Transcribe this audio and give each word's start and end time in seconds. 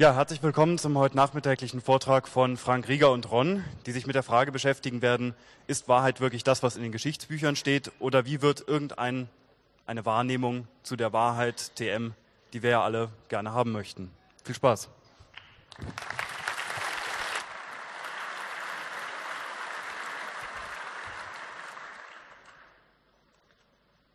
Ja, 0.00 0.14
herzlich 0.14 0.42
willkommen 0.42 0.78
zum 0.78 0.96
heute 0.96 1.14
nachmittäglichen 1.14 1.82
Vortrag 1.82 2.26
von 2.26 2.56
Frank 2.56 2.88
Rieger 2.88 3.10
und 3.12 3.30
Ron, 3.30 3.62
die 3.84 3.92
sich 3.92 4.06
mit 4.06 4.14
der 4.14 4.22
Frage 4.22 4.50
beschäftigen 4.50 5.02
werden, 5.02 5.34
ist 5.66 5.88
Wahrheit 5.88 6.22
wirklich 6.22 6.42
das, 6.42 6.62
was 6.62 6.76
in 6.76 6.82
den 6.82 6.90
Geschichtsbüchern 6.90 7.54
steht 7.54 7.92
oder 7.98 8.24
wie 8.24 8.40
wird 8.40 8.66
irgendeine 8.66 9.28
Wahrnehmung 9.86 10.66
zu 10.82 10.96
der 10.96 11.12
Wahrheit 11.12 11.76
TM, 11.76 12.14
die 12.54 12.62
wir 12.62 12.70
ja 12.70 12.82
alle 12.82 13.10
gerne 13.28 13.52
haben 13.52 13.72
möchten. 13.72 14.10
Viel 14.42 14.54
Spaß. 14.54 14.88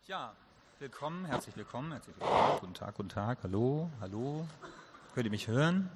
Ja, 0.08 0.32
willkommen, 0.80 1.26
herzlich 1.26 1.56
willkommen, 1.56 1.92
herzlich 1.92 2.16
willkommen. 2.18 2.58
Guten 2.58 2.74
Tag, 2.74 2.94
guten 2.96 3.08
Tag, 3.08 3.38
hallo, 3.44 3.88
hallo. 4.00 4.48
Könnt 5.16 5.28
ihr 5.28 5.30
mich 5.30 5.48
hören? 5.48 5.88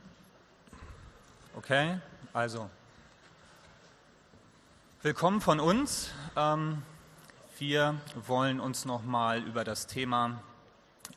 Okay, 1.55 1.99
also 2.33 2.71
willkommen 5.03 5.43
von 5.43 5.61
uns. 5.61 6.11
Ähm, 6.37 6.83
wir 7.59 8.01
wollen 8.27 8.61
uns 8.61 8.87
nochmal 8.87 9.43
über 9.43 9.63
das 9.63 9.87
Thema 9.87 10.43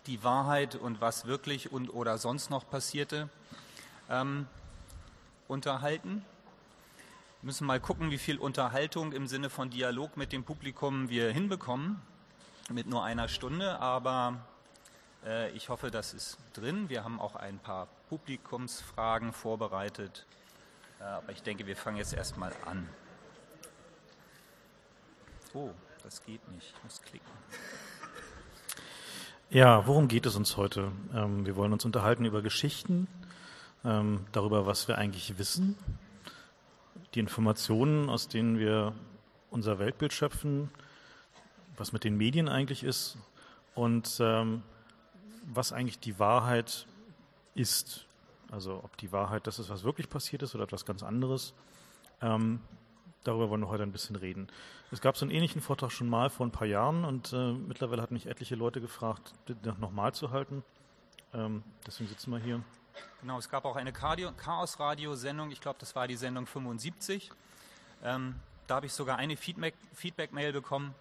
die 0.05 0.21
Wahrheit 0.21 0.75
und 0.75 0.99
was 0.99 1.27
wirklich 1.27 1.71
und 1.71 1.87
oder 1.91 2.17
sonst 2.17 2.49
noch 2.49 2.69
passierte 2.69 3.29
ähm, 4.09 4.47
unterhalten. 5.47 6.25
Wir 7.39 7.45
müssen 7.45 7.65
mal 7.65 7.79
gucken, 7.79 8.11
wie 8.11 8.17
viel 8.17 8.37
Unterhaltung 8.37 9.13
im 9.13 9.27
Sinne 9.27 9.49
von 9.49 9.69
Dialog 9.69 10.17
mit 10.17 10.33
dem 10.33 10.43
Publikum 10.43 11.07
wir 11.07 11.31
hinbekommen 11.31 12.01
mit 12.69 12.85
nur 12.85 13.05
einer 13.05 13.29
Stunde, 13.29 13.79
aber 13.79 14.41
ich 15.53 15.69
hoffe, 15.69 15.89
das 15.89 16.13
ist 16.13 16.37
drin. 16.53 16.89
Wir 16.89 17.03
haben 17.03 17.19
auch 17.19 17.35
ein 17.35 17.59
paar 17.59 17.87
Publikumsfragen 18.09 19.33
vorbereitet. 19.33 20.25
Äh, 20.99 21.03
aber 21.03 21.31
ich 21.31 21.43
denke, 21.43 21.65
wir 21.65 21.75
fangen 21.75 21.97
jetzt 21.97 22.13
erstmal 22.13 22.53
an. 22.65 22.87
Oh, 25.53 25.71
das 26.03 26.23
geht 26.25 26.47
nicht. 26.49 26.73
Ich 26.75 26.83
muss 26.83 27.01
klicken. 27.01 27.31
Ja, 29.49 29.85
worum 29.85 30.07
geht 30.07 30.25
es 30.25 30.35
uns 30.35 30.57
heute? 30.57 30.91
Ähm, 31.13 31.45
wir 31.45 31.55
wollen 31.55 31.73
uns 31.73 31.85
unterhalten 31.85 32.25
über 32.25 32.41
Geschichten, 32.41 33.07
ähm, 33.85 34.25
darüber, 34.31 34.65
was 34.65 34.87
wir 34.87 34.97
eigentlich 34.97 35.37
wissen, 35.37 35.77
die 37.13 37.19
Informationen, 37.19 38.09
aus 38.09 38.27
denen 38.27 38.57
wir 38.57 38.93
unser 39.51 39.77
Weltbild 39.77 40.11
schöpfen, 40.11 40.71
was 41.77 41.91
mit 41.91 42.03
den 42.03 42.17
Medien 42.17 42.49
eigentlich 42.49 42.83
ist 42.83 43.17
und 43.75 44.17
ähm, 44.19 44.63
was 45.45 45.73
eigentlich 45.73 45.99
die 45.99 46.19
Wahrheit 46.19 46.87
ist. 47.55 48.05
Also 48.51 48.81
ob 48.83 48.97
die 48.97 49.11
Wahrheit 49.11 49.47
das 49.47 49.59
ist, 49.59 49.69
was 49.69 49.83
wirklich 49.83 50.09
passiert 50.09 50.43
ist 50.43 50.53
oder 50.55 50.65
etwas 50.65 50.85
ganz 50.85 51.03
anderes. 51.03 51.53
Ähm, 52.21 52.61
darüber 53.23 53.49
wollen 53.49 53.61
wir 53.61 53.69
heute 53.69 53.83
ein 53.83 53.91
bisschen 53.91 54.15
reden. 54.15 54.47
Es 54.91 55.01
gab 55.01 55.17
so 55.17 55.25
einen 55.25 55.31
ähnlichen 55.31 55.61
Vortrag 55.61 55.91
schon 55.91 56.07
mal 56.07 56.29
vor 56.29 56.45
ein 56.45 56.51
paar 56.51 56.67
Jahren 56.67 57.03
und 57.03 57.33
äh, 57.33 57.53
mittlerweile 57.53 58.01
hat 58.01 58.11
mich 58.11 58.27
etliche 58.27 58.55
Leute 58.55 58.79
gefragt, 58.79 59.33
den 59.47 59.57
nochmal 59.79 60.13
zu 60.13 60.29
halten. 60.29 60.63
Ähm, 61.33 61.63
deswegen 61.85 62.09
sitzen 62.09 62.31
wir 62.31 62.39
hier. 62.39 62.61
Genau, 63.21 63.39
es 63.39 63.49
gab 63.49 63.65
auch 63.65 63.75
eine 63.75 63.91
Chaos-Radio-Sendung, 63.91 65.49
ich 65.49 65.61
glaube, 65.61 65.79
das 65.79 65.95
war 65.95 66.07
die 66.07 66.15
Sendung 66.15 66.45
75. 66.45 67.31
Ähm, 68.03 68.35
da 68.67 68.75
habe 68.75 68.85
ich 68.85 68.93
sogar 68.93 69.17
eine 69.17 69.35
Feedback-Mail 69.35 69.95
Feedback 69.95 70.31
bekommen. 70.31 70.93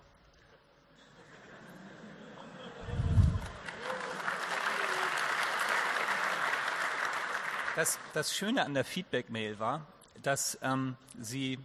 Das, 7.75 7.99
das 8.13 8.37
Schöne 8.37 8.67
an 8.67 8.75
der 8.75 8.85
Feedback-Mail 8.85 9.59
war, 9.59 9.87
dass 10.23 10.59
ähm, 10.61 10.95
sie 11.19 11.59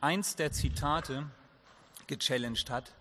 eins 0.00 0.36
der 0.36 0.52
Zitate 0.52 1.26
gechallenged 2.06 2.70
hat 2.70 2.92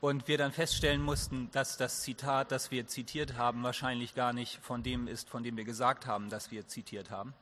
und 0.00 0.26
wir 0.26 0.38
dann 0.38 0.50
feststellen 0.50 1.00
mussten, 1.00 1.52
dass 1.52 1.76
das 1.76 2.02
Zitat, 2.02 2.50
das 2.50 2.72
wir 2.72 2.88
zitiert 2.88 3.36
haben, 3.36 3.62
wahrscheinlich 3.62 4.16
gar 4.16 4.32
nicht 4.32 4.58
von 4.60 4.82
dem 4.82 5.06
ist, 5.06 5.30
von 5.30 5.44
dem 5.44 5.56
wir 5.56 5.62
gesagt 5.62 6.04
haben, 6.04 6.30
dass 6.30 6.50
wir 6.50 6.66
zitiert 6.66 7.12
haben, 7.12 7.32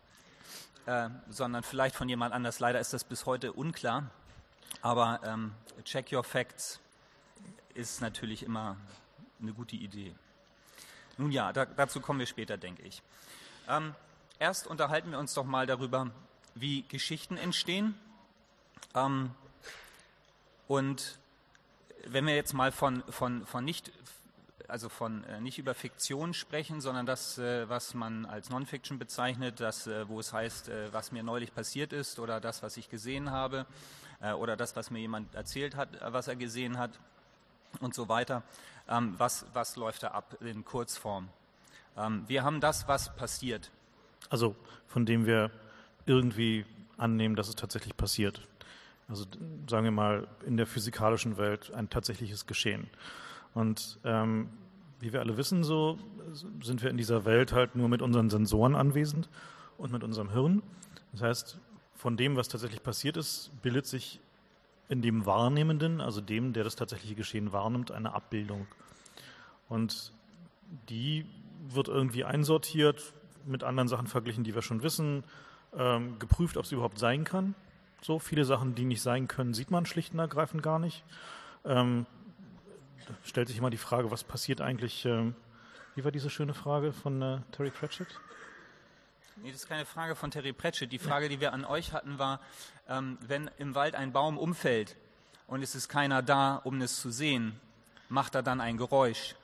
äh, 0.85 1.09
sondern 1.31 1.63
vielleicht 1.63 1.97
von 1.97 2.07
jemand 2.07 2.35
anders. 2.35 2.61
Leider 2.61 2.79
ist 2.79 2.93
das 2.93 3.05
bis 3.05 3.25
heute 3.25 3.55
unklar, 3.55 4.11
aber 4.83 5.21
ähm, 5.25 5.55
check 5.85 6.13
your 6.13 6.25
facts 6.25 6.79
ist 7.73 8.03
natürlich 8.03 8.43
immer 8.43 8.77
eine 9.41 9.55
gute 9.55 9.77
Idee. 9.77 10.15
Nun 11.17 11.33
ja, 11.33 11.55
da, 11.55 11.65
dazu 11.65 12.03
kommen 12.03 12.19
wir 12.19 12.27
später, 12.27 12.59
denke 12.59 12.83
ich. 12.83 13.03
Ähm, 13.67 13.95
Erst 14.41 14.67
unterhalten 14.67 15.11
wir 15.11 15.19
uns 15.19 15.35
doch 15.35 15.45
mal 15.45 15.67
darüber, 15.67 16.11
wie 16.55 16.81
Geschichten 16.89 17.37
entstehen. 17.37 17.95
Ähm, 18.95 19.33
und 20.67 21.19
wenn 22.07 22.27
wir 22.27 22.35
jetzt 22.35 22.55
mal 22.55 22.73
von, 22.73 23.03
von, 23.11 23.45
von 23.45 23.63
nicht, 23.67 23.93
also 24.67 24.89
von 24.89 25.25
äh, 25.25 25.43
nicht 25.43 25.59
über 25.59 25.75
Fiktion 25.75 26.33
sprechen, 26.33 26.81
sondern 26.81 27.05
das, 27.05 27.37
äh, 27.37 27.69
was 27.69 27.93
man 27.93 28.25
als 28.25 28.49
Non-Fiction 28.49 28.99
bezeichnet, 28.99 29.61
das, 29.61 29.87
äh, 29.87 30.09
wo 30.09 30.19
es 30.21 30.33
heißt, 30.33 30.71
äh, 30.71 30.91
was 30.91 31.13
mir 31.13 31.23
neulich 31.23 31.55
passiert 31.55 31.93
ist 31.93 32.19
oder 32.19 32.41
das, 32.41 32.63
was 32.63 32.79
ich 32.79 32.89
gesehen 32.89 33.31
habe 33.31 33.67
äh, 34.23 34.33
oder 34.33 34.57
das, 34.57 34.75
was 34.75 34.91
mir 34.91 35.01
jemand 35.01 35.35
erzählt 35.35 35.77
hat, 35.77 35.91
was 36.01 36.29
er 36.29 36.37
gesehen 36.37 36.79
hat 36.79 36.93
und 37.81 37.95
so 37.95 38.09
weiter. 38.09 38.43
Ähm, 38.89 39.17
was, 39.19 39.45
was 39.53 39.77
läuft 39.77 40.03
da 40.03 40.13
ab 40.13 40.39
in 40.41 40.65
Kurzform? 40.65 41.29
Ähm, 41.99 42.25
wir 42.27 42.43
haben 42.43 42.63
das, 42.63 42.89
was 42.89 43.15
passiert. 43.15 43.71
Also 44.29 44.55
von 44.87 45.07
dem 45.07 45.27
wir 45.27 45.51
irgendwie 46.07 46.65
annehmen, 46.97 47.37
dass 47.37 47.49
es 47.49 47.57
tatsächlich 47.57 47.97
passiert. 47.97 48.43
Also 49.09 49.25
sagen 49.69 49.85
wir 49.85 49.91
mal 49.91 50.29
in 50.47 50.57
der 50.57 50.67
physikalischen 50.67 51.37
Welt 51.37 51.73
ein 51.73 51.91
tatsächliches 51.91 52.47
Geschehen. 52.47 52.89
Und 53.55 53.99
ähm, 54.05 54.49
wie 55.01 55.13
wir 55.13 55.21
alle 55.21 55.37
wissen, 55.37 55.65
so 55.65 55.99
sind 56.63 56.83
wir 56.83 56.91
in 56.91 56.97
dieser 56.97 57.25
Welt 57.25 57.53
halt 57.53 57.75
nur 57.75 57.89
mit 57.89 58.03
unseren 58.03 58.31
Sensoren 58.31 58.77
anwesend 58.77 59.29
und 59.79 59.91
mit 59.91 60.05
unserem 60.05 60.31
Hirn. 60.31 60.63
Das 61.13 61.23
heißt, 61.23 61.59
von 61.95 62.17
dem, 62.17 62.37
was 62.37 62.49
tatsächlich 62.49 62.83
passiert 62.83 63.17
ist, 63.17 63.51
bildet 63.63 63.87
sich 63.87 64.21
in 64.89 65.03
dem 65.03 65.27
Wahrnehmenden, 65.27 66.01
also 66.01 66.21
dem, 66.21 66.53
der 66.53 66.65
das 66.65 66.77
tatsächliche 66.77 67.15
Geschehen 67.15 67.53
wahrnimmt, 67.53 67.91
eine 67.91 68.13
Abbildung. 68.13 68.67
Und 69.69 70.13
die 70.89 71.27
wird 71.69 71.89
irgendwie 71.89 72.25
einsortiert, 72.25 73.13
mit 73.45 73.65
anderen 73.65 73.89
Sachen 73.89 74.07
verglichen, 74.07 74.45
die 74.45 74.55
wir 74.55 74.63
schon 74.63 74.83
wissen, 74.83 75.25
ähm, 75.77 76.19
geprüft, 76.19 76.57
ob 76.57 76.65
es 76.65 76.73
überhaupt 76.73 76.99
sein 76.99 77.25
kann. 77.25 77.55
So 78.03 78.19
viele 78.19 78.45
Sachen, 78.45 78.75
die 78.75 78.85
nicht 78.85 79.03
sein 79.03 79.29
können, 79.29 79.55
sieht 79.55 79.71
man 79.71 79.87
schlicht 79.87 80.13
und 80.13 80.21
ergreifend 80.21 80.63
gar 80.63 80.79
nicht. 80.79 81.05
Ähm, 81.65 82.07
stellt 83.25 83.49
sich 83.49 83.59
immer 83.59 83.71
die 83.71 83.77
Frage, 83.77 84.11
was 84.11 84.25
passiert 84.25 84.61
eigentlich? 84.61 85.05
Ähm, 85.05 85.35
wie 85.95 86.05
war 86.05 86.13
diese 86.13 86.31
schöne 86.31 86.55
Frage 86.55 86.93
von 86.93 87.21
äh, 87.21 87.41
Terry 87.53 87.71
Pratchett? 87.71 88.09
Nee, 89.43 89.51
das 89.51 89.63
ist 89.63 89.69
keine 89.69 89.87
Frage 89.87 90.17
von 90.17 90.31
Terry 90.31 90.53
Pratchett. 90.53 90.93
Die 90.93 90.99
Frage, 90.99 91.29
die 91.29 91.41
wir 91.41 91.53
an 91.53 91.65
euch 91.65 91.93
hatten, 91.93 92.19
war, 92.19 92.41
ähm, 92.89 93.19
wenn 93.27 93.51
im 93.59 93.75
Wald 93.75 93.95
ein 93.95 94.13
Baum 94.13 94.39
umfällt 94.39 94.97
und 95.47 95.63
es 95.63 95.75
ist 95.75 95.89
keiner 95.89 96.23
da, 96.23 96.57
um 96.57 96.81
es 96.81 97.01
zu 97.01 97.11
sehen, 97.11 97.59
macht 98.09 98.35
er 98.35 98.43
dann 98.43 98.61
ein 98.61 98.77
Geräusch? 98.77 99.35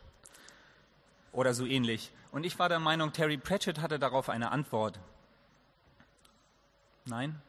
Oder 1.32 1.54
so 1.54 1.66
ähnlich. 1.66 2.12
Und 2.36 2.44
ich 2.44 2.58
war 2.58 2.68
der 2.68 2.80
Meinung, 2.80 3.14
Terry 3.14 3.38
Pratchett 3.38 3.80
hatte 3.80 3.98
darauf 3.98 4.28
eine 4.28 4.50
Antwort. 4.50 5.00
Nein? 7.06 7.40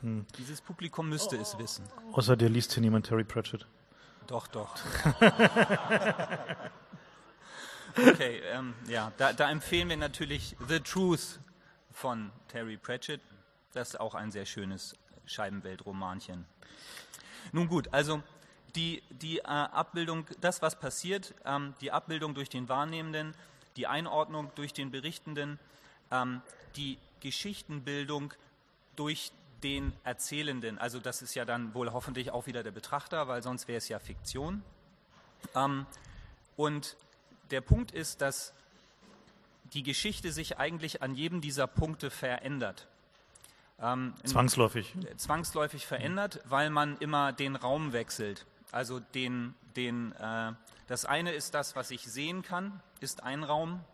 Hm. 0.00 0.24
Dieses 0.38 0.62
Publikum 0.62 1.10
müsste 1.10 1.36
oh. 1.36 1.42
es 1.42 1.58
wissen. 1.58 1.86
Außer 2.12 2.38
dir 2.38 2.48
liest 2.48 2.72
hier 2.72 2.80
niemand 2.80 3.04
Terry 3.04 3.24
Pratchett. 3.24 3.66
Doch, 4.28 4.46
doch. 4.46 4.74
okay, 7.98 8.40
ähm, 8.50 8.72
ja, 8.88 9.12
da, 9.18 9.34
da, 9.34 9.50
empfehlen 9.50 9.90
wir 9.90 9.98
natürlich 9.98 10.56
The 10.68 10.80
Truth 10.80 11.38
von 11.92 12.32
Terry 12.48 12.78
Pratchett. 12.78 13.20
Das 13.74 13.90
ist 13.90 14.00
auch 14.00 14.14
ein 14.14 14.30
sehr 14.30 14.46
schönes 14.46 14.96
Scheibenweltromanchen. 15.26 16.46
Nun 17.52 17.68
gut, 17.68 17.92
also 17.92 18.22
die, 18.74 19.02
die 19.10 19.40
äh, 19.40 19.42
Abbildung, 19.42 20.24
das 20.40 20.62
was 20.62 20.80
passiert, 20.80 21.34
ähm, 21.44 21.74
die 21.82 21.92
Abbildung 21.92 22.34
durch 22.34 22.48
den 22.48 22.70
Wahrnehmenden, 22.70 23.34
die 23.76 23.86
Einordnung 23.86 24.50
durch 24.54 24.72
den 24.72 24.90
Berichtenden, 24.90 25.58
ähm, 26.10 26.42
die 26.76 26.98
Geschichtenbildung 27.20 28.32
durch 28.96 29.32
den 29.62 29.92
Erzählenden. 30.04 30.78
Also 30.78 31.00
das 31.00 31.22
ist 31.22 31.34
ja 31.34 31.44
dann 31.44 31.74
wohl 31.74 31.92
hoffentlich 31.92 32.30
auch 32.30 32.46
wieder 32.46 32.62
der 32.62 32.70
Betrachter, 32.70 33.28
weil 33.28 33.42
sonst 33.42 33.68
wäre 33.68 33.78
es 33.78 33.88
ja 33.88 33.98
Fiktion. 33.98 34.62
Ähm, 35.54 35.86
und 36.56 36.96
der 37.50 37.60
Punkt 37.60 37.90
ist, 37.90 38.20
dass 38.20 38.52
die 39.72 39.82
Geschichte 39.82 40.32
sich 40.32 40.58
eigentlich 40.58 41.02
an 41.02 41.14
jedem 41.14 41.40
dieser 41.40 41.66
Punkte 41.66 42.10
verändert. 42.10 42.86
Ähm, 43.80 44.14
zwangsläufig. 44.24 44.94
Zwangsläufig 45.16 45.86
verändert, 45.86 46.40
weil 46.44 46.70
man 46.70 46.96
immer 46.98 47.32
den 47.32 47.56
Raum 47.56 47.92
wechselt. 47.92 48.46
Also 48.72 49.00
den, 49.00 49.54
den, 49.76 50.12
äh, 50.12 50.52
das 50.86 51.04
eine 51.04 51.32
ist 51.32 51.54
das, 51.54 51.76
was 51.76 51.90
ich 51.90 52.02
sehen 52.02 52.42
kann, 52.42 52.80
ist 53.00 53.22
ein 53.22 53.44
Raum. 53.44 53.84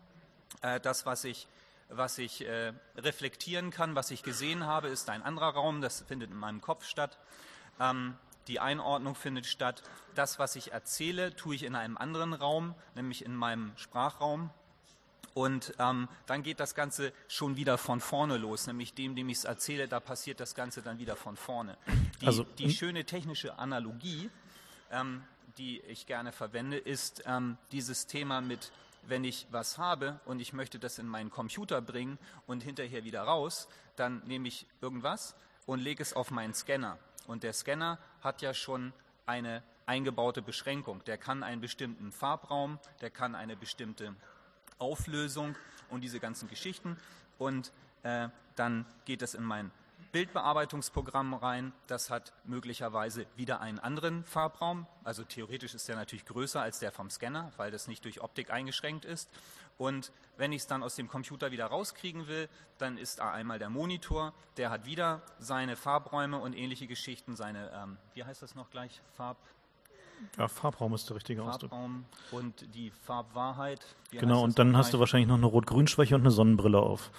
Äh, 0.61 0.79
das, 0.79 1.05
was 1.05 1.23
ich 1.23 1.47
was 1.89 2.17
ich 2.17 2.45
äh, 2.47 2.73
reflektieren 2.97 3.69
kann, 3.71 3.95
was 3.95 4.11
ich 4.11 4.23
gesehen 4.23 4.65
habe, 4.65 4.87
ist 4.87 5.09
ein 5.09 5.21
anderer 5.21 5.53
Raum, 5.53 5.81
das 5.81 6.01
findet 6.01 6.31
in 6.31 6.37
meinem 6.37 6.61
Kopf 6.61 6.85
statt. 6.85 7.17
Ähm, 7.79 8.15
die 8.47 8.59
Einordnung 8.59 9.15
findet 9.15 9.45
statt. 9.45 9.83
Das, 10.15 10.37
was 10.37 10.55
ich 10.55 10.73
erzähle, 10.73 11.35
tue 11.35 11.55
ich 11.55 11.63
in 11.63 11.75
einem 11.75 11.97
anderen 11.97 12.33
Raum, 12.33 12.75
nämlich 12.95 13.23
in 13.23 13.35
meinem 13.35 13.71
Sprachraum. 13.77 14.49
Und 15.33 15.73
ähm, 15.79 16.07
dann 16.27 16.43
geht 16.43 16.59
das 16.59 16.75
Ganze 16.75 17.11
schon 17.27 17.55
wieder 17.55 17.79
von 17.79 17.99
vorne 17.99 18.37
los, 18.37 18.67
nämlich 18.67 18.93
dem, 18.93 19.15
dem 19.15 19.29
ich 19.29 19.39
es 19.39 19.45
erzähle, 19.45 19.87
da 19.87 19.99
passiert 19.99 20.39
das 20.39 20.53
Ganze 20.53 20.83
dann 20.83 20.99
wieder 20.99 21.15
von 21.15 21.37
vorne. 21.37 21.75
Die, 22.21 22.27
also, 22.27 22.43
die 22.43 22.65
hm? 22.65 22.71
schöne 22.71 23.05
technische 23.05 23.57
Analogie, 23.57 24.29
ähm, 24.91 25.23
die 25.57 25.81
ich 25.81 26.05
gerne 26.05 26.31
verwende, 26.31 26.77
ist 26.77 27.23
ähm, 27.25 27.57
dieses 27.71 28.07
Thema 28.07 28.41
mit, 28.41 28.71
wenn 29.03 29.23
ich 29.23 29.47
was 29.51 29.77
habe 29.77 30.19
und 30.25 30.39
ich 30.39 30.53
möchte 30.53 30.79
das 30.79 30.99
in 30.99 31.07
meinen 31.07 31.29
Computer 31.29 31.81
bringen 31.81 32.17
und 32.47 32.63
hinterher 32.63 33.03
wieder 33.03 33.23
raus, 33.23 33.67
dann 33.95 34.21
nehme 34.25 34.47
ich 34.47 34.65
irgendwas 34.81 35.35
und 35.65 35.79
lege 35.79 36.01
es 36.01 36.13
auf 36.13 36.31
meinen 36.31 36.53
Scanner. 36.53 36.97
Und 37.27 37.43
der 37.43 37.53
Scanner 37.53 37.99
hat 38.21 38.41
ja 38.41 38.53
schon 38.53 38.93
eine 39.25 39.63
eingebaute 39.85 40.41
Beschränkung. 40.41 41.03
Der 41.05 41.17
kann 41.17 41.43
einen 41.43 41.61
bestimmten 41.61 42.11
Farbraum, 42.11 42.79
der 43.01 43.09
kann 43.09 43.35
eine 43.35 43.55
bestimmte 43.55 44.15
Auflösung 44.79 45.55
und 45.89 46.01
diese 46.01 46.19
ganzen 46.19 46.49
Geschichten. 46.49 46.97
Und 47.37 47.71
äh, 48.03 48.29
dann 48.55 48.85
geht 49.05 49.21
es 49.21 49.33
in 49.33 49.43
mein 49.43 49.71
Bildbearbeitungsprogramm 50.13 51.33
rein. 51.33 51.73
Das 51.87 52.09
hat 52.09 52.33
möglicherweise 52.45 53.25
wieder 53.35 53.59
einen 53.59 53.79
anderen 53.79 54.23
Farbraum. 54.23 54.85
Also 55.03 55.23
theoretisch 55.23 55.73
ist 55.73 55.89
der 55.89 55.95
natürlich 55.95 56.25
größer 56.25 56.61
als 56.61 56.79
der 56.79 56.91
vom 56.91 57.09
Scanner, 57.09 57.51
weil 57.57 57.71
das 57.71 57.87
nicht 57.87 58.05
durch 58.05 58.21
Optik 58.21 58.51
eingeschränkt 58.51 59.05
ist. 59.05 59.29
Und 59.77 60.11
wenn 60.37 60.51
ich 60.51 60.61
es 60.61 60.67
dann 60.67 60.83
aus 60.83 60.95
dem 60.95 61.07
Computer 61.07 61.51
wieder 61.51 61.65
rauskriegen 61.65 62.27
will, 62.27 62.47
dann 62.77 62.97
ist 62.97 63.19
da 63.19 63.31
einmal 63.31 63.57
der 63.57 63.69
Monitor, 63.69 64.33
der 64.57 64.69
hat 64.69 64.85
wieder 64.85 65.23
seine 65.39 65.75
Farbräume 65.75 66.37
und 66.37 66.53
ähnliche 66.53 66.85
Geschichten, 66.85 67.35
seine, 67.35 67.71
ähm, 67.73 67.97
wie 68.13 68.23
heißt 68.23 68.41
das 68.41 68.55
noch 68.55 68.69
gleich, 68.69 69.01
Farb... 69.17 69.37
Ja, 70.37 70.47
Farbraum 70.47 70.93
ist 70.93 71.09
der 71.09 71.17
richtige 71.17 71.43
Farbraum 71.43 72.05
Ausdruck. 72.11 72.39
und 72.39 72.75
die 72.75 72.91
Farbwahrheit. 72.91 73.83
Genau, 74.11 74.43
und 74.43 74.57
dann 74.57 74.77
hast 74.77 74.93
du 74.93 74.99
wahrscheinlich 74.99 75.27
noch 75.27 75.35
eine 75.35 75.47
Rot-Grün-Schwäche 75.47 76.15
und 76.15 76.21
eine 76.21 76.31
Sonnenbrille 76.31 76.79
auf. 76.79 77.11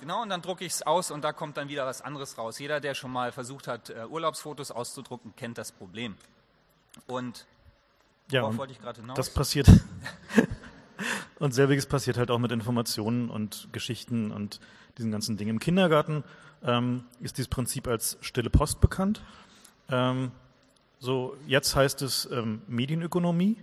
Genau, 0.00 0.22
und 0.22 0.28
dann 0.28 0.42
drucke 0.42 0.64
ich 0.64 0.72
es 0.72 0.82
aus 0.82 1.10
und 1.10 1.22
da 1.22 1.32
kommt 1.32 1.56
dann 1.56 1.68
wieder 1.68 1.86
was 1.86 2.02
anderes 2.02 2.38
raus. 2.38 2.58
Jeder, 2.58 2.80
der 2.80 2.94
schon 2.94 3.10
mal 3.10 3.32
versucht 3.32 3.66
hat, 3.66 3.90
äh, 3.90 4.04
Urlaubsfotos 4.08 4.70
auszudrucken, 4.70 5.34
kennt 5.36 5.58
das 5.58 5.72
Problem. 5.72 6.16
Und 7.06 7.46
ja, 8.30 8.42
worauf 8.42 8.58
wollte 8.58 8.72
ich 8.72 8.80
gerade 8.80 9.00
hinaus? 9.00 9.16
Das 9.16 9.30
passiert. 9.30 9.68
und 11.38 11.52
selbiges 11.52 11.86
passiert 11.86 12.18
halt 12.18 12.30
auch 12.30 12.38
mit 12.38 12.52
Informationen 12.52 13.30
und 13.30 13.68
Geschichten 13.72 14.30
und 14.30 14.60
diesen 14.98 15.10
ganzen 15.10 15.36
Dingen. 15.36 15.50
Im 15.50 15.60
Kindergarten 15.60 16.24
ähm, 16.62 17.04
ist 17.20 17.38
dieses 17.38 17.48
Prinzip 17.48 17.86
als 17.86 18.18
stille 18.20 18.50
Post 18.50 18.80
bekannt. 18.80 19.22
Ähm, 19.88 20.32
so, 20.98 21.36
jetzt 21.46 21.76
heißt 21.76 22.02
es 22.02 22.28
ähm, 22.32 22.62
Medienökonomie. 22.66 23.56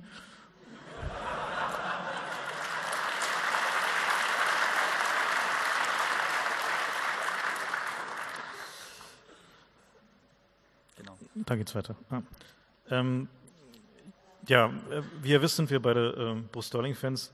Da 11.46 11.56
geht's 11.56 11.76
weiter. 11.76 11.96
Ah. 12.10 12.22
Ähm, 12.90 13.28
ja, 14.48 14.68
äh, 14.68 15.02
wie 15.22 15.32
ihr 15.32 15.42
wisst, 15.42 15.56
sind 15.56 15.70
wir 15.70 15.82
beide 15.82 16.36
äh, 16.38 16.42
Bruce 16.52 16.68
Sterling-Fans. 16.68 17.32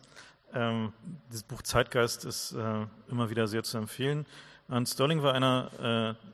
Ähm, 0.54 0.94
dieses 1.30 1.44
Buch 1.44 1.62
Zeitgeist 1.62 2.26
ist 2.26 2.54
äh, 2.54 2.86
immer 3.10 3.30
wieder 3.30 3.48
sehr 3.48 3.64
zu 3.64 3.78
empfehlen. 3.78 4.26
Und 4.68 4.88
Sterling 4.88 5.22
war 5.22 5.34
einer 5.34 6.18
äh, 6.20 6.30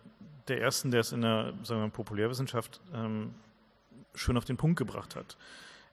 der 0.48 0.62
ersten, 0.62 0.92
der 0.92 1.01
es 1.01 1.12
in 1.12 1.22
der 1.22 1.54
sagen 1.63 1.81
wir 1.81 1.89
Populärwissenschaft 1.89 2.81
ähm, 2.94 3.33
schön 4.13 4.38
auf 4.38 4.45
den 4.45 4.57
Punkt 4.57 4.77
gebracht 4.77 5.16
hat. 5.16 5.38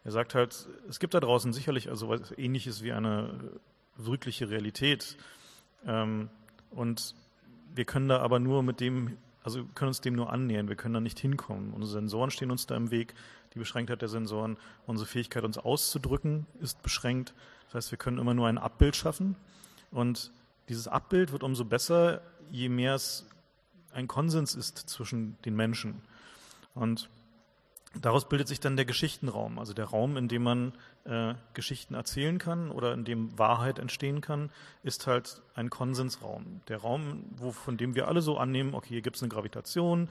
Er 0.04 0.10
sagt 0.10 0.34
halt, 0.34 0.68
es 0.88 0.98
gibt 0.98 1.14
da 1.14 1.20
draußen 1.20 1.52
sicherlich 1.52 1.88
also 1.88 2.08
was 2.08 2.36
ähnliches 2.36 2.82
wie 2.82 2.92
eine 2.92 3.30
wirkliche 3.96 4.50
Realität. 4.50 5.16
Ähm, 5.86 6.28
und 6.70 7.14
wir 7.74 7.84
können 7.84 8.08
da 8.08 8.20
aber 8.20 8.38
nur 8.38 8.62
mit 8.62 8.80
dem 8.80 9.16
also 9.42 9.64
können 9.74 9.88
uns 9.88 10.00
dem 10.00 10.14
nur 10.14 10.32
annähern, 10.32 10.68
wir 10.68 10.76
können 10.76 10.94
da 10.94 11.00
nicht 11.00 11.18
hinkommen. 11.18 11.72
Unsere 11.72 11.92
Sensoren 11.92 12.30
stehen 12.30 12.50
uns 12.50 12.66
da 12.66 12.76
im 12.76 12.90
Weg, 12.90 13.14
die 13.54 13.58
Beschränktheit 13.58 14.00
der 14.00 14.08
Sensoren, 14.08 14.56
unsere 14.86 15.06
Fähigkeit, 15.06 15.44
uns 15.44 15.58
auszudrücken, 15.58 16.46
ist 16.60 16.82
beschränkt. 16.82 17.34
Das 17.66 17.74
heißt, 17.74 17.90
wir 17.90 17.98
können 17.98 18.18
immer 18.18 18.34
nur 18.34 18.48
ein 18.48 18.58
Abbild 18.58 18.96
schaffen. 18.96 19.36
Und 19.90 20.30
dieses 20.68 20.88
Abbild 20.88 21.32
wird 21.32 21.42
umso 21.42 21.64
besser, 21.64 22.22
je 22.50 22.68
mehr 22.68 22.94
es 22.94 23.26
ein 23.92 24.08
Konsens 24.08 24.54
ist 24.54 24.78
zwischen 24.78 25.36
den 25.44 25.54
Menschen. 25.54 26.00
Und 26.74 27.10
Daraus 28.00 28.26
bildet 28.28 28.48
sich 28.48 28.58
dann 28.58 28.76
der 28.76 28.86
Geschichtenraum, 28.86 29.58
also 29.58 29.74
der 29.74 29.84
Raum, 29.84 30.16
in 30.16 30.26
dem 30.26 30.42
man 30.42 30.72
äh, 31.04 31.34
Geschichten 31.52 31.94
erzählen 31.94 32.38
kann 32.38 32.70
oder 32.70 32.94
in 32.94 33.04
dem 33.04 33.38
Wahrheit 33.38 33.78
entstehen 33.78 34.22
kann, 34.22 34.50
ist 34.82 35.06
halt 35.06 35.42
ein 35.54 35.68
Konsensraum. 35.68 36.62
Der 36.68 36.78
Raum, 36.78 37.24
wo, 37.36 37.52
von 37.52 37.76
dem 37.76 37.94
wir 37.94 38.08
alle 38.08 38.22
so 38.22 38.38
annehmen, 38.38 38.74
okay, 38.74 38.88
hier 38.88 39.02
gibt 39.02 39.16
es 39.16 39.22
eine 39.22 39.28
Gravitation, 39.28 40.08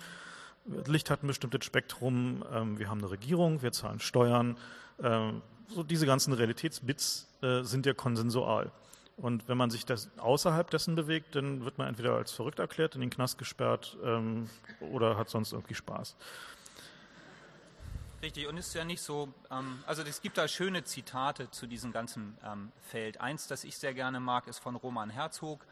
Licht 0.86 1.10
hat 1.10 1.24
ein 1.24 1.28
bestimmtes 1.28 1.66
Spektrum, 1.66 2.44
ähm, 2.54 2.78
wir 2.78 2.90
haben 2.90 3.00
eine 3.00 3.10
Regierung, 3.10 3.64
wir 3.64 3.72
zahlen 3.72 4.00
Steuern, 4.00 4.58
äh, 5.02 5.32
so 5.68 5.84
diese 5.84 6.06
ganzen 6.06 6.34
Realitätsbits 6.34 7.28
äh, 7.42 7.64
sind 7.64 7.86
ja 7.86 7.94
konsensual. 7.94 8.72
Und 9.18 9.48
wenn 9.48 9.58
man 9.58 9.70
sich 9.70 9.86
das 9.86 10.10
außerhalb 10.18 10.70
dessen 10.70 10.96
bewegt, 10.96 11.36
dann 11.36 11.64
wird 11.64 11.78
man 11.78 11.88
entweder 11.88 12.16
als 12.16 12.32
verrückt 12.32 12.60
erklärt, 12.60 12.96
in 12.96 13.02
den 13.02 13.10
Knast 13.10 13.38
gesperrt 13.38 13.98
ähm, 14.04 14.50
oder 14.80 15.18
hat 15.18 15.30
sonst 15.30 15.54
irgendwie 15.54 15.76
Spaß. 15.76 16.16
Richtig, 18.22 18.48
und 18.48 18.58
es 18.58 18.68
ist 18.68 18.76
ja 18.76 18.86
nicht 18.86 19.02
so, 19.02 19.34
ähm, 19.50 19.80
also 19.88 20.04
es 20.04 20.22
gibt 20.22 20.38
da 20.38 20.48
schöne 20.48 20.84
Zitate 20.84 21.50
zu 21.50 21.66
diesem 21.66 21.92
ganzen 21.92 22.38
ähm, 22.46 22.72
Feld. 22.82 23.20
Eins, 23.20 23.48
das 23.48 23.64
ich 23.64 23.78
sehr 23.78 23.96
gerne 23.96 24.20
mag, 24.20 24.48
ist 24.48 24.60
von 24.60 24.76
Roman 24.76 25.10
Herzog, 25.10 25.66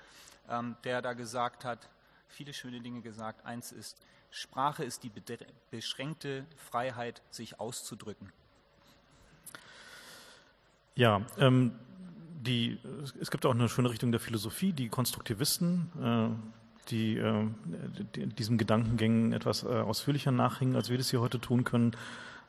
ähm, 0.50 0.76
der 0.84 1.04
da 1.04 1.14
gesagt 1.14 1.64
hat, 1.64 1.90
viele 2.28 2.54
schöne 2.54 2.82
Dinge 2.82 3.02
gesagt. 3.02 3.46
Eins 3.46 3.72
ist, 3.72 3.98
Sprache 4.32 4.84
ist 4.84 5.04
die 5.04 5.12
beschränkte 5.70 6.46
Freiheit, 6.56 7.22
sich 7.30 7.60
auszudrücken. 7.60 8.32
Ja, 10.96 11.22
ähm, 11.38 11.76
die, 12.42 12.80
es 13.22 13.30
gibt 13.30 13.46
auch 13.46 13.54
eine 13.54 13.70
schöne 13.70 13.92
Richtung 13.92 14.12
der 14.12 14.20
Philosophie, 14.20 14.74
die 14.74 14.90
Konstruktivisten, 14.90 15.92
äh, 16.02 16.90
die, 16.90 17.18
äh, 17.18 17.48
die, 18.16 18.26
diesem 18.28 18.58
Gedankengängen 18.58 19.34
etwas 19.34 19.64
äh, 19.64 19.68
ausführlicher 19.68 20.32
nachhängen, 20.32 20.76
als 20.76 20.90
wir 20.90 20.98
das 20.98 21.12
hier 21.12 21.22
heute 21.22 21.40
tun 21.40 21.64
können. 21.64 21.96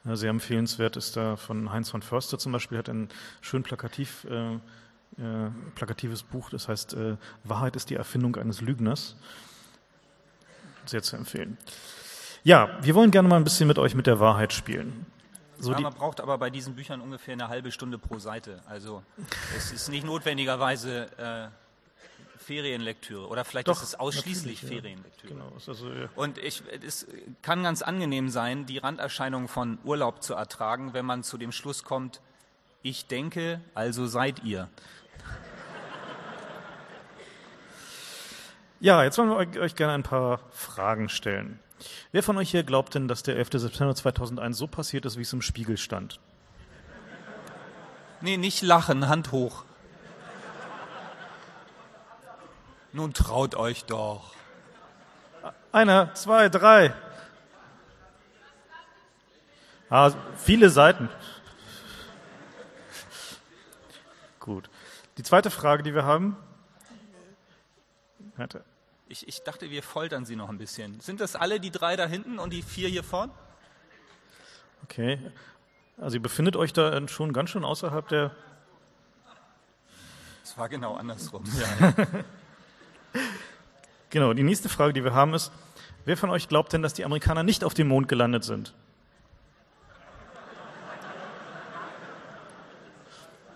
Sehr 0.04 0.30
empfehlenswert 0.30 0.96
ist 0.96 1.16
da 1.16 1.36
von 1.36 1.72
Heinz 1.72 1.90
von 1.90 2.00
Förster 2.00 2.38
zum 2.38 2.52
Beispiel, 2.52 2.78
hat 2.78 2.88
ein 2.88 3.10
schön 3.42 3.62
plakativ, 3.62 4.24
äh, 4.24 4.54
äh, 4.54 5.50
plakatives 5.74 6.22
Buch, 6.22 6.48
das 6.48 6.68
heißt 6.68 6.94
äh, 6.94 7.16
Wahrheit 7.44 7.76
ist 7.76 7.90
die 7.90 7.96
Erfindung 7.96 8.36
eines 8.36 8.62
Lügners. 8.62 9.16
Sehr 10.86 11.02
zu 11.02 11.16
empfehlen. 11.16 11.58
Ja, 12.42 12.78
wir 12.80 12.94
wollen 12.94 13.10
gerne 13.10 13.28
mal 13.28 13.36
ein 13.36 13.44
bisschen 13.44 13.68
mit 13.68 13.78
euch 13.78 13.94
mit 13.94 14.06
der 14.06 14.18
Wahrheit 14.18 14.54
spielen. 14.54 15.04
So 15.58 15.72
ja, 15.72 15.80
man 15.80 15.92
braucht 15.92 16.22
aber 16.22 16.38
bei 16.38 16.48
diesen 16.48 16.74
Büchern 16.74 17.02
ungefähr 17.02 17.34
eine 17.34 17.48
halbe 17.48 17.70
Stunde 17.70 17.98
pro 17.98 18.18
Seite. 18.18 18.62
Also 18.66 19.02
es 19.54 19.72
ist 19.72 19.90
nicht 19.90 20.06
notwendigerweise 20.06 21.10
äh, 21.18 21.48
Ferienlektüre 22.50 23.28
oder 23.28 23.44
vielleicht 23.44 23.68
Doch, 23.68 23.76
ist 23.80 23.90
es 23.90 23.94
ausschließlich 23.94 24.62
Ferienlektüre. 24.62 25.34
Genau, 25.34 25.52
also, 25.54 25.88
ja. 25.88 26.08
Und 26.16 26.36
ich, 26.36 26.64
es 26.84 27.06
kann 27.42 27.62
ganz 27.62 27.80
angenehm 27.80 28.28
sein, 28.28 28.66
die 28.66 28.78
Randerscheinungen 28.78 29.46
von 29.46 29.78
Urlaub 29.84 30.20
zu 30.20 30.34
ertragen, 30.34 30.92
wenn 30.92 31.06
man 31.06 31.22
zu 31.22 31.38
dem 31.38 31.52
Schluss 31.52 31.84
kommt, 31.84 32.20
ich 32.82 33.06
denke, 33.06 33.60
also 33.74 34.08
seid 34.08 34.42
ihr. 34.42 34.68
Ja, 38.80 39.04
jetzt 39.04 39.16
wollen 39.18 39.30
wir 39.30 39.60
euch 39.60 39.76
gerne 39.76 39.92
ein 39.92 40.02
paar 40.02 40.40
Fragen 40.50 41.08
stellen. 41.08 41.60
Wer 42.10 42.24
von 42.24 42.36
euch 42.36 42.50
hier 42.50 42.64
glaubt 42.64 42.96
denn, 42.96 43.06
dass 43.06 43.22
der 43.22 43.36
11. 43.36 43.50
September 43.52 43.94
2001 43.94 44.58
so 44.58 44.66
passiert 44.66 45.06
ist, 45.06 45.16
wie 45.18 45.22
es 45.22 45.32
im 45.32 45.42
Spiegel 45.42 45.76
stand? 45.76 46.18
Nee, 48.22 48.38
nicht 48.38 48.62
lachen, 48.62 49.08
Hand 49.08 49.30
hoch. 49.30 49.64
Nun 52.92 53.12
traut 53.14 53.54
euch 53.54 53.84
doch. 53.84 54.34
Einer, 55.72 56.12
zwei, 56.14 56.48
drei. 56.48 56.92
Ah, 59.88 60.12
viele 60.36 60.70
Seiten. 60.70 61.08
Gut. 64.40 64.68
Die 65.16 65.22
zweite 65.22 65.50
Frage, 65.50 65.82
die 65.82 65.94
wir 65.94 66.04
haben. 66.04 66.36
Ich, 69.08 69.28
ich 69.28 69.42
dachte, 69.42 69.70
wir 69.70 69.82
foltern 69.82 70.24
sie 70.24 70.34
noch 70.34 70.48
ein 70.48 70.58
bisschen. 70.58 70.98
Sind 71.00 71.20
das 71.20 71.36
alle 71.36 71.60
die 71.60 71.70
drei 71.70 71.96
da 71.96 72.06
hinten 72.06 72.38
und 72.38 72.52
die 72.52 72.62
vier 72.62 72.88
hier 72.88 73.04
vorn? 73.04 73.30
Okay. 74.84 75.18
Also 75.98 76.16
ihr 76.16 76.22
befindet 76.22 76.56
euch 76.56 76.72
da 76.72 77.06
schon 77.08 77.32
ganz 77.32 77.50
schön 77.50 77.64
außerhalb 77.64 78.08
der 78.08 78.34
Es 80.42 80.56
war 80.56 80.68
genau 80.68 80.94
andersrum. 80.96 81.44
Ja. 81.54 82.24
Genau, 84.10 84.32
die 84.32 84.42
nächste 84.42 84.68
Frage, 84.68 84.92
die 84.92 85.04
wir 85.04 85.14
haben, 85.14 85.34
ist, 85.34 85.52
wer 86.04 86.16
von 86.16 86.30
euch 86.30 86.48
glaubt 86.48 86.72
denn, 86.72 86.82
dass 86.82 86.94
die 86.94 87.04
Amerikaner 87.04 87.42
nicht 87.42 87.64
auf 87.64 87.74
dem 87.74 87.88
Mond 87.88 88.08
gelandet 88.08 88.44
sind? 88.44 88.74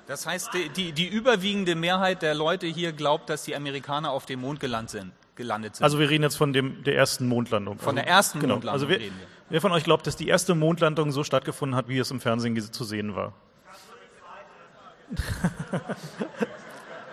Das 0.07 0.27
heißt, 0.27 0.53
die, 0.53 0.69
die, 0.69 0.93
die, 0.93 1.09
überwiegende 1.09 1.75
Mehrheit 1.75 2.21
der 2.21 2.35
Leute 2.35 2.67
hier 2.67 2.93
glaubt, 2.93 3.31
dass 3.31 3.45
die 3.45 3.57
Amerikaner 3.57 4.11
auf 4.11 4.27
dem 4.27 4.41
Mond 4.41 4.61
gelandet 4.61 4.91
sind. 4.91 5.13
Gelandet 5.35 5.77
sind. 5.77 5.85
Also 5.85 5.99
wir 5.99 6.11
reden 6.11 6.23
jetzt 6.23 6.37
von 6.37 6.53
dem, 6.53 6.85
der 6.85 6.95
ersten 6.95 7.27
Mondlandung. 7.27 7.79
Von 7.79 7.97
der 7.97 8.07
ersten 8.07 8.39
genau. 8.39 8.55
Mondlandung 8.55 8.75
also 8.75 8.89
wer, 8.89 9.01
reden 9.01 9.19
wir. 9.19 9.27
Wer 9.49 9.61
von 9.61 9.73
euch 9.73 9.85
glaubt, 9.85 10.07
dass 10.07 10.17
die 10.17 10.29
erste 10.29 10.55
Mondlandung 10.55 11.11
so 11.11 11.25
stattgefunden 11.25 11.75
hat, 11.75 11.89
wie 11.89 11.99
es 11.99 12.11
im 12.11 12.21
Fernsehen 12.21 12.61
zu 12.61 12.85
sehen 12.85 13.17
war? 13.17 13.33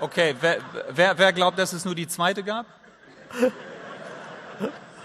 Okay, 0.01 0.35
wer, 0.41 0.57
wer, 0.89 1.17
wer 1.17 1.31
glaubt, 1.31 1.59
dass 1.59 1.73
es 1.73 1.85
nur 1.85 1.93
die 1.93 2.07
zweite 2.07 2.41
gab? 2.41 2.65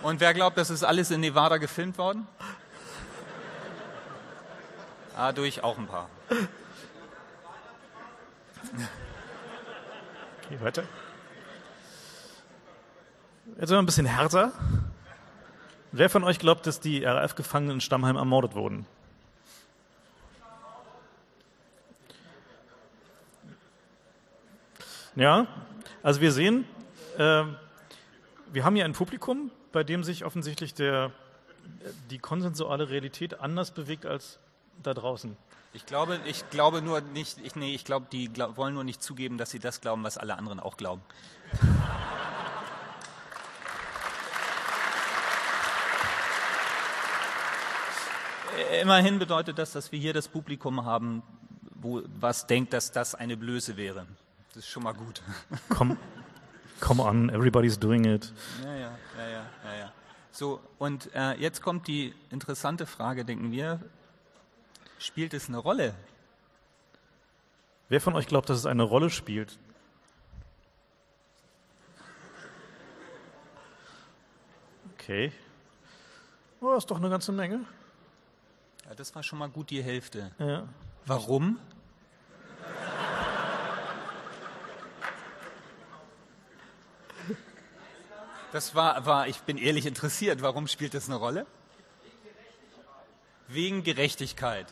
Und 0.02 0.20
wer 0.20 0.34
glaubt, 0.34 0.56
dass 0.56 0.70
es 0.70 0.84
alles 0.84 1.10
in 1.10 1.20
Nevada 1.20 1.56
gefilmt 1.56 1.98
worden? 1.98 2.26
Ah, 5.16 5.32
durch 5.32 5.64
auch 5.64 5.78
ein 5.78 5.86
paar. 5.86 6.08
Okay, 10.44 10.60
weiter. 10.60 10.82
Jetzt 13.58 13.68
sind 13.68 13.76
wir 13.76 13.78
ein 13.78 13.86
bisschen 13.86 14.06
härter. 14.06 14.52
Wer 15.92 16.10
von 16.10 16.24
euch 16.24 16.38
glaubt, 16.38 16.66
dass 16.66 16.80
die 16.80 17.02
RAF-Gefangenen 17.02 17.76
in 17.76 17.80
Stammheim 17.80 18.16
ermordet 18.16 18.54
wurden? 18.54 18.84
Ja, 25.14 25.46
also 26.02 26.20
wir 26.20 26.30
sehen, 26.30 26.66
äh, 27.16 27.44
wir 28.56 28.64
haben 28.64 28.74
hier 28.74 28.86
ein 28.86 28.94
Publikum, 28.94 29.50
bei 29.70 29.84
dem 29.84 30.02
sich 30.02 30.24
offensichtlich 30.24 30.72
der, 30.72 31.12
die 32.08 32.16
konsensuale 32.18 32.88
Realität 32.88 33.38
anders 33.38 33.70
bewegt 33.70 34.06
als 34.06 34.38
da 34.82 34.94
draußen. 34.94 35.36
Ich 35.74 35.84
glaube, 35.84 36.18
ich 36.24 36.48
glaube 36.48 36.80
nur 36.80 37.02
nicht, 37.02 37.36
ich, 37.44 37.54
nee, 37.54 37.74
ich 37.74 37.84
glaube, 37.84 38.06
die 38.10 38.32
glaub, 38.32 38.56
wollen 38.56 38.72
nur 38.72 38.82
nicht 38.82 39.02
zugeben, 39.02 39.36
dass 39.36 39.50
sie 39.50 39.58
das 39.58 39.82
glauben, 39.82 40.02
was 40.04 40.16
alle 40.16 40.38
anderen 40.38 40.58
auch 40.58 40.78
glauben. 40.78 41.02
Immerhin 48.80 49.18
bedeutet 49.18 49.58
das, 49.58 49.72
dass 49.72 49.92
wir 49.92 49.98
hier 49.98 50.14
das 50.14 50.28
Publikum 50.28 50.86
haben, 50.86 51.22
wo, 51.74 52.00
was 52.06 52.46
denkt, 52.46 52.72
dass 52.72 52.90
das 52.90 53.14
eine 53.14 53.36
Blöße 53.36 53.76
wäre. 53.76 54.06
Das 54.54 54.64
ist 54.64 54.70
schon 54.70 54.84
mal 54.84 54.94
gut. 54.94 55.20
Come, 55.68 55.98
come 56.80 57.02
on, 57.02 57.30
everybody's 57.30 57.78
doing 57.78 58.04
it. 58.04 58.32
Ja, 58.62 58.74
ja, 58.74 58.98
ja, 59.18 59.28
ja, 59.28 59.46
ja. 59.64 59.78
ja. 59.78 59.92
So, 60.32 60.60
und 60.78 61.14
äh, 61.14 61.32
jetzt 61.40 61.62
kommt 61.62 61.86
die 61.88 62.14
interessante 62.30 62.84
Frage, 62.84 63.24
denken 63.24 63.52
wir, 63.52 63.80
spielt 64.98 65.32
es 65.32 65.48
eine 65.48 65.58
Rolle? 65.58 65.94
Wer 67.88 68.00
von 68.00 68.14
euch 68.14 68.26
glaubt, 68.26 68.50
dass 68.50 68.58
es 68.58 68.66
eine 68.66 68.82
Rolle 68.82 69.10
spielt? 69.10 69.58
Okay. 74.94 75.32
Oh, 76.60 76.72
das 76.72 76.84
ist 76.84 76.90
doch 76.90 76.98
eine 76.98 77.08
ganze 77.08 77.32
Menge. 77.32 77.60
Ja, 78.86 78.94
das 78.94 79.14
war 79.14 79.22
schon 79.22 79.38
mal 79.38 79.48
gut 79.48 79.70
die 79.70 79.82
Hälfte. 79.82 80.32
Ja. 80.38 80.68
Warum? 81.06 81.58
Das 88.56 88.74
war, 88.74 89.04
war, 89.04 89.28
ich 89.28 89.40
bin 89.40 89.58
ehrlich 89.58 89.84
interessiert. 89.84 90.40
Warum 90.40 90.66
spielt 90.66 90.94
das 90.94 91.10
eine 91.10 91.16
Rolle? 91.16 91.44
Wegen 93.48 93.84
Gerechtigkeit. 93.84 94.64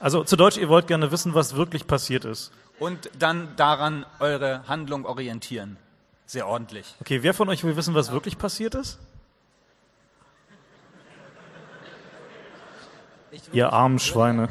Also 0.00 0.24
zu 0.24 0.36
Deutsch, 0.36 0.56
ihr 0.56 0.70
wollt 0.70 0.86
gerne 0.86 1.12
wissen, 1.12 1.34
was 1.34 1.54
wirklich 1.54 1.86
passiert 1.86 2.24
ist. 2.24 2.50
Und 2.78 3.10
dann 3.18 3.54
daran 3.56 4.06
eure 4.20 4.66
Handlung 4.68 5.04
orientieren. 5.04 5.76
Sehr 6.24 6.46
ordentlich. 6.46 6.94
Okay, 7.02 7.22
wer 7.22 7.34
von 7.34 7.50
euch 7.50 7.62
will 7.62 7.76
wissen, 7.76 7.94
was 7.94 8.10
wirklich 8.10 8.38
passiert 8.38 8.74
ist? 8.74 8.98
Ihr 13.52 13.70
armen 13.70 13.98
Schweine. 13.98 14.48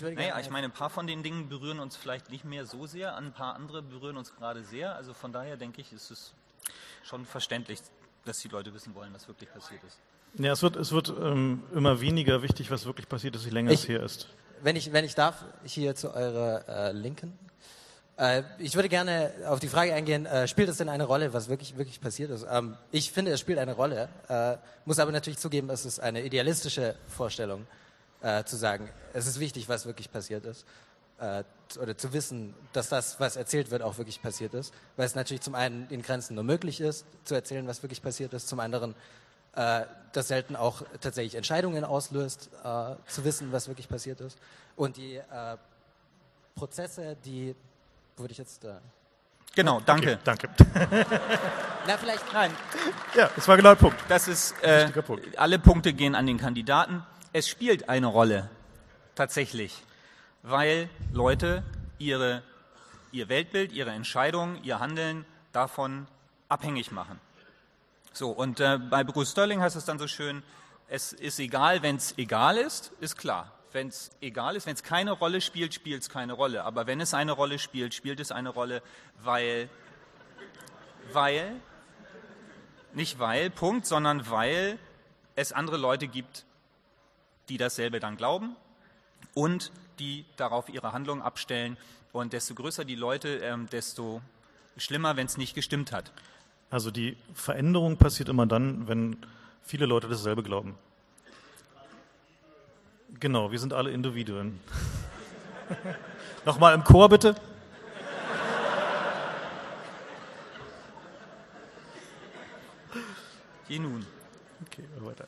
Ich 0.00 0.16
naja, 0.16 0.38
ich 0.38 0.50
meine, 0.50 0.66
ein 0.66 0.72
paar 0.72 0.90
von 0.90 1.06
den 1.06 1.22
Dingen 1.22 1.48
berühren 1.48 1.80
uns 1.80 1.96
vielleicht 1.96 2.30
nicht 2.30 2.44
mehr 2.44 2.66
so 2.66 2.86
sehr, 2.86 3.16
ein 3.16 3.32
paar 3.32 3.54
andere 3.56 3.82
berühren 3.82 4.16
uns 4.16 4.34
gerade 4.34 4.62
sehr. 4.62 4.94
Also 4.94 5.12
von 5.12 5.32
daher 5.32 5.56
denke 5.56 5.80
ich, 5.80 5.92
ist 5.92 6.10
es 6.10 6.32
schon 7.02 7.26
verständlich, 7.26 7.80
dass 8.24 8.38
die 8.38 8.48
Leute 8.48 8.72
wissen 8.74 8.94
wollen, 8.94 9.12
was 9.12 9.26
wirklich 9.26 9.50
passiert 9.52 9.82
ist. 9.84 9.98
Ja, 10.34 10.52
es 10.52 10.62
wird, 10.62 10.76
es 10.76 10.92
wird 10.92 11.08
ähm, 11.08 11.62
immer 11.74 12.00
weniger 12.00 12.42
wichtig, 12.42 12.70
was 12.70 12.84
wirklich 12.86 13.08
passiert 13.08 13.34
ist, 13.34 13.44
je 13.44 13.50
länger 13.50 13.70
ich, 13.72 13.82
es 13.82 13.88
her 13.88 14.02
ist. 14.02 14.28
Wenn 14.62 14.76
ich, 14.76 14.92
wenn 14.92 15.04
ich 15.04 15.14
darf, 15.14 15.44
hier 15.64 15.94
zu 15.94 16.14
eurer 16.14 16.68
äh, 16.68 16.92
Linken. 16.92 17.36
Äh, 18.18 18.42
ich 18.58 18.74
würde 18.74 18.88
gerne 18.88 19.32
auf 19.46 19.58
die 19.58 19.68
Frage 19.68 19.94
eingehen, 19.94 20.26
äh, 20.26 20.46
spielt 20.46 20.68
es 20.68 20.76
denn 20.76 20.88
eine 20.88 21.04
Rolle, 21.04 21.32
was 21.32 21.48
wirklich, 21.48 21.76
wirklich 21.76 22.00
passiert 22.00 22.30
ist? 22.30 22.46
Ähm, 22.50 22.76
ich 22.90 23.10
finde, 23.10 23.32
es 23.32 23.40
spielt 23.40 23.58
eine 23.58 23.72
Rolle, 23.72 24.08
äh, 24.28 24.56
muss 24.84 24.98
aber 24.98 25.12
natürlich 25.12 25.38
zugeben, 25.38 25.70
es 25.70 25.86
ist 25.86 26.00
eine 26.00 26.24
idealistische 26.24 26.94
Vorstellung 27.08 27.66
äh, 28.20 28.44
zu 28.44 28.56
sagen, 28.56 28.88
es 29.12 29.26
ist 29.26 29.40
wichtig, 29.40 29.68
was 29.68 29.86
wirklich 29.86 30.10
passiert 30.10 30.44
ist. 30.44 30.66
Äh, 31.18 31.44
oder 31.80 31.96
zu 31.96 32.12
wissen, 32.12 32.54
dass 32.72 32.88
das, 32.88 33.20
was 33.20 33.36
erzählt 33.36 33.70
wird, 33.70 33.82
auch 33.82 33.98
wirklich 33.98 34.22
passiert 34.22 34.54
ist. 34.54 34.72
Weil 34.96 35.06
es 35.06 35.14
natürlich 35.14 35.42
zum 35.42 35.54
einen 35.54 35.88
in 35.90 36.02
Grenzen 36.02 36.34
nur 36.34 36.44
möglich 36.44 36.80
ist, 36.80 37.04
zu 37.24 37.34
erzählen, 37.34 37.66
was 37.66 37.82
wirklich 37.82 38.02
passiert 38.02 38.32
ist. 38.32 38.48
Zum 38.48 38.60
anderen, 38.60 38.94
äh, 39.54 39.82
das 40.12 40.28
selten 40.28 40.56
auch 40.56 40.82
tatsächlich 41.00 41.34
Entscheidungen 41.34 41.84
auslöst, 41.84 42.50
äh, 42.64 42.94
zu 43.06 43.24
wissen, 43.24 43.52
was 43.52 43.68
wirklich 43.68 43.88
passiert 43.88 44.20
ist. 44.20 44.38
Und 44.76 44.96
die 44.96 45.16
äh, 45.16 45.56
Prozesse, 46.54 47.16
die, 47.24 47.54
würde 48.16 48.32
ich 48.32 48.38
jetzt... 48.38 48.64
Äh, 48.64 48.74
Genau, 49.54 49.80
danke. 49.80 50.12
Okay, 50.12 50.18
danke. 50.22 50.48
Na, 51.86 51.96
vielleicht. 51.96 52.32
Nein. 52.32 52.52
Ja, 53.16 53.28
das 53.34 53.48
war 53.48 53.56
genau 53.56 53.70
der 53.70 53.80
Punkt. 53.80 53.98
Das 54.08 54.28
ist, 54.28 54.54
äh, 54.62 54.88
Punkt. 55.02 55.36
alle 55.36 55.58
Punkte 55.58 55.94
gehen 55.94 56.14
an 56.14 56.26
den 56.26 56.38
Kandidaten 56.38 57.02
es 57.32 57.48
spielt 57.48 57.88
eine 57.88 58.06
Rolle, 58.06 58.48
tatsächlich, 59.14 59.82
weil 60.42 60.88
Leute 61.12 61.62
ihre, 61.98 62.42
ihr 63.12 63.28
Weltbild, 63.28 63.72
ihre 63.72 63.90
Entscheidungen, 63.90 64.62
ihr 64.64 64.80
Handeln 64.80 65.24
davon 65.52 66.06
abhängig 66.48 66.92
machen. 66.92 67.20
So, 68.12 68.30
und 68.30 68.60
äh, 68.60 68.78
bei 68.78 69.04
Bruce 69.04 69.32
Sterling 69.32 69.60
heißt 69.60 69.76
es 69.76 69.84
dann 69.84 69.98
so 69.98 70.08
schön, 70.08 70.42
es 70.88 71.12
ist 71.12 71.38
egal, 71.38 71.82
wenn 71.82 71.96
es 71.96 72.16
egal 72.16 72.56
ist, 72.56 72.92
ist 73.00 73.16
klar. 73.16 73.52
Wenn 73.72 73.88
es 73.88 74.10
egal 74.22 74.56
ist, 74.56 74.66
wenn 74.66 74.74
es 74.74 74.82
keine 74.82 75.12
Rolle 75.12 75.42
spielt, 75.42 75.74
spielt 75.74 76.02
es 76.02 76.08
keine 76.08 76.32
Rolle. 76.32 76.64
Aber 76.64 76.86
wenn 76.86 77.00
es 77.00 77.12
eine 77.12 77.32
Rolle 77.32 77.58
spielt, 77.58 77.92
spielt 77.92 78.18
es 78.18 78.32
eine 78.32 78.48
Rolle, 78.48 78.82
weil, 79.20 79.68
weil, 81.12 81.52
nicht 82.94 83.18
weil, 83.18 83.50
Punkt, 83.50 83.84
sondern 83.84 84.30
weil 84.30 84.78
es 85.36 85.52
andere 85.52 85.76
Leute 85.76 86.08
gibt, 86.08 86.46
die 87.48 87.58
dasselbe 87.58 88.00
dann 88.00 88.16
glauben 88.16 88.56
und 89.34 89.72
die 89.98 90.24
darauf 90.36 90.68
ihre 90.68 90.92
Handlungen 90.92 91.22
abstellen. 91.22 91.76
Und 92.12 92.32
desto 92.32 92.54
größer 92.54 92.84
die 92.84 92.94
Leute, 92.94 93.38
ähm, 93.38 93.68
desto 93.70 94.22
schlimmer, 94.76 95.16
wenn 95.16 95.26
es 95.26 95.36
nicht 95.36 95.54
gestimmt 95.54 95.92
hat. 95.92 96.12
Also 96.70 96.90
die 96.90 97.16
Veränderung 97.34 97.96
passiert 97.96 98.28
immer 98.28 98.46
dann, 98.46 98.88
wenn 98.88 99.16
viele 99.62 99.86
Leute 99.86 100.08
dasselbe 100.08 100.42
glauben. 100.42 100.74
Genau, 103.20 103.50
wir 103.50 103.58
sind 103.58 103.72
alle 103.72 103.90
Individuen. 103.90 104.60
Nochmal 106.44 106.74
im 106.74 106.84
Chor 106.84 107.08
bitte. 107.08 107.34
Je 113.68 113.78
nun. 113.78 114.06
Okay, 114.66 114.84
weiter. 115.00 115.26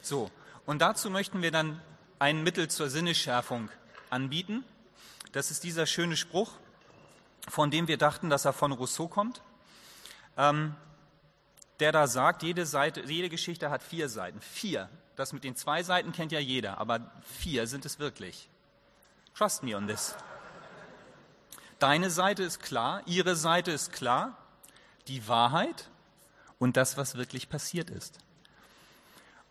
So, 0.00 0.30
und 0.70 0.78
dazu 0.78 1.10
möchten 1.10 1.42
wir 1.42 1.50
dann 1.50 1.82
ein 2.20 2.44
Mittel 2.44 2.68
zur 2.68 2.88
Sinneschärfung 2.88 3.70
anbieten. 4.08 4.62
Das 5.32 5.50
ist 5.50 5.64
dieser 5.64 5.84
schöne 5.84 6.16
Spruch, 6.16 6.52
von 7.48 7.72
dem 7.72 7.88
wir 7.88 7.98
dachten, 7.98 8.30
dass 8.30 8.44
er 8.44 8.52
von 8.52 8.70
Rousseau 8.70 9.08
kommt, 9.08 9.42
ähm, 10.36 10.76
der 11.80 11.90
da 11.90 12.06
sagt, 12.06 12.44
jede, 12.44 12.66
Seite, 12.66 13.00
jede 13.00 13.28
Geschichte 13.28 13.68
hat 13.68 13.82
vier 13.82 14.08
Seiten. 14.08 14.40
Vier. 14.40 14.88
Das 15.16 15.32
mit 15.32 15.42
den 15.42 15.56
zwei 15.56 15.82
Seiten 15.82 16.12
kennt 16.12 16.30
ja 16.30 16.38
jeder, 16.38 16.78
aber 16.78 17.10
vier 17.24 17.66
sind 17.66 17.84
es 17.84 17.98
wirklich. 17.98 18.48
Trust 19.34 19.64
me 19.64 19.76
on 19.76 19.88
this. 19.88 20.14
Deine 21.80 22.10
Seite 22.10 22.44
ist 22.44 22.62
klar, 22.62 23.02
ihre 23.06 23.34
Seite 23.34 23.72
ist 23.72 23.90
klar, 23.90 24.38
die 25.08 25.26
Wahrheit 25.26 25.90
und 26.60 26.76
das, 26.76 26.96
was 26.96 27.16
wirklich 27.16 27.48
passiert 27.48 27.90
ist. 27.90 28.20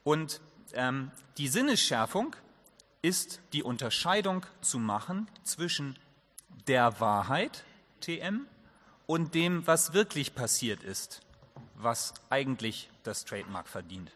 Und 0.06 0.40
ähm, 0.74 1.12
die 1.38 1.48
Sinnesschärfung 1.48 2.36
ist 3.02 3.40
die 3.54 3.64
Unterscheidung 3.64 4.46
zu 4.62 4.80
machen 4.80 5.28
zwischen 5.44 5.98
der 6.68 7.00
Wahrheit, 7.00 7.64
TM, 8.02 8.46
und 9.06 9.34
dem, 9.34 9.66
was 9.66 9.94
wirklich 9.94 10.36
passiert 10.36 10.84
ist, 10.84 11.22
was 11.76 12.14
eigentlich 12.30 12.90
das 13.04 13.26
Trademark 13.26 13.68
verdient. 13.68 14.12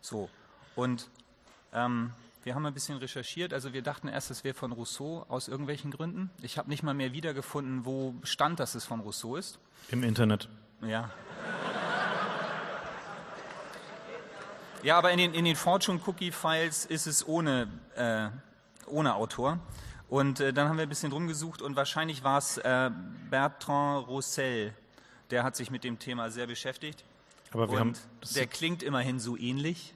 So, 0.00 0.30
und 0.76 1.08
ähm, 1.72 2.12
wir 2.44 2.54
haben 2.54 2.64
ein 2.64 2.74
bisschen 2.74 2.98
recherchiert. 2.98 3.52
Also 3.52 3.72
wir 3.72 3.82
dachten 3.82 4.06
erst, 4.06 4.30
es 4.30 4.44
wäre 4.44 4.54
von 4.54 4.70
Rousseau 4.70 5.26
aus 5.28 5.48
irgendwelchen 5.48 5.90
Gründen. 5.90 6.30
Ich 6.42 6.58
habe 6.58 6.68
nicht 6.68 6.84
mal 6.84 6.94
mehr 6.94 7.12
wiedergefunden, 7.12 7.84
wo 7.84 8.14
stand, 8.22 8.60
dass 8.60 8.76
es 8.76 8.84
von 8.84 9.00
Rousseau 9.00 9.34
ist. 9.34 9.58
Im 9.88 10.04
Internet. 10.04 10.48
Ja. 10.80 11.10
Ja, 14.82 14.98
aber 14.98 15.10
in 15.12 15.18
den, 15.18 15.34
in 15.34 15.44
den 15.44 15.56
Fortune 15.56 16.00
Cookie 16.06 16.30
Files 16.30 16.84
ist 16.86 17.06
es 17.06 17.26
ohne, 17.26 17.68
äh, 17.96 18.28
ohne 18.86 19.14
Autor. 19.14 19.58
Und 20.08 20.38
äh, 20.40 20.52
dann 20.52 20.68
haben 20.68 20.76
wir 20.76 20.84
ein 20.84 20.88
bisschen 20.88 21.10
rumgesucht 21.12 21.60
und 21.62 21.74
wahrscheinlich 21.74 22.22
war 22.22 22.38
es 22.38 22.58
äh, 22.58 22.90
Bertrand 23.28 24.06
Roussel, 24.06 24.72
der 25.30 25.42
hat 25.42 25.56
sich 25.56 25.70
mit 25.70 25.82
dem 25.82 25.98
Thema 25.98 26.30
sehr 26.30 26.46
beschäftigt. 26.46 27.04
Aber 27.52 27.66
wir 27.68 27.72
und 27.74 27.80
haben 27.80 27.94
der 28.34 28.46
klingt 28.46 28.82
immerhin 28.84 29.18
so 29.18 29.36
ähnlich. 29.36 29.94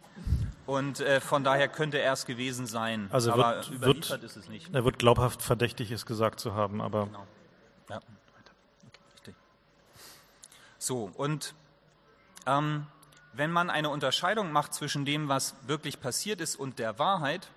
Und 0.66 1.00
äh, 1.00 1.20
von 1.20 1.44
daher 1.44 1.68
könnte 1.68 1.98
er 2.00 2.12
es 2.12 2.26
gewesen 2.26 2.66
sein. 2.66 3.08
Also 3.12 3.32
aber 3.32 3.56
wird- 3.56 3.70
überliefert 3.70 4.10
wird- 4.10 4.22
ist 4.24 4.36
es 4.36 4.48
nicht. 4.48 4.72
er 4.74 4.84
wird 4.84 4.98
glaubhaft 4.98 5.42
verdächtig 5.42 5.90
es 5.92 6.06
gesagt 6.06 6.40
zu 6.40 6.54
haben, 6.54 6.80
aber 6.80 7.06
Genau. 7.06 7.26
Ja. 7.88 7.96
Okay, 7.96 8.04
richtig. 9.14 9.34
So, 10.78 11.10
und 11.16 11.54
ähm, 12.46 12.86
wenn 13.32 13.50
man 13.50 13.70
eine 13.70 13.90
Unterscheidung 13.90 14.52
macht 14.52 14.74
zwischen 14.74 15.04
dem, 15.04 15.28
was 15.28 15.54
wirklich 15.66 16.00
passiert 16.00 16.40
ist 16.40 16.56
und 16.56 16.78
der 16.78 16.98
Wahrheit, 16.98 17.48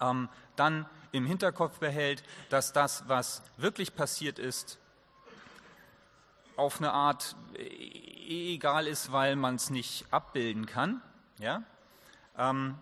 ähm, 0.00 0.28
dann 0.56 0.86
im 1.12 1.24
Hinterkopf 1.26 1.78
behält, 1.78 2.22
dass 2.50 2.72
das, 2.72 3.04
was 3.08 3.42
wirklich 3.56 3.94
passiert 3.94 4.38
ist, 4.38 4.78
auf 6.56 6.78
eine 6.80 6.92
Art 6.92 7.36
äh, 7.56 8.54
egal 8.54 8.86
ist, 8.86 9.12
weil 9.12 9.36
man 9.36 9.54
es 9.54 9.70
nicht 9.70 10.04
abbilden 10.10 10.66
kann. 10.66 11.00
Ja? 11.38 11.62
Ähm, 12.36 12.74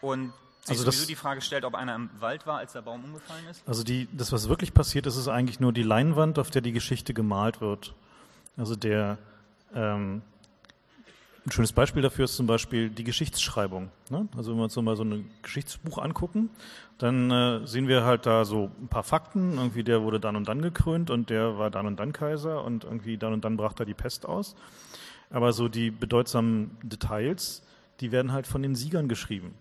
und 0.00 0.32
Also 0.68 0.84
das- 0.84 1.06
die 1.06 1.16
Frage 1.16 1.40
stellt, 1.40 1.64
ob 1.64 1.74
einer 1.74 1.94
im 1.94 2.10
Wald 2.20 2.46
war, 2.46 2.58
als 2.58 2.74
der 2.74 2.82
Baum 2.82 3.02
umgefallen 3.04 3.46
ist. 3.50 3.66
Also 3.66 3.82
die, 3.82 4.06
das, 4.12 4.30
was 4.32 4.48
wirklich 4.48 4.74
passiert 4.74 5.06
ist, 5.06 5.16
ist 5.16 5.28
eigentlich 5.28 5.58
nur 5.60 5.72
die 5.72 5.82
Leinwand, 5.82 6.38
auf 6.38 6.50
der 6.50 6.60
die 6.62 6.72
Geschichte 6.72 7.14
gemalt 7.14 7.60
wird. 7.60 7.94
Also 8.58 8.76
der, 8.76 9.16
ähm, 9.74 10.20
ein 11.48 11.52
schönes 11.52 11.72
Beispiel 11.72 12.02
dafür 12.02 12.26
ist 12.26 12.36
zum 12.36 12.46
Beispiel 12.46 12.90
die 12.90 13.04
Geschichtsschreibung. 13.04 13.90
Ne? 14.10 14.28
Also 14.36 14.50
wenn 14.50 14.58
wir 14.58 14.64
uns 14.64 14.76
mal 14.76 14.96
so 14.96 15.04
ein 15.04 15.30
Geschichtsbuch 15.42 15.98
angucken, 15.98 16.50
dann 16.98 17.30
äh, 17.30 17.66
sehen 17.66 17.88
wir 17.88 18.04
halt 18.04 18.26
da 18.26 18.44
so 18.44 18.70
ein 18.80 18.88
paar 18.88 19.02
Fakten. 19.02 19.54
Irgendwie 19.54 19.82
der 19.82 20.02
wurde 20.02 20.20
dann 20.20 20.36
und 20.36 20.46
dann 20.48 20.60
gekrönt 20.60 21.10
und 21.10 21.30
der 21.30 21.58
war 21.58 21.70
dann 21.70 21.86
und 21.86 21.98
dann 21.98 22.12
Kaiser 22.12 22.64
und 22.64 22.84
irgendwie 22.84 23.16
dann 23.16 23.32
und 23.32 23.44
dann 23.44 23.56
brach 23.56 23.72
da 23.72 23.84
die 23.84 23.94
Pest 23.94 24.26
aus. 24.26 24.56
Aber 25.30 25.52
so 25.52 25.68
die 25.68 25.90
bedeutsamen 25.90 26.76
Details, 26.82 27.62
die 28.00 28.12
werden 28.12 28.32
halt 28.32 28.46
von 28.46 28.62
den 28.62 28.74
Siegern 28.74 29.08
geschrieben. 29.08 29.54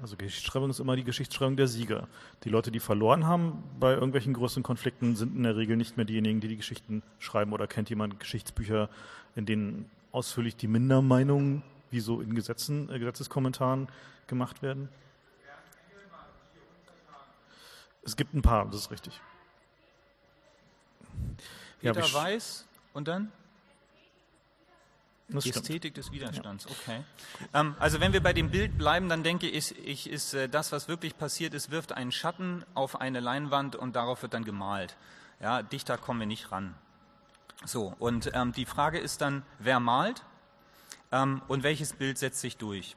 Also 0.00 0.16
Geschichtsschreibung 0.16 0.70
ist 0.70 0.80
immer 0.80 0.96
die 0.96 1.04
Geschichtsschreibung 1.04 1.56
der 1.56 1.68
Sieger. 1.68 2.08
Die 2.44 2.50
Leute, 2.50 2.70
die 2.70 2.80
verloren 2.80 3.26
haben 3.26 3.62
bei 3.80 3.94
irgendwelchen 3.94 4.34
größeren 4.34 4.62
Konflikten, 4.62 5.16
sind 5.16 5.36
in 5.36 5.44
der 5.44 5.56
Regel 5.56 5.76
nicht 5.76 5.96
mehr 5.96 6.04
diejenigen, 6.04 6.40
die 6.40 6.48
die 6.48 6.56
Geschichten 6.56 7.02
schreiben. 7.18 7.52
Oder 7.52 7.66
kennt 7.66 7.88
jemand 7.88 8.20
Geschichtsbücher, 8.20 8.90
in 9.36 9.46
denen 9.46 9.90
ausführlich 10.16 10.56
die 10.56 10.66
Mindermeinungen, 10.66 11.62
wie 11.90 12.00
so 12.00 12.22
in 12.22 12.34
Gesetzen, 12.34 12.88
äh, 12.88 12.98
Gesetzeskommentaren 12.98 13.88
gemacht 14.26 14.62
werden? 14.62 14.88
Es 18.02 18.16
gibt 18.16 18.32
ein 18.32 18.40
paar, 18.40 18.64
das 18.66 18.76
ist 18.76 18.90
richtig. 18.90 19.20
Ja, 21.82 21.92
Peter 21.92 22.12
Weiß 22.14 22.66
und 22.94 23.08
dann? 23.08 23.30
Das 25.28 25.44
Die 25.44 25.50
stimmt. 25.50 25.64
Ästhetik 25.64 25.94
des 25.94 26.12
Widerstands, 26.12 26.66
okay. 26.66 27.02
Ähm, 27.52 27.74
also 27.78 28.00
wenn 28.00 28.12
wir 28.12 28.22
bei 28.22 28.32
dem 28.32 28.50
Bild 28.50 28.78
bleiben, 28.78 29.08
dann 29.08 29.22
denke 29.22 29.48
ich, 29.50 29.76
ich 29.84 30.08
ist 30.08 30.32
äh, 30.34 30.48
das, 30.48 30.72
was 30.72 30.88
wirklich 30.88 31.18
passiert 31.18 31.52
ist, 31.52 31.70
wirft 31.70 31.92
einen 31.92 32.12
Schatten 32.12 32.64
auf 32.74 33.00
eine 33.00 33.20
Leinwand 33.20 33.76
und 33.76 33.96
darauf 33.96 34.22
wird 34.22 34.32
dann 34.34 34.44
gemalt. 34.44 34.96
Ja, 35.40 35.62
dichter 35.62 35.98
kommen 35.98 36.20
wir 36.20 36.26
nicht 36.26 36.52
ran. 36.52 36.74
So, 37.64 37.94
und 37.98 38.30
ähm, 38.34 38.52
die 38.52 38.66
Frage 38.66 38.98
ist 38.98 39.20
dann, 39.20 39.42
wer 39.58 39.80
malt 39.80 40.24
ähm, 41.10 41.42
und 41.48 41.62
welches 41.62 41.94
Bild 41.94 42.18
setzt 42.18 42.40
sich 42.40 42.56
durch? 42.56 42.96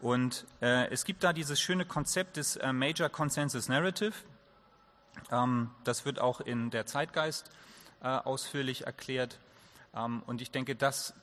Und 0.00 0.44
äh, 0.60 0.90
es 0.90 1.04
gibt 1.04 1.24
da 1.24 1.32
dieses 1.32 1.60
schöne 1.60 1.86
Konzept 1.86 2.36
des 2.36 2.56
äh, 2.56 2.72
Major 2.72 3.08
Consensus 3.08 3.68
Narrative. 3.68 4.12
Ähm, 5.30 5.70
das 5.84 6.04
wird 6.04 6.18
auch 6.18 6.40
in 6.40 6.70
der 6.70 6.86
Zeitgeist 6.86 7.50
äh, 8.02 8.08
ausführlich 8.08 8.84
erklärt. 8.84 9.38
Ähm, 9.94 10.22
und 10.26 10.42
ich 10.42 10.50
denke, 10.50 10.74
das 10.74 11.14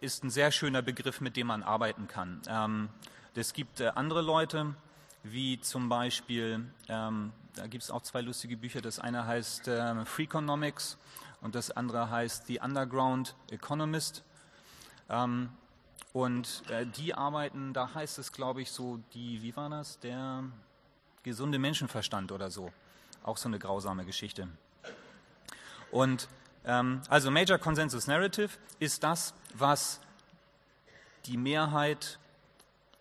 ist 0.00 0.24
ein 0.24 0.30
sehr 0.30 0.50
schöner 0.50 0.82
Begriff, 0.82 1.20
mit 1.20 1.36
dem 1.36 1.48
man 1.48 1.62
arbeiten 1.62 2.08
kann. 2.08 2.40
Ähm, 2.48 2.88
es 3.34 3.52
gibt 3.52 3.80
äh, 3.80 3.92
andere 3.94 4.22
Leute, 4.22 4.74
wie 5.22 5.60
zum 5.60 5.88
Beispiel, 5.88 6.66
ähm, 6.88 7.32
da 7.54 7.66
gibt 7.66 7.84
es 7.84 7.90
auch 7.90 8.02
zwei 8.02 8.22
lustige 8.22 8.56
Bücher. 8.56 8.80
Das 8.80 8.98
eine 8.98 9.26
heißt 9.26 9.70
Freakonomics 10.04 10.98
und 11.40 11.54
das 11.54 11.70
andere 11.70 12.10
heißt 12.10 12.46
The 12.46 12.60
Underground 12.60 13.34
Economist. 13.50 14.24
Ähm, 15.08 15.50
und 16.12 16.62
äh, 16.70 16.86
die 16.86 17.14
arbeiten, 17.14 17.72
da 17.72 17.94
heißt 17.94 18.18
es, 18.18 18.32
glaube 18.32 18.62
ich, 18.62 18.70
so, 18.72 18.98
die, 19.14 19.42
wie 19.42 19.54
war 19.56 19.70
das? 19.70 19.98
Der 20.00 20.44
gesunde 21.22 21.58
Menschenverstand 21.58 22.32
oder 22.32 22.50
so. 22.50 22.72
Auch 23.22 23.36
so 23.36 23.48
eine 23.48 23.58
grausame 23.58 24.04
Geschichte. 24.04 24.48
Und 25.90 26.28
ähm, 26.64 27.00
also 27.08 27.30
Major 27.30 27.58
Consensus 27.58 28.06
Narrative 28.06 28.50
ist 28.78 29.02
das, 29.02 29.34
was 29.54 30.00
die 31.26 31.36
Mehrheit 31.36 32.18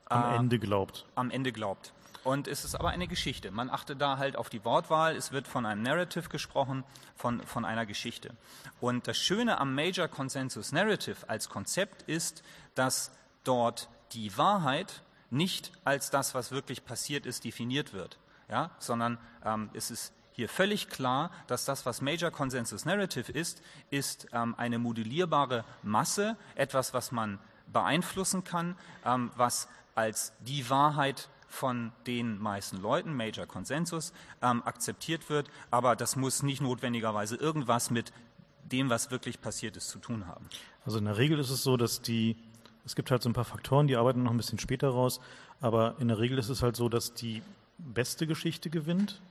Am 0.06 0.34
äh, 0.34 0.36
Ende 0.38 0.60
glaubt. 0.60 1.06
am 1.16 1.32
Ende 1.32 1.52
glaubt. 1.52 1.94
Und 2.30 2.48
es 2.48 2.64
ist 2.64 2.76
aber 2.76 2.90
eine 2.90 3.08
Geschichte. 3.08 3.50
Man 3.50 3.72
achtet 3.72 4.00
da 4.00 4.20
halt 4.20 4.36
auf 4.36 4.52
die 4.52 4.64
Wortwahl. 4.64 5.16
Es 5.16 5.32
wird 5.32 5.48
von 5.48 5.66
einem 5.66 5.82
Narrative 5.82 6.30
gesprochen, 6.30 6.84
von, 7.16 7.42
von 7.42 7.66
einer 7.66 7.88
Geschichte. 7.88 8.36
Und 8.80 9.08
das 9.08 9.18
Schöne 9.18 9.58
am 9.58 9.74
Major 9.74 10.08
Consensus 10.08 10.72
Narrative 10.72 11.28
als 11.28 11.50
Konzept 11.50 12.04
ist, 12.04 12.44
dass 12.76 13.10
dort 13.44 13.90
die 14.12 14.38
Wahrheit 14.38 15.02
nicht 15.32 15.72
als 15.86 16.12
das, 16.12 16.36
was 16.36 16.52
wirklich 16.52 16.86
passiert 16.86 17.26
ist, 17.26 17.46
definiert 17.46 17.94
wird, 17.94 18.20
ja? 18.48 18.70
sondern 18.78 19.18
ähm, 19.44 19.72
es 19.74 19.90
ist 19.90 20.14
hier 20.34 20.50
völlig 20.50 20.88
klar, 20.88 21.32
dass 21.48 21.66
das, 21.66 21.88
was 21.88 22.00
Major 22.00 22.30
Consensus 22.30 22.86
Narrative 22.86 23.32
ist, 23.32 23.64
ist 23.90 24.28
ähm, 24.34 24.54
eine 24.56 24.78
modellierbare 24.78 25.66
Masse, 25.82 26.38
etwas, 26.54 26.94
was 26.94 27.12
man 27.12 27.40
beeinflussen 27.74 28.44
kann, 28.44 28.78
ähm, 29.04 29.32
was 29.36 29.68
als 29.96 30.32
die 30.42 30.70
Wahrheit 30.70 31.28
von 31.50 31.92
den 32.08 32.40
meisten 32.40 32.78
Leuten, 32.78 33.14
Major 33.14 33.46
Consensus, 33.46 34.14
ähm, 34.42 34.64
akzeptiert 34.64 35.30
wird, 35.30 35.50
aber 35.72 35.96
das 35.96 36.16
muss 36.16 36.44
nicht 36.44 36.62
notwendigerweise 36.62 37.36
irgendwas 37.36 37.90
mit 37.92 38.14
dem, 38.64 38.90
was 38.90 39.12
wirklich 39.12 39.42
passiert 39.42 39.76
ist, 39.76 39.90
zu 39.90 40.00
tun 40.00 40.28
haben. 40.28 40.46
Also 40.86 41.00
in 41.00 41.06
der 41.06 41.18
Regel 41.18 41.40
ist 41.40 41.50
es 41.50 41.64
so, 41.64 41.76
dass 41.76 42.02
die, 42.02 42.38
es 42.86 42.96
gibt 42.96 43.12
halt 43.12 43.24
so 43.24 43.30
ein 43.30 43.34
paar 43.34 43.46
Faktoren, 43.46 43.88
die 43.88 43.98
arbeiten 43.98 44.24
noch 44.24 44.32
ein 44.32 44.38
bisschen 44.38 44.60
später 44.60 44.90
raus, 44.90 45.20
aber 45.60 45.96
in 46.00 46.08
der 46.08 46.20
Regel 46.20 46.38
ist 46.38 46.50
es 46.50 46.62
halt 46.62 46.76
so, 46.76 46.88
dass 46.88 47.14
die 47.14 47.42
beste 47.78 48.28
Geschichte 48.28 48.70
gewinnt, 48.70 49.22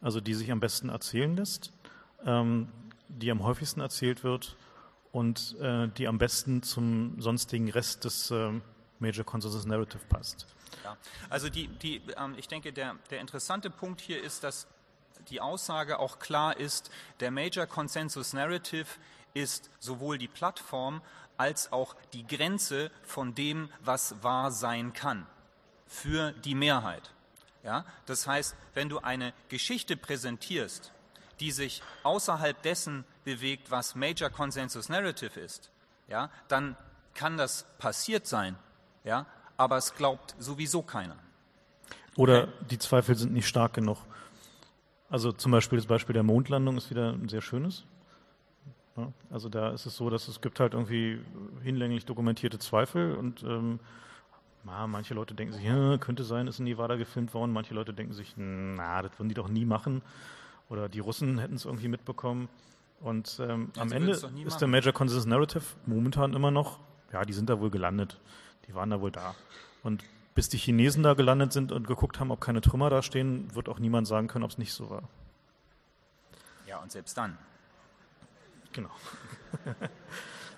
also 0.00 0.20
die 0.20 0.34
sich 0.34 0.50
am 0.50 0.60
besten 0.60 0.88
erzählen 0.88 1.36
lässt, 1.36 1.72
ähm, 2.26 2.68
die 3.08 3.30
am 3.30 3.42
häufigsten 3.42 3.80
erzählt 3.80 4.24
wird 4.24 4.56
und 5.12 5.56
äh, 5.60 5.88
die 5.88 6.08
am 6.08 6.18
besten 6.18 6.62
zum 6.62 7.20
sonstigen 7.20 7.70
Rest 7.70 8.04
des 8.04 8.30
ähm, 8.30 8.62
Major 8.98 9.24
Consensus 9.24 9.64
Narrative 9.64 10.02
passt. 10.08 10.46
Ja. 10.84 10.96
Also 11.30 11.48
die, 11.48 11.68
die, 11.68 12.02
ähm, 12.16 12.34
ich 12.36 12.48
denke, 12.48 12.72
der, 12.72 12.96
der 13.10 13.20
interessante 13.20 13.70
Punkt 13.70 14.00
hier 14.00 14.22
ist, 14.22 14.44
dass 14.44 14.66
die 15.28 15.40
Aussage 15.40 15.98
auch 15.98 16.18
klar 16.18 16.56
ist, 16.56 16.90
der 17.20 17.30
Major 17.30 17.66
Consensus 17.66 18.32
Narrative 18.32 18.86
ist 19.34 19.70
sowohl 19.78 20.18
die 20.18 20.28
Plattform 20.28 21.02
als 21.36 21.72
auch 21.72 21.94
die 22.12 22.26
Grenze 22.26 22.90
von 23.04 23.34
dem, 23.34 23.70
was 23.80 24.22
wahr 24.22 24.50
sein 24.50 24.92
kann 24.92 25.26
für 25.86 26.32
die 26.32 26.54
Mehrheit. 26.54 27.10
Ja? 27.62 27.84
Das 28.06 28.26
heißt, 28.26 28.56
wenn 28.74 28.88
du 28.88 28.98
eine 28.98 29.32
Geschichte 29.48 29.96
präsentierst, 29.96 30.92
die 31.40 31.52
sich 31.52 31.82
außerhalb 32.02 32.60
dessen 32.62 33.04
bewegt, 33.24 33.70
was 33.70 33.94
Major 33.94 34.30
Consensus 34.30 34.88
Narrative 34.88 35.38
ist, 35.38 35.70
ja, 36.08 36.30
dann 36.48 36.76
kann 37.14 37.36
das 37.36 37.66
passiert 37.78 38.26
sein, 38.26 38.56
ja, 39.04 39.26
aber 39.58 39.76
es 39.76 39.94
glaubt 39.94 40.34
sowieso 40.38 40.80
keiner. 40.80 41.16
Oder 42.16 42.48
die 42.70 42.78
Zweifel 42.78 43.14
sind 43.14 43.34
nicht 43.34 43.46
stark 43.46 43.74
genug. 43.74 43.98
Also 45.10 45.32
zum 45.32 45.52
Beispiel 45.52 45.78
das 45.78 45.86
Beispiel 45.86 46.14
der 46.14 46.22
Mondlandung 46.22 46.76
ist 46.78 46.90
wieder 46.90 47.12
ein 47.12 47.28
sehr 47.28 47.42
schönes. 47.42 47.84
Also 49.30 49.48
da 49.48 49.70
ist 49.70 49.86
es 49.86 49.96
so, 49.96 50.10
dass 50.10 50.26
es 50.26 50.40
gibt 50.40 50.58
halt 50.58 50.72
irgendwie 50.72 51.20
hinlänglich 51.62 52.04
dokumentierte 52.04 52.58
Zweifel 52.58 53.14
und 53.14 53.42
ähm, 53.44 53.78
manche 54.64 55.14
Leute 55.14 55.34
denken 55.34 55.54
sich, 55.54 55.64
ja, 55.64 55.98
könnte 55.98 56.24
sein, 56.24 56.46
ist 56.46 56.58
in 56.58 56.64
Nevada 56.64 56.96
gefilmt 56.96 57.32
worden. 57.32 57.52
Manche 57.52 57.74
Leute 57.74 57.94
denken 57.94 58.12
sich, 58.12 58.34
na, 58.36 59.02
das 59.02 59.12
würden 59.18 59.28
die 59.28 59.34
doch 59.34 59.48
nie 59.48 59.64
machen. 59.64 60.02
Oder 60.68 60.88
die 60.88 60.98
Russen 61.00 61.38
hätten 61.38 61.54
es 61.54 61.64
irgendwie 61.64 61.88
mitbekommen. 61.88 62.48
Und 63.00 63.38
ähm, 63.40 63.70
am 63.78 63.92
Ende 63.92 64.10
ist 64.12 64.58
der 64.58 64.68
Major 64.68 64.92
Consensus 64.92 65.26
Narrative 65.26 65.62
momentan 65.86 66.34
immer 66.34 66.50
noch, 66.50 66.80
ja, 67.12 67.24
die 67.24 67.32
sind 67.32 67.48
da 67.48 67.60
wohl 67.60 67.70
gelandet. 67.70 68.20
Die 68.68 68.74
waren 68.74 68.90
da 68.90 69.00
wohl 69.00 69.10
da. 69.10 69.34
Und 69.82 70.04
bis 70.34 70.48
die 70.48 70.58
Chinesen 70.58 71.02
da 71.02 71.14
gelandet 71.14 71.52
sind 71.52 71.72
und 71.72 71.86
geguckt 71.86 72.20
haben, 72.20 72.30
ob 72.30 72.40
keine 72.40 72.60
Trümmer 72.60 72.90
da 72.90 73.02
stehen, 73.02 73.52
wird 73.54 73.68
auch 73.68 73.78
niemand 73.78 74.06
sagen 74.06 74.28
können, 74.28 74.44
ob 74.44 74.52
es 74.52 74.58
nicht 74.58 74.72
so 74.72 74.88
war. 74.90 75.02
Ja, 76.66 76.78
und 76.78 76.92
selbst 76.92 77.16
dann. 77.16 77.36
Genau. 78.72 78.90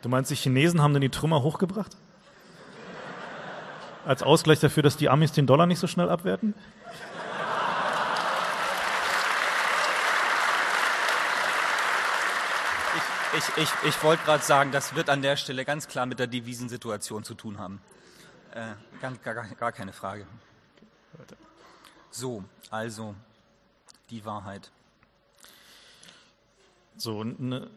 Du 0.02 0.08
meinst, 0.08 0.30
die 0.30 0.34
Chinesen 0.34 0.80
haben 0.80 0.94
denn 0.94 1.02
die 1.02 1.10
Trümmer 1.10 1.42
hochgebracht? 1.42 1.96
Als 4.06 4.22
Ausgleich 4.22 4.58
dafür, 4.58 4.82
dass 4.82 4.96
die 4.96 5.10
Amis 5.10 5.32
den 5.32 5.46
Dollar 5.46 5.66
nicht 5.66 5.78
so 5.78 5.86
schnell 5.86 6.08
abwerten? 6.08 6.54
Ich, 13.36 13.62
ich, 13.62 13.70
ich 13.84 14.02
wollte 14.02 14.24
gerade 14.24 14.42
sagen, 14.42 14.72
das 14.72 14.96
wird 14.96 15.08
an 15.08 15.22
der 15.22 15.36
Stelle 15.36 15.64
ganz 15.64 15.86
klar 15.86 16.06
mit 16.06 16.18
der 16.18 16.26
Devisensituation 16.26 17.22
zu 17.22 17.34
tun 17.34 17.58
haben. 17.58 17.80
Äh, 18.52 18.74
gar, 19.00 19.12
gar, 19.16 19.46
gar 19.46 19.72
keine 19.72 19.92
Frage. 19.92 20.26
So, 22.10 22.44
also 22.70 23.14
die 24.10 24.24
Wahrheit. 24.24 24.70
So, 26.96 27.22
ne, 27.24 27.70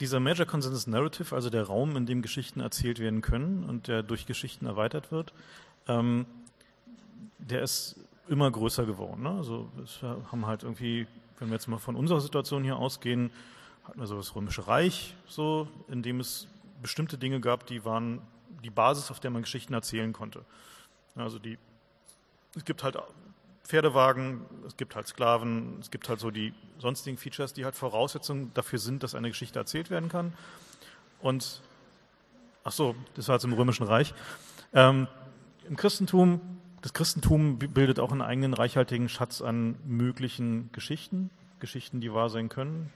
dieser 0.00 0.20
Major 0.20 0.46
Consensus 0.46 0.86
Narrative, 0.86 1.34
also 1.34 1.48
der 1.48 1.64
Raum, 1.64 1.96
in 1.96 2.06
dem 2.06 2.22
Geschichten 2.22 2.60
erzählt 2.60 2.98
werden 2.98 3.22
können 3.22 3.64
und 3.64 3.88
der 3.88 4.02
durch 4.02 4.26
Geschichten 4.26 4.66
erweitert 4.66 5.10
wird, 5.10 5.32
ähm, 5.88 6.26
der 7.38 7.62
ist 7.62 7.96
immer 8.28 8.50
größer 8.50 8.84
geworden. 8.84 9.22
Ne? 9.22 9.30
Also 9.30 9.68
wir 10.00 10.16
haben 10.30 10.46
halt 10.46 10.62
irgendwie, 10.62 11.06
wenn 11.38 11.48
wir 11.48 11.54
jetzt 11.54 11.68
mal 11.68 11.78
von 11.78 11.96
unserer 11.96 12.20
Situation 12.20 12.62
hier 12.62 12.76
ausgehen, 12.76 13.30
hatten 13.84 13.98
wir 13.98 14.06
so 14.06 14.16
das 14.16 14.34
Römische 14.36 14.68
Reich, 14.68 15.16
so, 15.26 15.66
in 15.88 16.02
dem 16.02 16.20
es 16.20 16.46
bestimmte 16.82 17.18
Dinge 17.18 17.40
gab, 17.40 17.66
die 17.66 17.84
waren 17.84 18.20
die 18.62 18.70
Basis, 18.70 19.10
auf 19.10 19.20
der 19.20 19.30
man 19.30 19.42
Geschichten 19.42 19.74
erzählen 19.74 20.12
konnte. 20.12 20.44
Also 21.14 21.38
die, 21.38 21.58
es 22.56 22.64
gibt 22.64 22.82
halt 22.82 22.96
Pferdewagen, 23.64 24.42
es 24.66 24.76
gibt 24.76 24.96
halt 24.96 25.06
Sklaven, 25.06 25.78
es 25.80 25.90
gibt 25.90 26.08
halt 26.08 26.20
so 26.20 26.30
die 26.30 26.52
sonstigen 26.78 27.16
Features, 27.16 27.52
die 27.52 27.64
halt 27.64 27.74
Voraussetzungen 27.74 28.52
dafür 28.54 28.78
sind, 28.78 29.02
dass 29.02 29.14
eine 29.14 29.28
Geschichte 29.28 29.58
erzählt 29.58 29.90
werden 29.90 30.08
kann. 30.08 30.32
Und, 31.20 31.62
ach 32.64 32.72
so, 32.72 32.96
das 33.14 33.28
war 33.28 33.36
jetzt 33.36 33.44
im 33.44 33.52
Römischen 33.52 33.86
Reich. 33.86 34.14
Ähm, 34.72 35.06
Im 35.68 35.76
Christentum, 35.76 36.40
das 36.80 36.92
Christentum 36.92 37.58
bildet 37.58 38.00
auch 38.00 38.10
einen 38.10 38.22
eigenen 38.22 38.54
reichhaltigen 38.54 39.08
Schatz 39.08 39.40
an 39.40 39.76
möglichen 39.86 40.70
Geschichten, 40.72 41.30
Geschichten, 41.60 42.00
die 42.00 42.12
wahr 42.12 42.28
sein 42.28 42.48
können, 42.48 42.92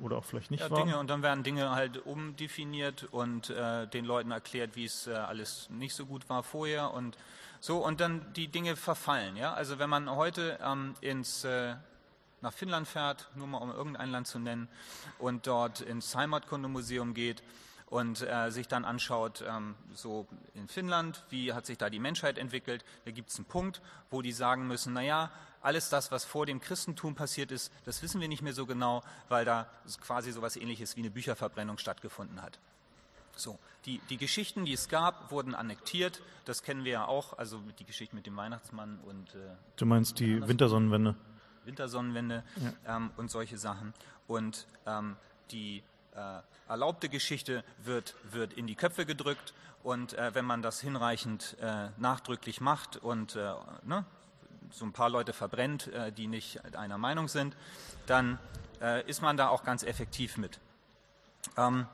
oder 0.00 0.18
auch 0.18 0.24
vielleicht 0.24 0.50
nicht 0.50 0.60
ja, 0.60 0.70
war. 0.70 0.84
Dinge 0.84 0.98
und 0.98 1.08
dann 1.08 1.22
werden 1.22 1.44
Dinge 1.44 1.70
halt 1.70 2.04
umdefiniert 2.04 3.04
und 3.10 3.50
äh, 3.50 3.86
den 3.86 4.04
Leuten 4.04 4.30
erklärt, 4.30 4.76
wie 4.76 4.84
es 4.84 5.06
äh, 5.06 5.14
alles 5.14 5.68
nicht 5.70 5.94
so 5.94 6.06
gut 6.06 6.28
war 6.28 6.42
vorher 6.42 6.92
und 6.92 7.16
so 7.60 7.84
und 7.84 8.00
dann 8.00 8.32
die 8.34 8.48
Dinge 8.48 8.76
verfallen. 8.76 9.36
Ja, 9.36 9.54
also 9.54 9.78
wenn 9.78 9.90
man 9.90 10.10
heute 10.10 10.58
ähm, 10.62 10.94
ins 11.00 11.44
äh, 11.44 11.74
nach 12.40 12.52
Finnland 12.52 12.86
fährt, 12.86 13.28
nur 13.34 13.46
mal 13.46 13.58
um 13.58 13.70
irgendein 13.70 14.10
Land 14.10 14.26
zu 14.26 14.38
nennen, 14.38 14.68
und 15.18 15.46
dort 15.46 15.80
ins 15.80 16.14
Heimatkundemuseum 16.14 17.14
geht 17.14 17.42
und 17.86 18.22
äh, 18.22 18.50
sich 18.50 18.68
dann 18.68 18.84
anschaut, 18.84 19.44
ähm, 19.46 19.74
so 19.92 20.26
in 20.54 20.68
Finnland, 20.68 21.24
wie 21.30 21.52
hat 21.52 21.66
sich 21.66 21.78
da 21.78 21.90
die 21.90 21.98
Menschheit 21.98 22.38
entwickelt, 22.38 22.84
da 23.04 23.10
gibt 23.10 23.30
es 23.30 23.36
einen 23.36 23.46
Punkt, 23.46 23.80
wo 24.10 24.22
die 24.22 24.32
sagen 24.32 24.66
müssen, 24.66 24.92
naja, 24.92 25.30
alles 25.62 25.88
das, 25.88 26.10
was 26.10 26.24
vor 26.24 26.46
dem 26.46 26.60
Christentum 26.60 27.14
passiert 27.14 27.50
ist, 27.50 27.72
das 27.84 28.02
wissen 28.02 28.20
wir 28.20 28.28
nicht 28.28 28.42
mehr 28.42 28.52
so 28.52 28.66
genau, 28.66 29.02
weil 29.28 29.44
da 29.44 29.66
quasi 30.00 30.32
so 30.32 30.40
etwas 30.40 30.56
ähnliches 30.56 30.96
wie 30.96 31.00
eine 31.00 31.10
Bücherverbrennung 31.10 31.78
stattgefunden 31.78 32.42
hat. 32.42 32.58
So, 33.36 33.58
die, 33.86 34.00
die 34.10 34.16
Geschichten, 34.16 34.64
die 34.64 34.72
es 34.72 34.88
gab, 34.88 35.30
wurden 35.30 35.54
annektiert. 35.54 36.20
Das 36.44 36.62
kennen 36.62 36.84
wir 36.84 36.92
ja 36.92 37.04
auch, 37.06 37.38
also 37.38 37.60
die 37.78 37.84
Geschichte 37.84 38.16
mit 38.16 38.26
dem 38.26 38.36
Weihnachtsmann 38.36 38.98
und. 39.06 39.34
Äh, 39.34 39.54
du 39.76 39.86
meinst 39.86 40.18
die 40.18 40.46
Wintersonnenwende? 40.46 41.14
Wintersonnenwende 41.64 42.42
ja. 42.56 42.96
ähm, 42.96 43.10
und 43.16 43.30
solche 43.30 43.56
Sachen. 43.56 43.94
Und 44.26 44.66
ähm, 44.86 45.16
die 45.50 45.82
äh, 46.14 46.40
erlaubte 46.68 47.08
Geschichte 47.08 47.64
wird, 47.84 48.14
wird 48.30 48.52
in 48.52 48.66
die 48.66 48.74
Köpfe 48.74 49.06
gedrückt. 49.06 49.54
Und 49.84 50.14
äh, 50.14 50.34
wenn 50.34 50.44
man 50.44 50.60
das 50.60 50.80
hinreichend 50.80 51.56
äh, 51.60 51.88
nachdrücklich 51.98 52.60
macht 52.60 52.96
und 52.96 53.36
äh, 53.36 53.54
ne, 53.84 54.04
so 54.70 54.84
ein 54.84 54.92
paar 54.92 55.10
Leute 55.10 55.32
verbrennt, 55.32 55.88
äh, 55.88 56.12
die 56.12 56.26
nicht 56.26 56.64
einer 56.74 56.98
Meinung 56.98 57.28
sind, 57.28 57.56
dann 58.06 58.38
äh, 58.80 59.08
ist 59.08 59.22
man 59.22 59.36
da 59.36 59.48
auch 59.48 59.64
ganz 59.64 59.82
effektiv 59.82 60.36
mit. 60.36 60.58
Ähm, 61.56 61.86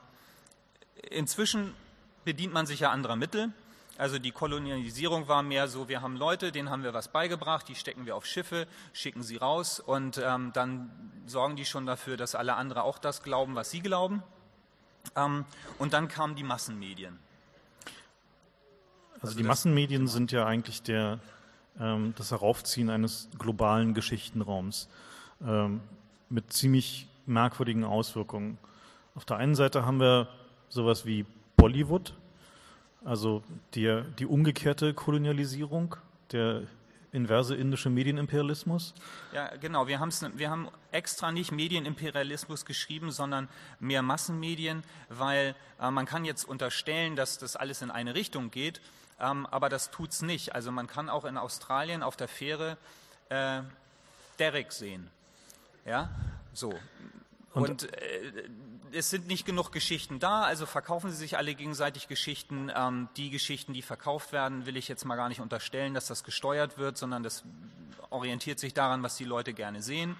inzwischen 1.09 1.73
bedient 2.23 2.53
man 2.53 2.65
sich 2.65 2.81
ja 2.81 2.91
anderer 2.91 3.15
Mittel. 3.15 3.51
Also 3.97 4.19
die 4.19 4.31
Kolonialisierung 4.31 5.29
war 5.29 5.41
mehr 5.41 5.69
so, 5.69 5.87
wir 5.87 6.01
haben 6.01 6.17
Leute, 6.17 6.51
denen 6.51 6.69
haben 6.69 6.83
wir 6.83 6.93
was 6.93 7.07
beigebracht, 7.07 7.67
die 7.69 7.75
stecken 7.75 8.05
wir 8.05 8.17
auf 8.17 8.25
Schiffe, 8.25 8.67
schicken 8.91 9.23
sie 9.23 9.37
raus 9.37 9.79
und 9.79 10.21
ähm, 10.21 10.51
dann 10.53 10.91
sorgen 11.25 11.55
die 11.55 11.63
schon 11.63 11.85
dafür, 11.85 12.17
dass 12.17 12.35
alle 12.35 12.55
anderen 12.55 12.81
auch 12.81 12.97
das 12.97 13.23
glauben, 13.23 13.55
was 13.55 13.71
sie 13.71 13.79
glauben. 13.79 14.21
Ähm, 15.15 15.45
und 15.77 15.93
dann 15.93 16.09
kamen 16.09 16.35
die 16.35 16.43
Massenmedien. 16.43 17.19
Also, 19.13 19.27
also 19.27 19.37
die 19.37 19.43
Massenmedien 19.43 20.07
sind 20.07 20.33
ja 20.33 20.45
eigentlich 20.45 20.83
der, 20.83 21.19
das 21.77 22.31
Heraufziehen 22.31 22.89
eines 22.89 23.29
globalen 23.37 23.93
Geschichtenraums 23.93 24.87
ähm, 25.45 25.81
mit 26.29 26.53
ziemlich 26.53 27.07
merkwürdigen 27.25 27.83
Auswirkungen. 27.83 28.57
Auf 29.13 29.25
der 29.25 29.37
einen 29.37 29.55
Seite 29.55 29.85
haben 29.85 29.99
wir 29.99 30.29
sowas 30.69 31.05
wie 31.05 31.25
Bollywood, 31.57 32.13
also 33.03 33.43
die, 33.73 34.01
die 34.19 34.25
umgekehrte 34.25 34.93
Kolonialisierung, 34.93 35.95
der 36.31 36.63
inverse 37.11 37.55
indische 37.55 37.89
Medienimperialismus? 37.89 38.93
Ja, 39.33 39.55
genau. 39.55 39.87
Wir, 39.87 39.99
wir 40.35 40.49
haben 40.49 40.67
extra 40.91 41.31
nicht 41.31 41.51
Medienimperialismus 41.51 42.65
geschrieben, 42.65 43.11
sondern 43.11 43.47
mehr 43.79 44.01
Massenmedien, 44.01 44.83
weil 45.09 45.55
äh, 45.79 45.89
man 45.91 46.05
kann 46.05 46.25
jetzt 46.25 46.43
unterstellen, 46.43 47.15
dass 47.15 47.37
das 47.37 47.55
alles 47.55 47.81
in 47.81 47.89
eine 47.89 48.15
Richtung 48.15 48.51
geht. 48.51 48.81
Ähm, 49.19 49.45
aber 49.45 49.69
das 49.69 49.91
tut 49.91 50.11
es 50.11 50.21
nicht. 50.21 50.53
Also 50.55 50.71
man 50.71 50.87
kann 50.87 51.09
auch 51.09 51.25
in 51.25 51.37
Australien 51.37 52.03
auf 52.03 52.15
der 52.15 52.27
Fähre 52.27 52.77
äh, 53.29 53.61
Derek 54.39 54.71
sehen. 54.71 55.09
Ja, 55.85 56.09
so. 56.53 56.73
Und, 57.53 57.69
und 57.69 57.93
äh, 57.93 58.49
es 58.91 59.09
sind 59.09 59.27
nicht 59.27 59.45
genug 59.45 59.71
Geschichten 59.71 60.19
da, 60.19 60.43
also 60.43 60.65
verkaufen 60.65 61.09
sie 61.11 61.17
sich 61.17 61.37
alle 61.37 61.53
gegenseitig 61.53 62.07
Geschichten. 62.07 62.71
Ähm, 62.75 63.09
die 63.17 63.29
Geschichten, 63.29 63.73
die 63.73 63.81
verkauft 63.81 64.31
werden, 64.31 64.65
will 64.65 64.77
ich 64.77 64.87
jetzt 64.87 65.05
mal 65.05 65.15
gar 65.15 65.29
nicht 65.29 65.41
unterstellen, 65.41 65.93
dass 65.93 66.07
das 66.07 66.23
gesteuert 66.23 66.77
wird, 66.77 66.97
sondern 66.97 67.23
das 67.23 67.43
orientiert 68.09 68.59
sich 68.59 68.73
daran, 68.73 69.03
was 69.03 69.15
die 69.15 69.25
Leute 69.25 69.53
gerne 69.53 69.81
sehen. 69.81 70.17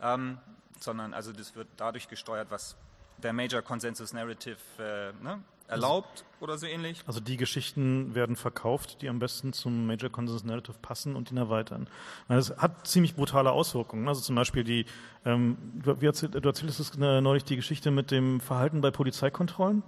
Ähm, 0.00 0.38
sondern 0.80 1.14
also 1.14 1.32
das 1.32 1.54
wird 1.54 1.68
dadurch 1.76 2.08
gesteuert, 2.08 2.50
was 2.50 2.76
der 3.18 3.32
Major 3.32 3.62
Consensus 3.62 4.12
Narrative 4.12 4.58
äh, 4.78 5.24
ne, 5.24 5.42
erlaubt 5.68 6.24
oder 6.40 6.58
so 6.58 6.66
ähnlich. 6.66 7.02
Also 7.06 7.20
die 7.20 7.36
Geschichten 7.36 8.14
werden 8.14 8.36
verkauft, 8.36 9.02
die 9.02 9.08
am 9.08 9.18
besten 9.18 9.52
zum 9.52 9.86
Major 9.86 10.10
Consensus 10.10 10.44
Narrative 10.44 10.76
passen 10.80 11.16
und 11.16 11.30
ihn 11.30 11.36
erweitern. 11.36 11.88
Das 12.28 12.56
hat 12.56 12.86
ziemlich 12.86 13.14
brutale 13.14 13.50
Auswirkungen. 13.50 14.06
Also 14.08 14.20
zum 14.20 14.36
Beispiel 14.36 14.64
die, 14.64 14.86
ähm, 15.24 15.56
du, 15.82 15.94
du 15.94 16.06
erzählst 16.48 16.96
äh, 16.96 17.20
neulich 17.20 17.44
die 17.44 17.56
Geschichte 17.56 17.90
mit 17.90 18.10
dem 18.10 18.40
Verhalten 18.40 18.80
bei 18.80 18.90
Polizeikontrollen. 18.90 19.82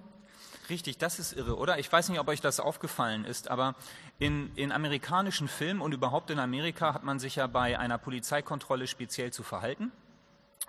Richtig, 0.68 0.98
das 0.98 1.18
ist 1.18 1.32
irre, 1.32 1.56
oder? 1.56 1.78
Ich 1.78 1.90
weiß 1.90 2.10
nicht, 2.10 2.20
ob 2.20 2.28
euch 2.28 2.42
das 2.42 2.60
aufgefallen 2.60 3.24
ist, 3.24 3.50
aber 3.50 3.74
in, 4.18 4.54
in 4.54 4.70
amerikanischen 4.70 5.48
Filmen 5.48 5.80
und 5.80 5.94
überhaupt 5.94 6.30
in 6.30 6.38
Amerika 6.38 6.92
hat 6.92 7.04
man 7.04 7.18
sich 7.18 7.36
ja 7.36 7.46
bei 7.46 7.78
einer 7.78 7.96
Polizeikontrolle 7.96 8.86
speziell 8.86 9.32
zu 9.32 9.42
verhalten. 9.42 9.92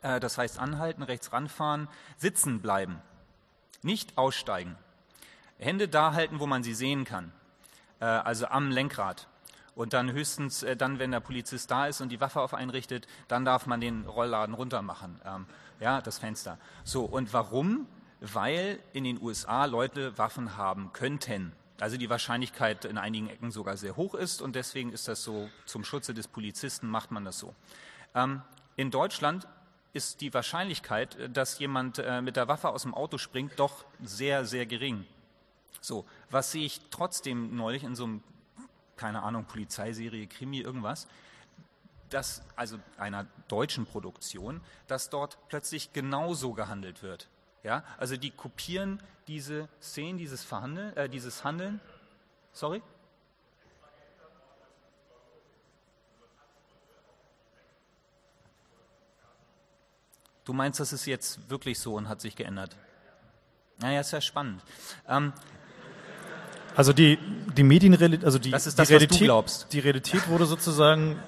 Äh, 0.01 0.21
das 0.21 0.37
heißt 0.37 0.57
anhalten, 0.57 1.03
rechts 1.03 1.33
ranfahren, 1.33 1.89
sitzen 2.17 2.61
bleiben, 2.61 3.01
nicht 3.81 4.17
aussteigen. 4.17 4.77
Hände 5.59 5.87
da 5.87 6.13
halten, 6.13 6.39
wo 6.39 6.47
man 6.47 6.63
sie 6.63 6.73
sehen 6.73 7.05
kann, 7.05 7.31
äh, 7.99 8.05
also 8.05 8.47
am 8.47 8.71
Lenkrad. 8.71 9.27
Und 9.75 9.93
dann 9.93 10.11
höchstens, 10.11 10.63
äh, 10.63 10.75
dann, 10.75 10.99
wenn 10.99 11.11
der 11.11 11.19
Polizist 11.19 11.69
da 11.69 11.87
ist 11.87 12.01
und 12.01 12.09
die 12.09 12.19
Waffe 12.19 12.41
auf 12.41 12.53
einen 12.53 12.71
richtet, 12.71 13.07
dann 13.27 13.45
darf 13.45 13.65
man 13.65 13.79
den 13.79 14.05
Rollladen 14.05 14.55
runtermachen, 14.55 15.21
ähm, 15.25 15.45
ja, 15.79 16.01
das 16.01 16.17
Fenster. 16.17 16.57
So, 16.83 17.05
und 17.05 17.33
warum? 17.33 17.87
Weil 18.19 18.79
in 18.91 19.03
den 19.03 19.21
USA 19.21 19.65
Leute 19.65 20.17
Waffen 20.17 20.57
haben 20.57 20.91
könnten. 20.91 21.53
Also 21.79 21.95
die 21.95 22.09
Wahrscheinlichkeit 22.09 22.83
in 22.83 22.97
einigen 22.97 23.29
Ecken 23.29 23.51
sogar 23.51 23.77
sehr 23.77 23.95
hoch 23.95 24.15
ist 24.15 24.41
und 24.41 24.55
deswegen 24.55 24.91
ist 24.91 25.07
das 25.07 25.23
so, 25.23 25.49
zum 25.65 25.85
Schutze 25.85 26.13
des 26.13 26.27
Polizisten 26.27 26.89
macht 26.89 27.11
man 27.11 27.23
das 27.23 27.39
so. 27.39 27.55
Ähm, 28.15 28.41
in 28.75 28.91
Deutschland 28.91 29.47
ist 29.93 30.21
die 30.21 30.33
Wahrscheinlichkeit, 30.33 31.17
dass 31.33 31.57
jemand 31.59 31.99
äh, 31.99 32.21
mit 32.21 32.35
der 32.35 32.47
Waffe 32.47 32.69
aus 32.69 32.83
dem 32.83 32.93
Auto 32.93 33.17
springt, 33.17 33.53
doch 33.57 33.85
sehr, 34.03 34.45
sehr 34.45 34.65
gering. 34.65 35.05
So, 35.81 36.05
was 36.29 36.51
sehe 36.51 36.65
ich 36.65 36.81
trotzdem 36.89 37.55
neulich 37.55 37.83
in 37.83 37.95
so 37.95 38.03
einem, 38.03 38.23
keine 38.97 39.23
Ahnung, 39.23 39.45
Polizeiserie, 39.45 40.27
Krimi, 40.27 40.59
irgendwas, 40.59 41.07
dass, 42.09 42.41
also 42.55 42.79
einer 42.97 43.27
deutschen 43.47 43.85
Produktion, 43.85 44.61
dass 44.87 45.09
dort 45.09 45.37
plötzlich 45.47 45.93
genauso 45.93 46.53
gehandelt 46.53 47.03
wird. 47.03 47.29
Ja, 47.63 47.83
also 47.97 48.17
die 48.17 48.31
kopieren 48.31 49.01
diese 49.27 49.67
Szenen, 49.81 50.17
dieses 50.17 50.43
Verhandeln, 50.43 50.95
äh, 50.95 51.09
dieses 51.09 51.43
Handeln. 51.43 51.79
Sorry? 52.51 52.81
Du 60.45 60.53
meinst, 60.53 60.79
das 60.79 60.93
ist 60.93 61.05
jetzt 61.05 61.49
wirklich 61.49 61.79
so 61.79 61.93
und 61.93 62.09
hat 62.09 62.21
sich 62.21 62.35
geändert? 62.35 62.75
Naja, 63.77 63.99
ist 63.99 64.11
ja 64.11 64.19
spannend. 64.19 64.63
Ähm, 65.07 65.31
also 66.79 66.93
die, 66.93 67.19
die 67.57 67.63
Medienrealität, 67.63 68.23
also 68.23 68.39
die, 68.39 68.51
das 68.51 68.65
ist 68.65 68.79
das, 68.79 68.87
die 68.87 68.93
Realität, 68.93 69.11
was 69.11 69.19
du 69.19 69.25
glaubst. 69.25 69.73
die 69.73 69.79
Realität 69.79 70.29
wurde 70.29 70.45
sozusagen 70.45 71.19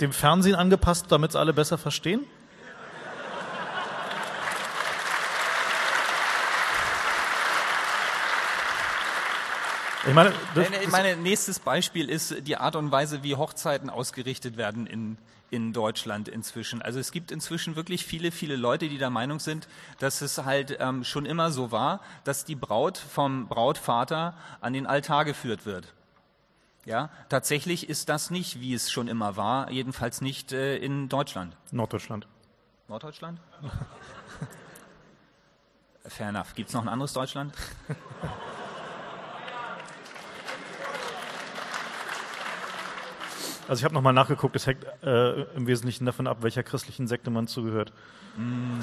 dem 0.00 0.12
Fernsehen 0.12 0.54
angepasst, 0.54 1.06
damit 1.08 1.30
es 1.30 1.36
alle 1.36 1.52
besser 1.52 1.76
verstehen? 1.76 2.20
Ich 10.06 10.14
meine, 10.14 10.32
das, 10.54 10.68
ich 10.68 10.90
meine, 10.90 11.16
nächstes 11.16 11.60
Beispiel 11.60 12.10
ist 12.10 12.46
die 12.46 12.56
Art 12.56 12.74
und 12.74 12.90
Weise, 12.90 13.22
wie 13.22 13.36
Hochzeiten 13.36 13.88
ausgerichtet 13.88 14.56
werden 14.56 14.86
in, 14.86 15.16
in 15.50 15.72
Deutschland 15.72 16.26
inzwischen. 16.26 16.82
Also 16.82 16.98
es 16.98 17.12
gibt 17.12 17.30
inzwischen 17.30 17.76
wirklich 17.76 18.04
viele, 18.04 18.32
viele 18.32 18.56
Leute, 18.56 18.88
die 18.88 18.98
der 18.98 19.10
Meinung 19.10 19.38
sind, 19.38 19.68
dass 20.00 20.20
es 20.20 20.38
halt 20.38 20.76
ähm, 20.80 21.04
schon 21.04 21.24
immer 21.24 21.52
so 21.52 21.70
war, 21.70 22.00
dass 22.24 22.44
die 22.44 22.56
Braut 22.56 22.98
vom 22.98 23.46
Brautvater 23.46 24.34
an 24.60 24.72
den 24.72 24.88
Altar 24.88 25.24
geführt 25.24 25.66
wird. 25.66 25.92
Ja, 26.84 27.10
tatsächlich 27.28 27.88
ist 27.88 28.08
das 28.08 28.30
nicht, 28.30 28.60
wie 28.60 28.74
es 28.74 28.90
schon 28.90 29.06
immer 29.06 29.36
war, 29.36 29.70
jedenfalls 29.70 30.20
nicht 30.20 30.50
äh, 30.50 30.78
in 30.78 31.08
Deutschland. 31.08 31.56
Norddeutschland. 31.70 32.26
Norddeutschland? 32.88 33.38
Fair 36.06 36.30
enough. 36.30 36.54
Gibt 36.56 36.70
es 36.70 36.74
noch 36.74 36.82
ein 36.82 36.88
anderes 36.88 37.12
Deutschland? 37.12 37.54
Also 43.68 43.80
ich 43.80 43.84
habe 43.84 43.94
nochmal 43.94 44.12
nachgeguckt, 44.12 44.56
es 44.56 44.66
hängt 44.66 44.84
äh, 45.02 45.42
im 45.54 45.66
Wesentlichen 45.66 46.04
davon 46.04 46.26
ab, 46.26 46.38
welcher 46.40 46.62
christlichen 46.62 47.06
Sekte 47.06 47.30
man 47.30 47.46
zugehört. 47.46 47.92
Mm. 48.36 48.80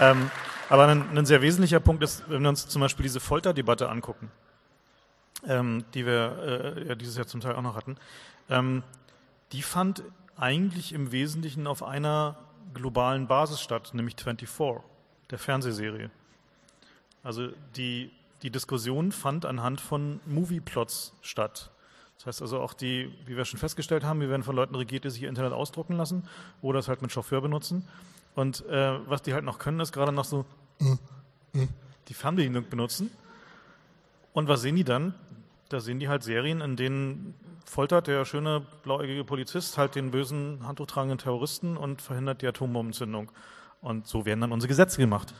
Ähm, 0.00 0.30
aber 0.68 0.86
ein, 0.88 1.16
ein, 1.16 1.26
sehr 1.26 1.40
wesentlicher 1.40 1.80
Punkt 1.80 2.02
ist, 2.02 2.28
wenn 2.28 2.42
wir 2.42 2.48
uns 2.48 2.68
zum 2.68 2.80
Beispiel 2.80 3.04
diese 3.04 3.20
Folterdebatte 3.20 3.88
angucken, 3.88 4.30
ähm, 5.46 5.84
die 5.94 6.04
wir 6.04 6.74
äh, 6.76 6.88
ja 6.88 6.94
dieses 6.94 7.16
Jahr 7.16 7.26
zum 7.26 7.40
Teil 7.40 7.54
auch 7.54 7.62
noch 7.62 7.76
hatten, 7.76 7.96
ähm, 8.50 8.82
die 9.52 9.62
fand 9.62 10.02
eigentlich 10.36 10.92
im 10.92 11.12
Wesentlichen 11.12 11.66
auf 11.66 11.82
einer 11.82 12.36
globalen 12.74 13.26
Basis 13.26 13.60
statt, 13.60 13.92
nämlich 13.94 14.16
24, 14.16 14.48
der 15.30 15.38
Fernsehserie. 15.38 16.10
Also 17.22 17.48
die 17.76 18.10
die 18.44 18.50
Diskussion 18.50 19.10
fand 19.10 19.46
anhand 19.46 19.80
von 19.80 20.20
Movieplots 20.26 21.14
statt. 21.22 21.70
Das 22.18 22.26
heißt 22.26 22.42
also 22.42 22.60
auch 22.60 22.74
die, 22.74 23.10
wie 23.24 23.38
wir 23.38 23.46
schon 23.46 23.58
festgestellt 23.58 24.04
haben, 24.04 24.20
wir 24.20 24.28
werden 24.28 24.42
von 24.42 24.54
Leuten 24.54 24.74
regiert, 24.74 25.04
die 25.04 25.10
sich 25.10 25.22
ihr 25.22 25.30
Internet 25.30 25.54
ausdrucken 25.54 25.96
lassen 25.96 26.28
oder 26.60 26.78
es 26.78 26.86
halt 26.86 27.00
mit 27.00 27.10
Chauffeur 27.10 27.40
benutzen. 27.40 27.88
Und 28.34 28.64
äh, 28.66 28.98
was 29.08 29.22
die 29.22 29.32
halt 29.32 29.44
noch 29.44 29.58
können, 29.58 29.80
ist 29.80 29.92
gerade 29.92 30.12
noch 30.12 30.26
so 30.26 30.44
die 32.08 32.14
Fernbedienung 32.14 32.68
benutzen. 32.68 33.10
Und 34.34 34.46
was 34.46 34.60
sehen 34.60 34.76
die 34.76 34.84
dann? 34.84 35.14
Da 35.70 35.80
sehen 35.80 35.98
die 35.98 36.08
halt 36.08 36.22
Serien, 36.22 36.60
in 36.60 36.76
denen 36.76 37.34
foltert 37.64 38.08
der 38.08 38.26
schöne 38.26 38.60
blauäugige 38.82 39.24
Polizist 39.24 39.78
halt 39.78 39.94
den 39.94 40.10
bösen, 40.10 40.66
handtuchtragenden 40.66 41.16
Terroristen 41.16 41.78
und 41.78 42.02
verhindert 42.02 42.42
die 42.42 42.46
Atombombenzündung. 42.46 43.32
Und 43.80 44.06
so 44.06 44.26
werden 44.26 44.42
dann 44.42 44.52
unsere 44.52 44.68
Gesetze 44.68 44.98
gemacht 44.98 45.32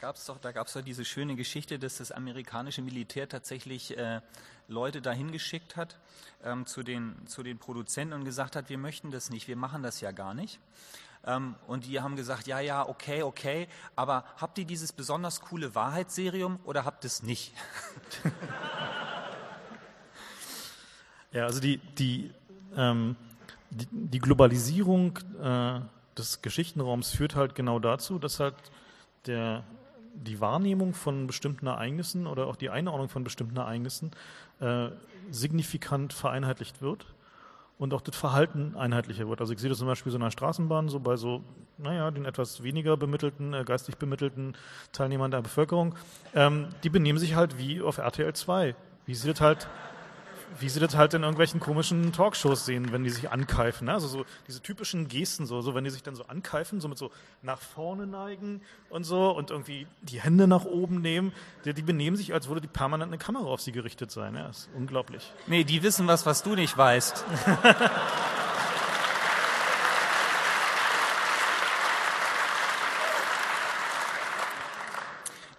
gab 0.00 0.16
es 0.16 0.24
doch, 0.24 0.38
da 0.38 0.50
gab 0.50 0.66
es 0.66 0.72
doch 0.72 0.80
diese 0.80 1.04
schöne 1.04 1.36
Geschichte, 1.36 1.78
dass 1.78 1.98
das 1.98 2.10
amerikanische 2.10 2.80
Militär 2.80 3.28
tatsächlich 3.28 3.98
äh, 3.98 4.22
Leute 4.66 5.02
dahin 5.02 5.30
geschickt 5.30 5.76
hat 5.76 5.98
ähm, 6.42 6.64
zu, 6.64 6.82
den, 6.82 7.26
zu 7.26 7.42
den 7.42 7.58
Produzenten 7.58 8.14
und 8.14 8.24
gesagt 8.24 8.56
hat, 8.56 8.70
wir 8.70 8.78
möchten 8.78 9.10
das 9.10 9.28
nicht, 9.28 9.46
wir 9.46 9.56
machen 9.56 9.82
das 9.82 10.00
ja 10.00 10.12
gar 10.12 10.32
nicht. 10.32 10.58
Ähm, 11.26 11.54
und 11.66 11.84
die 11.84 12.00
haben 12.00 12.16
gesagt, 12.16 12.46
ja, 12.46 12.60
ja, 12.60 12.88
okay, 12.88 13.22
okay, 13.22 13.68
aber 13.94 14.24
habt 14.38 14.56
ihr 14.56 14.64
dieses 14.64 14.90
besonders 14.90 15.42
coole 15.42 15.74
Wahrheitsserium 15.74 16.60
oder 16.64 16.86
habt 16.86 17.04
es 17.04 17.22
nicht? 17.22 17.52
ja, 21.32 21.44
also 21.44 21.60
die, 21.60 21.76
die, 21.76 22.32
ähm, 22.74 23.16
die, 23.68 23.86
die, 23.90 24.18
Globalisierung 24.18 25.18
äh, 25.42 25.80
des 26.16 26.40
Geschichtenraums 26.40 27.10
führt 27.10 27.34
halt 27.34 27.54
genau 27.54 27.78
dazu, 27.78 28.18
dass 28.18 28.40
halt 28.40 28.54
der 29.26 29.62
die 30.24 30.40
Wahrnehmung 30.40 30.94
von 30.94 31.26
bestimmten 31.26 31.66
Ereignissen 31.66 32.26
oder 32.26 32.46
auch 32.46 32.56
die 32.56 32.70
Einordnung 32.70 33.08
von 33.08 33.24
bestimmten 33.24 33.56
Ereignissen 33.56 34.10
äh, 34.60 34.88
signifikant 35.30 36.12
vereinheitlicht 36.12 36.82
wird 36.82 37.06
und 37.78 37.94
auch 37.94 38.02
das 38.02 38.14
Verhalten 38.14 38.76
einheitlicher 38.76 39.28
wird. 39.28 39.40
Also 39.40 39.54
ich 39.54 39.58
sehe 39.58 39.70
das 39.70 39.78
zum 39.78 39.86
Beispiel 39.86 40.12
so 40.12 40.18
in 40.18 40.22
der 40.22 40.30
Straßenbahn, 40.30 40.90
so 40.90 41.00
bei 41.00 41.16
so, 41.16 41.42
naja, 41.78 42.10
den 42.10 42.26
etwas 42.26 42.62
weniger 42.62 42.96
bemittelten, 42.96 43.54
äh, 43.54 43.64
geistig 43.64 43.96
bemittelten 43.96 44.54
Teilnehmern 44.92 45.30
der 45.30 45.40
Bevölkerung, 45.40 45.94
ähm, 46.34 46.68
die 46.84 46.90
benehmen 46.90 47.18
sich 47.18 47.34
halt 47.34 47.56
wie 47.58 47.80
auf 47.80 47.98
RTL 47.98 48.34
2. 48.34 48.74
Wie 49.06 49.14
sie 49.14 49.32
das 49.32 49.40
halt 49.40 49.68
wie 50.58 50.68
sie 50.68 50.80
das 50.80 50.96
halt 50.96 51.14
in 51.14 51.22
irgendwelchen 51.22 51.60
komischen 51.60 52.12
Talkshows 52.12 52.64
sehen, 52.64 52.92
wenn 52.92 53.04
die 53.04 53.10
sich 53.10 53.30
ankeifen. 53.30 53.86
Ne? 53.86 53.94
Also 53.94 54.08
so 54.08 54.24
diese 54.46 54.60
typischen 54.60 55.08
Gesten, 55.08 55.46
so, 55.46 55.60
so 55.60 55.74
wenn 55.74 55.84
die 55.84 55.90
sich 55.90 56.02
dann 56.02 56.14
so 56.14 56.24
ankeifen, 56.26 56.80
so 56.80 56.88
mit 56.88 56.98
so 56.98 57.10
nach 57.42 57.60
vorne 57.60 58.06
neigen 58.06 58.60
und 58.88 59.04
so 59.04 59.30
und 59.30 59.50
irgendwie 59.50 59.86
die 60.02 60.20
Hände 60.20 60.46
nach 60.46 60.64
oben 60.64 61.00
nehmen. 61.00 61.32
Die, 61.64 61.74
die 61.74 61.82
benehmen 61.82 62.16
sich, 62.16 62.32
als 62.32 62.48
würde 62.48 62.60
die 62.60 62.68
permanent 62.68 63.10
eine 63.10 63.18
Kamera 63.18 63.46
auf 63.46 63.60
sie 63.60 63.72
gerichtet 63.72 64.10
sein. 64.10 64.34
Ja, 64.34 64.48
ist 64.48 64.68
unglaublich. 64.76 65.32
Nee, 65.46 65.64
die 65.64 65.82
wissen 65.82 66.06
was, 66.06 66.26
was 66.26 66.42
du 66.42 66.54
nicht 66.54 66.76
weißt. 66.76 67.24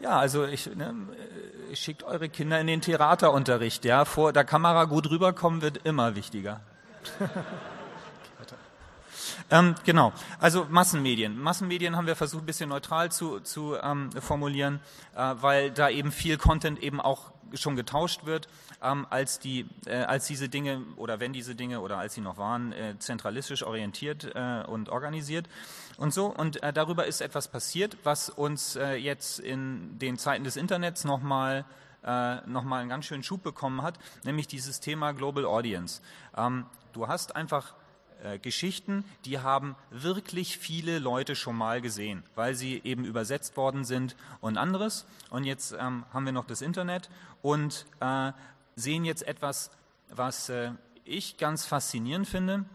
Ja, 0.01 0.17
also 0.17 0.45
ich, 0.45 0.65
ne, 0.75 0.95
schickt 1.75 2.03
eure 2.03 2.29
Kinder 2.29 2.59
in 2.59 2.67
den 2.67 2.81
Theaterunterricht. 2.81 3.85
Ja, 3.85 4.05
vor 4.05 4.33
der 4.33 4.43
Kamera 4.43 4.85
gut 4.85 5.09
rüberkommen 5.09 5.61
wird 5.61 5.85
immer 5.85 6.15
wichtiger. 6.15 6.61
ähm, 9.51 9.75
genau, 9.83 10.13
also 10.39 10.65
Massenmedien. 10.69 11.39
Massenmedien 11.39 11.95
haben 11.95 12.07
wir 12.07 12.15
versucht, 12.15 12.43
ein 12.43 12.45
bisschen 12.45 12.69
neutral 12.69 13.11
zu, 13.11 13.39
zu 13.39 13.75
ähm, 13.81 14.11
formulieren, 14.11 14.79
äh, 15.15 15.33
weil 15.35 15.71
da 15.71 15.89
eben 15.89 16.11
viel 16.11 16.37
Content 16.37 16.81
eben 16.81 16.99
auch 17.01 17.31
schon 17.53 17.75
getauscht 17.75 18.25
wird, 18.25 18.47
ähm, 18.81 19.05
als, 19.09 19.39
die, 19.39 19.65
äh, 19.85 19.95
als 20.03 20.27
diese 20.27 20.49
Dinge 20.49 20.83
oder 20.95 21.19
wenn 21.19 21.33
diese 21.33 21.55
Dinge 21.55 21.81
oder 21.81 21.97
als 21.97 22.13
sie 22.15 22.21
noch 22.21 22.37
waren, 22.37 22.73
äh, 22.73 22.95
zentralistisch 22.99 23.63
orientiert 23.63 24.31
äh, 24.35 24.63
und 24.67 24.89
organisiert 24.89 25.47
und 25.97 26.13
so. 26.13 26.27
Und 26.27 26.61
äh, 26.63 26.73
darüber 26.73 27.05
ist 27.05 27.21
etwas 27.21 27.47
passiert, 27.47 27.97
was 28.03 28.29
uns 28.29 28.75
äh, 28.75 28.93
jetzt 28.95 29.39
in 29.39 29.97
den 29.99 30.17
Zeiten 30.17 30.43
des 30.43 30.55
Internets 30.55 31.03
nochmal 31.03 31.65
äh, 32.03 32.37
nochmal 32.47 32.81
einen 32.81 32.89
ganz 32.89 33.05
schönen 33.05 33.21
Schub 33.21 33.43
bekommen 33.43 33.83
hat, 33.83 33.99
nämlich 34.23 34.47
dieses 34.47 34.79
Thema 34.79 35.11
Global 35.11 35.45
Audience. 35.45 36.01
Ähm, 36.35 36.65
du 36.93 37.07
hast 37.07 37.35
einfach 37.35 37.75
äh, 38.23 38.39
Geschichten, 38.39 39.03
die 39.25 39.39
haben 39.39 39.75
wirklich 39.89 40.57
viele 40.57 40.99
Leute 40.99 41.35
schon 41.35 41.55
mal 41.55 41.81
gesehen, 41.81 42.23
weil 42.35 42.55
sie 42.55 42.81
eben 42.83 43.05
übersetzt 43.05 43.57
worden 43.57 43.83
sind 43.83 44.15
und 44.39 44.57
anderes. 44.57 45.05
Und 45.29 45.43
jetzt 45.43 45.73
ähm, 45.73 46.05
haben 46.13 46.25
wir 46.25 46.31
noch 46.31 46.45
das 46.45 46.61
Internet 46.61 47.09
und 47.41 47.85
äh, 47.99 48.31
sehen 48.75 49.05
jetzt 49.05 49.27
etwas, 49.27 49.71
was 50.09 50.49
äh, 50.49 50.71
ich 51.03 51.37
ganz 51.37 51.65
faszinierend 51.65 52.27
finde, 52.27 52.65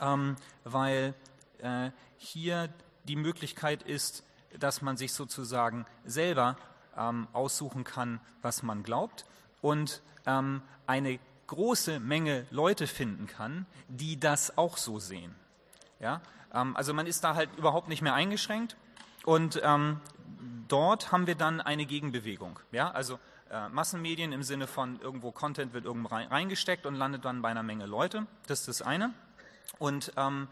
ähm, 0.00 0.36
weil 0.64 1.14
äh, 1.58 1.90
hier 2.16 2.68
die 3.04 3.16
Möglichkeit 3.16 3.82
ist, 3.82 4.24
dass 4.58 4.82
man 4.82 4.96
sich 4.96 5.12
sozusagen 5.12 5.86
selber 6.04 6.56
ähm, 6.96 7.28
aussuchen 7.32 7.84
kann, 7.84 8.20
was 8.42 8.62
man 8.62 8.82
glaubt 8.82 9.26
und 9.60 10.02
ähm, 10.26 10.62
eine 10.86 11.18
große 11.52 12.00
Menge 12.00 12.46
Leute 12.50 12.86
finden 12.86 13.26
kann, 13.26 13.66
die 13.88 14.18
das 14.18 14.56
auch 14.56 14.78
so 14.78 14.98
sehen. 14.98 15.34
Ja? 16.00 16.22
Ähm, 16.54 16.74
also 16.76 16.94
man 16.94 17.06
ist 17.06 17.22
da 17.24 17.34
halt 17.34 17.50
überhaupt 17.58 17.88
nicht 17.88 18.00
mehr 18.00 18.14
eingeschränkt 18.14 18.76
und 19.26 19.60
ähm, 19.62 20.00
dort 20.68 21.12
haben 21.12 21.26
wir 21.26 21.34
dann 21.34 21.60
eine 21.60 21.84
Gegenbewegung. 21.84 22.58
Ja? 22.72 22.90
Also 22.90 23.18
äh, 23.50 23.68
Massenmedien 23.68 24.32
im 24.32 24.42
Sinne 24.42 24.66
von 24.66 24.98
irgendwo 25.00 25.30
Content 25.30 25.74
wird 25.74 25.84
irgendwo 25.84 26.08
reingesteckt 26.14 26.86
und 26.86 26.94
landet 26.94 27.26
dann 27.26 27.42
bei 27.42 27.50
einer 27.50 27.62
Menge 27.62 27.84
Leute. 27.84 28.26
Das 28.46 28.60
ist 28.60 28.68
das 28.68 28.82
eine. 28.82 29.12
Und 29.78 30.10
ähm, 30.16 30.48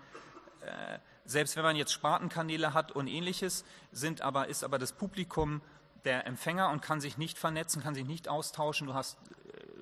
äh, 0.60 0.98
selbst 1.24 1.56
wenn 1.56 1.62
man 1.62 1.76
jetzt 1.76 1.94
Spartenkanäle 1.94 2.74
hat 2.74 2.92
und 2.92 3.06
ähnliches, 3.06 3.64
sind 3.90 4.20
aber, 4.20 4.48
ist 4.48 4.64
aber 4.64 4.78
das 4.78 4.92
Publikum 4.92 5.62
der 6.04 6.26
Empfänger 6.26 6.68
und 6.68 6.82
kann 6.82 7.00
sich 7.00 7.16
nicht 7.16 7.38
vernetzen, 7.38 7.82
kann 7.82 7.94
sich 7.94 8.04
nicht 8.04 8.28
austauschen. 8.28 8.86
Du 8.86 8.92
hast 8.92 9.16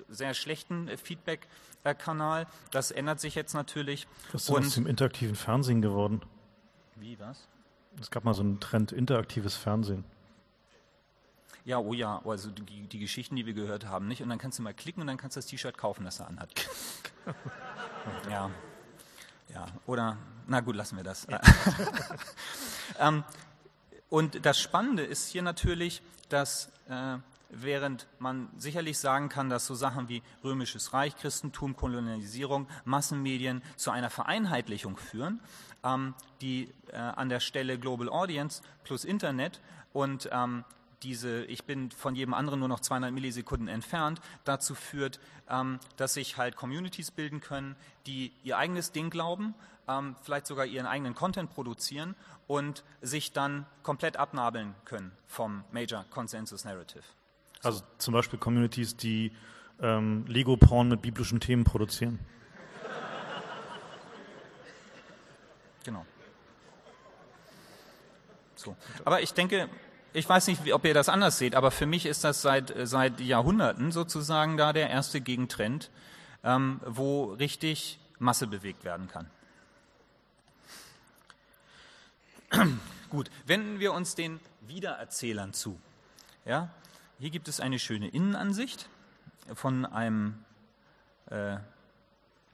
sehr 0.09 0.33
schlechten 0.33 0.87
äh, 0.87 0.97
Feedback-Kanal. 0.97 2.47
Das 2.71 2.91
ändert 2.91 3.19
sich 3.19 3.35
jetzt 3.35 3.53
natürlich. 3.53 4.07
Was 4.31 4.43
ist 4.43 4.51
aus 4.51 4.75
dem 4.75 4.87
interaktiven 4.87 5.35
Fernsehen 5.35 5.81
geworden? 5.81 6.21
Wie, 6.95 7.19
was? 7.19 7.47
Es 7.99 8.11
gab 8.11 8.23
mal 8.23 8.33
so 8.33 8.41
einen 8.41 8.59
Trend, 8.59 8.91
interaktives 8.91 9.55
Fernsehen. 9.55 10.03
Ja, 11.65 11.77
oh 11.77 11.93
ja, 11.93 12.21
also 12.25 12.49
die, 12.49 12.87
die, 12.87 12.99
Geschichten, 12.99 13.35
die 13.35 13.45
wir 13.45 13.53
gehört 13.53 13.85
haben, 13.85 14.07
nicht? 14.07 14.23
Und 14.23 14.29
dann 14.29 14.39
kannst 14.39 14.57
du 14.57 14.63
mal 14.63 14.73
klicken 14.73 15.01
und 15.01 15.07
dann 15.07 15.17
kannst 15.17 15.35
du 15.35 15.39
das 15.39 15.45
T-Shirt 15.45 15.77
kaufen, 15.77 16.03
das 16.05 16.19
er 16.19 16.27
anhat. 16.27 16.49
ja. 18.29 18.49
Ja, 19.53 19.65
oder, 19.85 20.17
na 20.47 20.61
gut, 20.61 20.75
lassen 20.75 20.97
wir 20.97 21.03
das. 21.03 21.27
Ja. 21.29 21.41
ähm, 22.99 23.23
und 24.09 24.45
das 24.45 24.59
Spannende 24.59 25.03
ist 25.03 25.27
hier 25.27 25.41
natürlich, 25.41 26.01
dass 26.29 26.71
äh, 26.87 27.17
während 27.49 28.07
man 28.19 28.49
sicherlich 28.57 28.97
sagen 28.99 29.29
kann, 29.29 29.49
dass 29.49 29.65
so 29.65 29.75
Sachen 29.75 30.07
wie 30.09 30.21
römisches 30.43 30.93
Reich, 30.93 31.15
Christentum, 31.17 31.75
Kolonialisierung, 31.75 32.67
Massenmedien 32.85 33.61
zu 33.75 33.91
einer 33.91 34.09
Vereinheitlichung 34.09 34.97
führen, 34.97 35.39
ähm, 35.83 36.13
die 36.41 36.71
äh, 36.91 36.97
an 36.97 37.29
der 37.29 37.39
Stelle 37.39 37.79
Global 37.79 38.09
Audience 38.09 38.61
plus 38.83 39.05
Internet 39.05 39.61
und 39.93 40.29
ähm, 40.31 40.63
diese, 41.03 41.45
ich 41.45 41.63
bin 41.63 41.91
von 41.91 42.15
jedem 42.15 42.33
anderen 42.33 42.59
nur 42.59 42.67
noch 42.67 42.81
200 42.81 43.13
Millisekunden 43.13 43.67
entfernt, 43.67 44.19
dazu 44.43 44.75
führt, 44.75 45.19
ähm, 45.49 45.79
dass 45.97 46.13
sich 46.13 46.37
halt 46.37 46.55
Communities 46.55 47.11
bilden 47.11 47.39
können, 47.39 47.75
die 48.05 48.33
ihr 48.43 48.57
eigenes 48.57 48.91
Ding 48.91 49.09
glauben, 49.09 49.55
ähm, 49.87 50.15
vielleicht 50.21 50.47
sogar 50.47 50.65
ihren 50.65 50.85
eigenen 50.85 51.15
Content 51.15 51.51
produzieren 51.51 52.15
und 52.47 52.83
sich 53.01 53.31
dann 53.31 53.65
komplett 53.83 54.17
abnabeln 54.17 54.75
können 54.85 55.11
vom 55.25 55.63
Major 55.71 56.05
Consensus 56.09 56.65
Narrative. 56.65 57.03
So. 57.59 57.67
Also 57.67 57.83
zum 57.97 58.13
Beispiel 58.13 58.39
Communities, 58.39 58.95
die 58.95 59.31
ähm, 59.81 60.25
Lego-Porn 60.27 60.89
mit 60.89 61.01
biblischen 61.01 61.39
Themen 61.39 61.63
produzieren. 61.63 62.19
Genau. 65.83 66.05
So. 68.55 68.75
Aber 69.05 69.21
ich 69.21 69.33
denke, 69.33 69.69
ich 70.13 70.27
weiß 70.27 70.47
nicht, 70.47 70.73
ob 70.73 70.85
ihr 70.85 70.93
das 70.93 71.09
anders 71.09 71.37
seht, 71.37 71.55
aber 71.55 71.71
für 71.71 71.85
mich 71.85 72.05
ist 72.05 72.23
das 72.23 72.41
seit, 72.41 72.73
seit 72.83 73.19
Jahrhunderten 73.21 73.91
sozusagen 73.91 74.57
da 74.57 74.73
der 74.73 74.89
erste 74.89 75.21
Gegentrend, 75.21 75.89
ähm, 76.43 76.81
wo 76.85 77.33
richtig 77.33 77.99
Masse 78.17 78.47
bewegt 78.47 78.83
werden 78.83 79.07
kann. 79.07 79.29
Gut, 83.09 83.29
wenden 83.45 83.79
wir 83.79 83.93
uns 83.93 84.15
den 84.15 84.39
Wiedererzählern 84.61 85.53
zu. 85.53 85.79
Ja, 86.45 86.69
hier 87.19 87.29
gibt 87.29 87.49
es 87.49 87.59
eine 87.59 87.79
schöne 87.79 88.07
Innenansicht 88.07 88.87
von 89.53 89.85
einem 89.85 90.35
äh, 91.29 91.57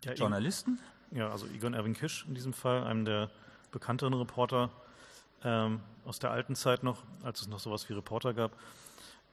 ja, 0.04 0.13
Journalisten. 0.15 0.80
Ja, 1.12 1.30
also 1.30 1.45
Egon 1.47 1.73
Erwin 1.73 1.93
Kisch 1.93 2.25
in 2.28 2.34
diesem 2.34 2.51
Fall, 2.51 2.84
einem 2.84 3.06
der 3.06 3.30
bekannteren 3.71 4.13
Reporter 4.15 4.71
ähm, 5.43 5.82
aus 6.04 6.17
der 6.17 6.32
alten 6.32 6.56
Zeit 6.56 6.84
noch, 6.84 7.04
als 7.23 7.41
es 7.41 7.47
noch 7.47 7.60
sowas 7.60 7.88
wie 7.89 7.93
Reporter 7.93 8.34
gab. 8.34 8.51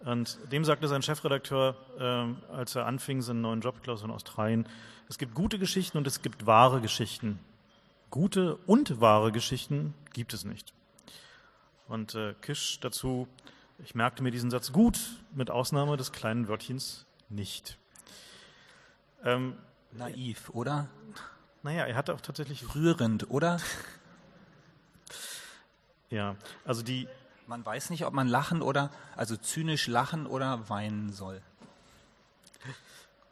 Und 0.01 0.39
dem 0.51 0.65
sagte 0.65 0.87
sein 0.87 1.01
Chefredakteur, 1.01 1.77
ähm, 1.99 2.37
als 2.53 2.75
er 2.75 2.87
anfing, 2.87 3.23
seinen 3.23 3.41
neuen 3.41 3.61
Job, 3.61 3.83
glaube 3.83 3.99
ich, 3.99 4.05
in 4.05 4.11
Australien, 4.11 4.67
es 5.09 5.17
gibt 5.17 5.35
gute 5.35 5.59
Geschichten 5.59 5.97
und 5.97 6.07
es 6.07 6.21
gibt 6.23 6.45
wahre 6.45 6.81
Geschichten. 6.81 7.39
Gute 8.11 8.57
und 8.67 9.01
wahre 9.01 9.33
Geschichten 9.33 9.95
gibt 10.13 10.35
es 10.35 10.45
nicht. 10.45 10.75
Und 11.89 12.15
äh, 12.15 12.35
Kisch 12.43 12.81
dazu, 12.81 13.29
ich 13.85 13.95
merkte 13.95 14.23
mir 14.23 14.31
diesen 14.31 14.51
Satz 14.51 14.73
gut, 14.73 14.99
mit 15.33 15.51
Ausnahme 15.51 15.97
des 15.97 16.13
kleinen 16.13 16.49
Wörtchens 16.49 17.07
nicht. 17.29 17.79
Ähm, 19.25 19.57
Naiv, 19.93 20.51
oder? 20.51 20.89
Naja, 21.63 21.85
er 21.85 21.97
hatte 21.97 22.15
auch 22.15 22.21
tatsächlich. 22.21 22.75
Rührend, 22.75 23.31
oder? 23.31 23.61
Ja, 26.11 26.37
also 26.67 26.83
die. 26.83 27.09
Man 27.47 27.65
weiß 27.65 27.89
nicht, 27.89 28.05
ob 28.05 28.13
man 28.13 28.29
lachen 28.29 28.61
oder, 28.61 28.91
also 29.17 29.35
zynisch 29.35 29.87
lachen 29.87 30.27
oder 30.27 30.69
weinen 30.69 31.11
soll. 31.11 31.41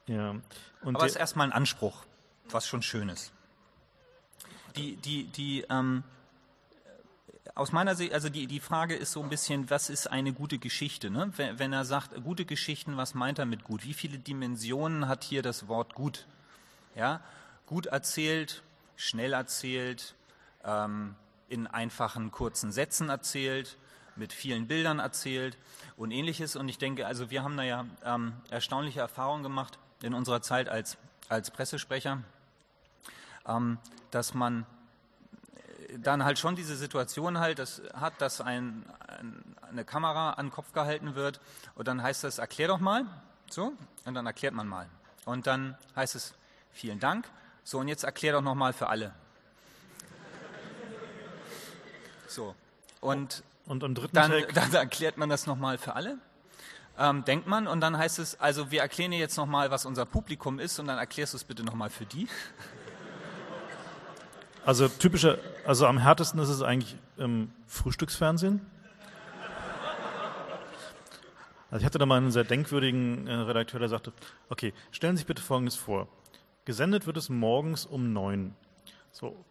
Ja. 0.06 0.30
Und 0.82 0.96
Aber 0.96 1.04
es 1.04 1.12
ist 1.12 1.18
erstmal 1.18 1.46
ein 1.46 1.52
Anspruch, 1.52 2.06
was 2.48 2.66
schon 2.66 2.82
schön 2.82 3.10
ist. 3.10 3.32
Die, 4.76 4.96
die, 4.96 5.24
die, 5.24 5.66
ähm, 5.68 6.04
aus 7.54 7.72
meiner 7.72 7.94
Sicht, 7.94 8.12
also 8.12 8.28
die, 8.28 8.46
die 8.46 8.60
Frage 8.60 8.94
ist 8.94 9.12
so 9.12 9.22
ein 9.22 9.28
bisschen, 9.28 9.70
was 9.70 9.90
ist 9.90 10.06
eine 10.06 10.32
gute 10.32 10.58
Geschichte? 10.58 11.10
Ne? 11.10 11.32
Wenn, 11.36 11.58
wenn 11.58 11.72
er 11.72 11.84
sagt, 11.84 12.22
gute 12.22 12.44
Geschichten, 12.44 12.96
was 12.96 13.14
meint 13.14 13.38
er 13.38 13.46
mit 13.46 13.64
gut? 13.64 13.84
Wie 13.84 13.94
viele 13.94 14.18
Dimensionen 14.18 15.08
hat 15.08 15.24
hier 15.24 15.42
das 15.42 15.68
Wort 15.68 15.94
gut? 15.94 16.26
Ja, 16.94 17.20
gut 17.66 17.86
erzählt, 17.86 18.62
schnell 18.96 19.32
erzählt, 19.32 20.14
ähm, 20.64 21.14
in 21.48 21.66
einfachen, 21.66 22.30
kurzen 22.30 22.72
Sätzen 22.72 23.08
erzählt, 23.08 23.76
mit 24.16 24.32
vielen 24.32 24.66
Bildern 24.66 24.98
erzählt 24.98 25.56
und 25.96 26.10
ähnliches. 26.10 26.56
Und 26.56 26.68
ich 26.68 26.78
denke, 26.78 27.06
also 27.06 27.30
wir 27.30 27.42
haben 27.42 27.56
da 27.56 27.62
ja 27.62 27.86
ähm, 28.04 28.34
erstaunliche 28.50 29.00
Erfahrungen 29.00 29.42
gemacht 29.42 29.78
in 30.02 30.14
unserer 30.14 30.42
Zeit 30.42 30.68
als, 30.68 30.96
als 31.28 31.50
Pressesprecher, 31.50 32.22
ähm, 33.46 33.78
dass 34.10 34.34
man 34.34 34.66
dann 35.98 36.24
halt 36.24 36.38
schon 36.38 36.57
diese 36.57 36.76
Situation 36.76 37.38
halt 37.38 37.59
das 37.59 37.83
hat, 37.94 38.20
dass 38.20 38.40
ein, 38.40 38.85
ein, 39.09 39.57
eine 39.68 39.85
Kamera 39.85 40.33
an 40.33 40.46
den 40.46 40.53
Kopf 40.53 40.72
gehalten 40.72 41.14
wird 41.14 41.40
und 41.74 41.88
dann 41.88 42.03
heißt 42.03 42.24
das, 42.24 42.38
erklär 42.38 42.68
doch 42.68 42.81
mal, 42.81 43.05
so, 43.50 43.72
und 44.05 44.14
dann 44.14 44.26
erklärt 44.26 44.55
man 44.55 44.68
mal. 44.68 44.88
Und 45.24 45.46
dann 45.46 45.76
heißt 45.96 46.14
es, 46.14 46.35
vielen 46.72 47.00
Dank, 47.00 47.26
so, 47.64 47.79
und 47.79 47.88
jetzt 47.88 48.05
erklär 48.05 48.33
doch 48.33 48.42
nochmal 48.42 48.72
für 48.72 48.88
alle. 48.88 49.12
So. 52.26 52.55
Und, 53.00 53.42
und 53.66 53.83
am 53.83 53.94
dritten 53.94 54.14
dann, 54.14 54.33
dann 54.55 54.72
erklärt 54.72 55.16
man 55.16 55.29
das 55.29 55.46
nochmal 55.46 55.79
für 55.79 55.94
alle. 55.94 56.18
Ähm, 56.98 57.24
denkt 57.24 57.46
man 57.46 57.66
und 57.66 57.81
dann 57.81 57.96
heißt 57.96 58.18
es, 58.18 58.38
also 58.38 58.70
wir 58.70 58.83
erklären 58.83 59.11
dir 59.11 59.18
jetzt 59.18 59.37
nochmal, 59.37 59.70
was 59.70 59.87
unser 59.87 60.05
Publikum 60.05 60.59
ist 60.59 60.79
und 60.79 60.87
dann 60.87 60.98
erklärst 60.98 61.33
du 61.33 61.38
es 61.38 61.44
bitte 61.44 61.62
nochmal 61.62 61.88
für 61.88 62.05
die. 62.05 62.29
Also 64.64 64.88
typischer, 64.88 65.38
also 65.64 65.86
am 65.86 65.98
härtesten 65.98 66.38
ist 66.40 66.48
es 66.48 66.62
eigentlich 66.62 66.96
im 67.16 67.50
Frühstücksfernsehen. 67.66 68.60
Also 71.70 71.82
ich 71.82 71.86
hatte 71.86 71.98
da 71.98 72.06
mal 72.06 72.16
einen 72.16 72.32
sehr 72.32 72.44
denkwürdigen 72.44 73.28
äh, 73.28 73.32
Redakteur, 73.32 73.78
der 73.78 73.88
sagte, 73.88 74.12
okay, 74.48 74.74
stellen 74.90 75.16
Sie 75.16 75.20
sich 75.20 75.26
bitte 75.26 75.42
Folgendes 75.42 75.76
vor. 75.76 76.08
Gesendet 76.64 77.06
wird 77.06 77.16
es 77.16 77.28
morgens 77.28 77.86
um 77.86 78.12
neun. 78.12 78.54
So, 79.12 79.44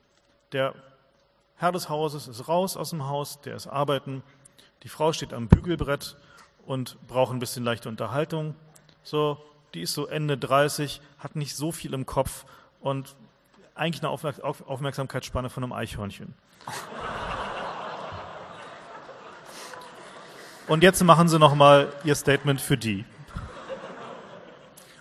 der 0.52 0.76
Herr 1.56 1.72
des 1.72 1.90
Hauses 1.90 2.28
ist 2.28 2.48
raus 2.48 2.76
aus 2.76 2.90
dem 2.90 3.08
Haus, 3.08 3.40
der 3.42 3.56
ist 3.56 3.68
arbeiten. 3.68 4.22
Die 4.84 4.90
Frau 4.90 5.14
steht 5.14 5.34
am 5.34 5.48
Bügelbrett 5.48 6.18
und 6.66 6.98
braucht 7.08 7.34
ein 7.34 7.40
bisschen 7.40 7.64
leichte 7.64 7.90
Unterhaltung. 7.90 8.56
So, 9.04 9.38
die 9.74 9.82
ist 9.82 9.94
so 9.94 10.06
Ende 10.06 10.38
30, 10.38 11.02
hat 11.18 11.36
nicht 11.36 11.56
so 11.56 11.72
viel 11.72 11.94
im 11.94 12.06
Kopf 12.06 12.46
und 12.82 13.16
eigentlich 13.80 14.04
eine 14.04 14.12
Aufmerksamkeitsspanne 14.12 15.50
von 15.50 15.64
einem 15.64 15.74
Eichhörnchen. 15.74 16.34
Und 20.68 20.84
jetzt 20.84 21.04
machen 21.04 21.28
Sie 21.30 21.40
noch 21.40 21.56
mal 21.56 21.92
Ihr 22.04 22.16
Statement 22.16 22.62
für 22.62 22.78
die. 22.78 23.06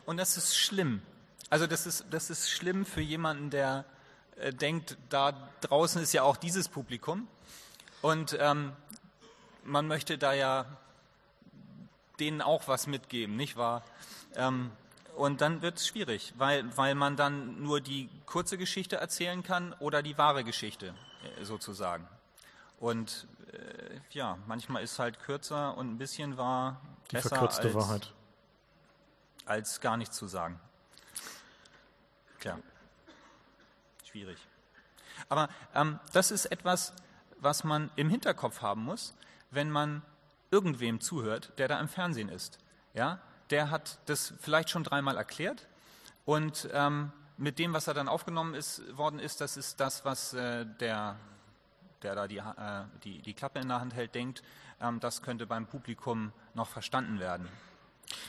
Und 0.06 0.16
das 0.16 0.38
ist 0.38 0.56
schlimm. 0.56 1.02
Also 1.50 1.66
das 1.66 1.86
ist, 1.86 2.06
das 2.10 2.30
ist 2.30 2.50
schlimm 2.50 2.86
für 2.86 3.00
jemanden, 3.00 3.50
der 3.50 3.84
äh, 4.36 4.52
denkt, 4.52 4.96
da 5.08 5.32
draußen 5.60 6.02
ist 6.02 6.12
ja 6.12 6.22
auch 6.22 6.36
dieses 6.36 6.68
Publikum 6.68 7.26
und 8.00 8.36
ähm, 8.40 8.72
man 9.64 9.86
möchte 9.86 10.16
da 10.16 10.32
ja 10.32 10.64
denen 12.20 12.40
auch 12.42 12.68
was 12.68 12.86
mitgeben, 12.86 13.36
nicht 13.36 13.56
wahr? 13.56 13.82
Ähm, 14.34 14.70
und 15.18 15.40
dann 15.40 15.62
wird 15.62 15.78
es 15.78 15.86
schwierig, 15.86 16.32
weil, 16.38 16.76
weil 16.76 16.94
man 16.94 17.16
dann 17.16 17.62
nur 17.62 17.80
die 17.80 18.08
kurze 18.26 18.56
Geschichte 18.56 18.96
erzählen 18.96 19.42
kann 19.42 19.72
oder 19.74 20.02
die 20.02 20.16
wahre 20.16 20.44
Geschichte 20.44 20.94
äh, 21.38 21.44
sozusagen. 21.44 22.06
Und 22.78 23.26
äh, 23.52 24.00
ja, 24.10 24.38
manchmal 24.46 24.82
ist 24.82 24.98
halt 24.98 25.18
kürzer 25.20 25.76
und 25.76 25.90
ein 25.90 25.98
bisschen 25.98 26.36
wahr 26.36 26.80
die 27.10 27.16
besser 27.16 27.30
verkürzte 27.30 27.68
als, 27.68 27.74
Wahrheit. 27.74 28.14
als 29.44 29.80
gar 29.80 29.96
nichts 29.96 30.16
zu 30.16 30.26
sagen. 30.26 30.60
Klar 32.38 32.58
schwierig. 34.18 34.38
Aber 35.28 35.48
ähm, 35.74 35.98
das 36.12 36.30
ist 36.30 36.46
etwas, 36.46 36.92
was 37.40 37.64
man 37.64 37.90
im 37.96 38.08
Hinterkopf 38.08 38.62
haben 38.62 38.84
muss, 38.84 39.14
wenn 39.50 39.70
man 39.70 40.02
irgendwem 40.50 41.00
zuhört, 41.00 41.52
der 41.58 41.68
da 41.68 41.78
im 41.78 41.88
Fernsehen 41.88 42.28
ist. 42.28 42.58
Ja? 42.94 43.20
Der 43.50 43.70
hat 43.70 43.98
das 44.06 44.34
vielleicht 44.40 44.70
schon 44.70 44.84
dreimal 44.84 45.16
erklärt 45.16 45.66
und 46.24 46.68
ähm, 46.72 47.12
mit 47.36 47.58
dem, 47.58 47.72
was 47.72 47.86
er 47.86 47.94
dann 47.94 48.08
aufgenommen 48.08 48.54
ist, 48.54 48.96
worden 48.96 49.20
ist, 49.20 49.40
das 49.40 49.56
ist 49.56 49.80
das, 49.80 50.04
was 50.04 50.34
äh, 50.34 50.66
der, 50.80 51.16
der 52.02 52.14
da 52.14 52.26
die, 52.26 52.38
äh, 52.38 52.84
die, 53.04 53.22
die 53.22 53.34
Klappe 53.34 53.60
in 53.60 53.68
der 53.68 53.80
Hand 53.80 53.94
hält, 53.94 54.14
denkt, 54.14 54.42
ähm, 54.80 55.00
das 55.00 55.22
könnte 55.22 55.46
beim 55.46 55.66
Publikum 55.66 56.32
noch 56.54 56.68
verstanden 56.68 57.20
werden. 57.20 57.48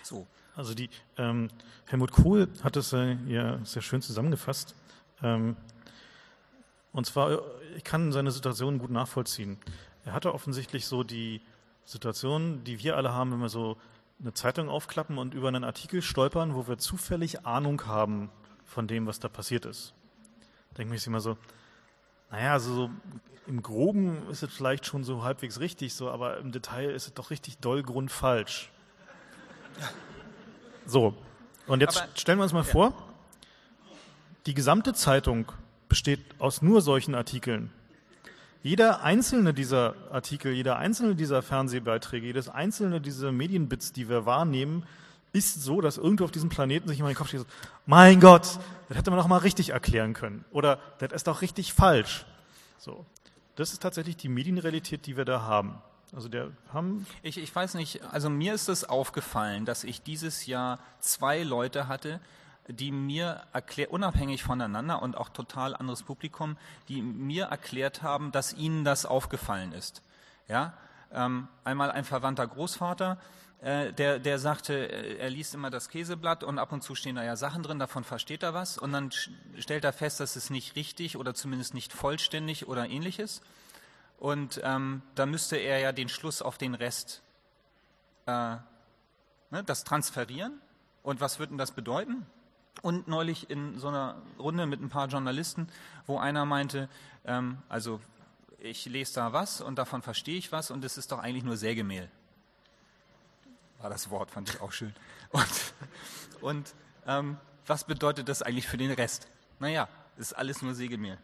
So. 0.03 0.27
Also 0.55 0.73
die 0.73 0.89
ähm, 1.17 1.49
Helmut 1.85 2.11
Kohl 2.11 2.49
hat 2.63 2.75
es 2.75 2.93
äh, 2.93 3.13
ja 3.25 3.63
sehr 3.63 3.81
schön 3.81 4.01
zusammengefasst. 4.01 4.75
Ähm, 5.23 5.55
und 6.91 7.05
zwar, 7.05 7.39
ich 7.75 7.83
kann 7.83 8.11
seine 8.11 8.31
Situation 8.31 8.79
gut 8.79 8.89
nachvollziehen. 8.89 9.57
Er 10.05 10.13
hatte 10.13 10.33
offensichtlich 10.33 10.85
so 10.85 11.03
die 11.03 11.41
Situation, 11.85 12.63
die 12.63 12.79
wir 12.83 12.97
alle 12.97 13.13
haben, 13.13 13.31
wenn 13.31 13.39
wir 13.39 13.49
so 13.49 13.77
eine 14.19 14.33
Zeitung 14.33 14.69
aufklappen 14.69 15.17
und 15.17 15.33
über 15.33 15.47
einen 15.47 15.63
Artikel 15.63 16.01
stolpern, 16.01 16.55
wo 16.55 16.67
wir 16.67 16.77
zufällig 16.77 17.45
Ahnung 17.45 17.85
haben 17.85 18.29
von 18.65 18.87
dem, 18.87 19.07
was 19.07 19.19
da 19.19 19.29
passiert 19.29 19.65
ist. 19.65 19.93
Denke 20.77 20.95
ich 20.95 21.07
immer 21.07 21.21
so, 21.21 21.37
naja, 22.29 22.53
also 22.53 22.73
so 22.73 22.89
im 23.47 23.63
Groben 23.63 24.29
ist 24.29 24.43
es 24.43 24.53
vielleicht 24.53 24.85
schon 24.85 25.03
so 25.03 25.23
halbwegs 25.23 25.59
richtig, 25.59 25.93
so, 25.93 26.11
aber 26.11 26.37
im 26.37 26.51
Detail 26.51 26.91
ist 26.91 27.07
es 27.07 27.13
doch 27.13 27.31
richtig 27.31 27.57
doll 27.57 27.81
grundfalsch. 27.81 28.69
So, 30.85 31.15
und 31.65 31.81
jetzt 31.81 32.01
aber, 32.01 32.09
stellen 32.15 32.39
wir 32.39 32.43
uns 32.43 32.53
mal 32.53 32.65
ja. 32.65 32.71
vor, 32.71 32.93
die 34.45 34.53
gesamte 34.53 34.93
Zeitung 34.93 35.51
besteht 35.87 36.19
aus 36.39 36.61
nur 36.61 36.81
solchen 36.81 37.15
Artikeln. 37.15 37.71
Jeder 38.61 39.03
einzelne 39.03 39.53
dieser 39.53 39.95
Artikel, 40.11 40.51
jeder 40.51 40.77
einzelne 40.77 41.15
dieser 41.15 41.41
Fernsehbeiträge, 41.41 42.25
jedes 42.27 42.49
einzelne 42.49 42.99
dieser 42.99 43.31
Medienbits, 43.31 43.93
die 43.93 44.09
wir 44.09 44.25
wahrnehmen, 44.25 44.83
ist 45.31 45.61
so, 45.63 45.79
dass 45.79 45.97
irgendwo 45.97 46.25
auf 46.25 46.31
diesem 46.31 46.49
Planeten 46.49 46.89
sich 46.89 46.99
immer 46.99 47.09
in 47.09 47.13
den 47.13 47.17
Kopf 47.17 47.29
steht, 47.29 47.45
mein 47.85 48.19
Gott, 48.19 48.59
das 48.87 48.97
hätte 48.97 49.11
man 49.11 49.19
doch 49.19 49.27
mal 49.27 49.37
richtig 49.37 49.69
erklären 49.69 50.13
können. 50.13 50.43
Oder 50.51 50.79
das 50.97 51.11
ist 51.13 51.27
doch 51.27 51.41
richtig 51.41 51.73
falsch. 51.73 52.25
So. 52.79 53.05
Das 53.55 53.71
ist 53.71 53.81
tatsächlich 53.81 54.17
die 54.17 54.29
Medienrealität, 54.29 55.05
die 55.05 55.17
wir 55.17 55.25
da 55.25 55.41
haben. 55.41 55.81
Also 56.13 56.27
der 56.27 56.51
haben. 56.73 57.05
Ich, 57.21 57.37
ich 57.37 57.53
weiß 57.53 57.75
nicht, 57.75 58.03
also 58.11 58.29
mir 58.29 58.53
ist 58.55 58.67
es 58.67 58.83
aufgefallen, 58.83 59.65
dass 59.65 59.83
ich 59.83 60.01
dieses 60.01 60.47
Jahr 60.47 60.79
zwei 60.99 61.43
Leute 61.43 61.87
hatte, 61.87 62.19
die 62.69 62.91
mir 62.91 63.43
erklärt, 63.51 63.91
unabhängig 63.91 64.43
voneinander 64.43 65.01
und 65.01 65.17
auch 65.17 65.29
total 65.29 65.75
anderes 65.75 66.03
Publikum, 66.03 66.57
die 66.87 67.01
mir 67.01 67.45
erklärt 67.45 68.03
haben, 68.03 68.31
dass 68.31 68.53
ihnen 68.53 68.83
das 68.83 69.05
aufgefallen 69.05 69.73
ist. 69.73 70.01
Ja, 70.47 70.73
ähm, 71.11 71.47
einmal 71.63 71.91
ein 71.91 72.05
verwandter 72.05 72.47
Großvater, 72.47 73.17
äh, 73.61 73.91
der, 73.91 74.19
der 74.19 74.39
sagte, 74.39 74.73
äh, 74.73 75.17
er 75.17 75.29
liest 75.29 75.53
immer 75.53 75.69
das 75.69 75.89
Käseblatt 75.89 76.43
und 76.43 76.59
ab 76.59 76.71
und 76.71 76.81
zu 76.81 76.95
stehen 76.95 77.15
da 77.15 77.23
ja 77.23 77.35
Sachen 77.35 77.61
drin, 77.61 77.77
davon 77.77 78.03
versteht 78.03 78.41
er 78.43 78.53
was 78.53 78.77
und 78.77 78.93
dann 78.93 79.11
stellt 79.57 79.83
er 79.83 79.91
fest, 79.91 80.19
dass 80.19 80.35
es 80.35 80.49
nicht 80.49 80.75
richtig 80.75 81.17
oder 81.17 81.33
zumindest 81.33 81.73
nicht 81.73 81.91
vollständig 81.91 82.67
oder 82.67 82.87
ähnliches. 82.87 83.41
Und 84.17 84.61
ähm, 84.63 85.01
da 85.15 85.25
müsste 85.25 85.57
er 85.57 85.79
ja 85.79 85.91
den 85.91 86.09
Schluss 86.09 86.41
auf 86.41 86.57
den 86.57 86.73
Rest, 86.73 87.21
äh, 88.27 88.31
ne, 88.31 89.63
das 89.65 89.83
transferieren. 89.83 90.61
Und 91.03 91.21
was 91.21 91.39
würde 91.39 91.51
denn 91.51 91.57
das 91.57 91.71
bedeuten? 91.71 92.25
Und 92.81 93.07
neulich 93.07 93.49
in 93.49 93.77
so 93.77 93.89
einer 93.89 94.21
Runde 94.37 94.65
mit 94.65 94.81
ein 94.81 94.89
paar 94.89 95.07
Journalisten, 95.07 95.67
wo 96.05 96.17
einer 96.17 96.45
meinte, 96.45 96.89
ähm, 97.25 97.57
also 97.67 97.99
ich 98.59 98.85
lese 98.85 99.15
da 99.15 99.33
was 99.33 99.61
und 99.61 99.77
davon 99.77 100.01
verstehe 100.01 100.37
ich 100.37 100.51
was 100.51 100.71
und 100.71 100.83
es 100.83 100.97
ist 100.97 101.11
doch 101.11 101.19
eigentlich 101.19 101.43
nur 101.43 101.57
Sägemehl. 101.57 102.09
War 103.79 103.89
das 103.89 104.09
Wort, 104.09 104.31
fand 104.31 104.49
ich 104.49 104.61
auch 104.61 104.71
schön. 104.73 104.93
Und, 105.31 105.73
und 106.41 106.73
ähm, 107.05 107.37
was 107.67 107.83
bedeutet 107.83 108.27
das 108.29 108.41
eigentlich 108.41 108.67
für 108.67 108.77
den 108.77 108.91
Rest? 108.91 109.27
Naja, 109.59 109.87
ist 110.17 110.33
alles 110.33 110.63
nur 110.63 110.73
Sägemehl. 110.73 111.19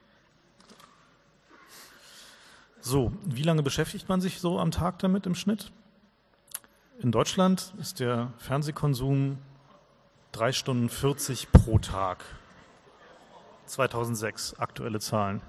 So, 2.82 3.12
wie 3.24 3.42
lange 3.42 3.64
beschäftigt 3.64 4.08
man 4.08 4.22
sich 4.22 4.40
so 4.40 4.60
am 4.60 4.70
Tag 4.70 5.00
damit 5.00 5.26
im 5.26 5.34
Schnitt? 5.34 5.72
In 7.00 7.12
Deutschland 7.12 7.74
ist 7.80 8.00
der 8.00 8.32
Fernsehkonsum 8.38 9.40
drei 10.36 10.52
Stunden 10.52 10.90
40 10.90 11.54
pro 11.54 11.80
Tag. 11.80 12.26
2006, 13.68 14.60
aktuelle 14.60 15.00
Zahlen. 15.00 15.42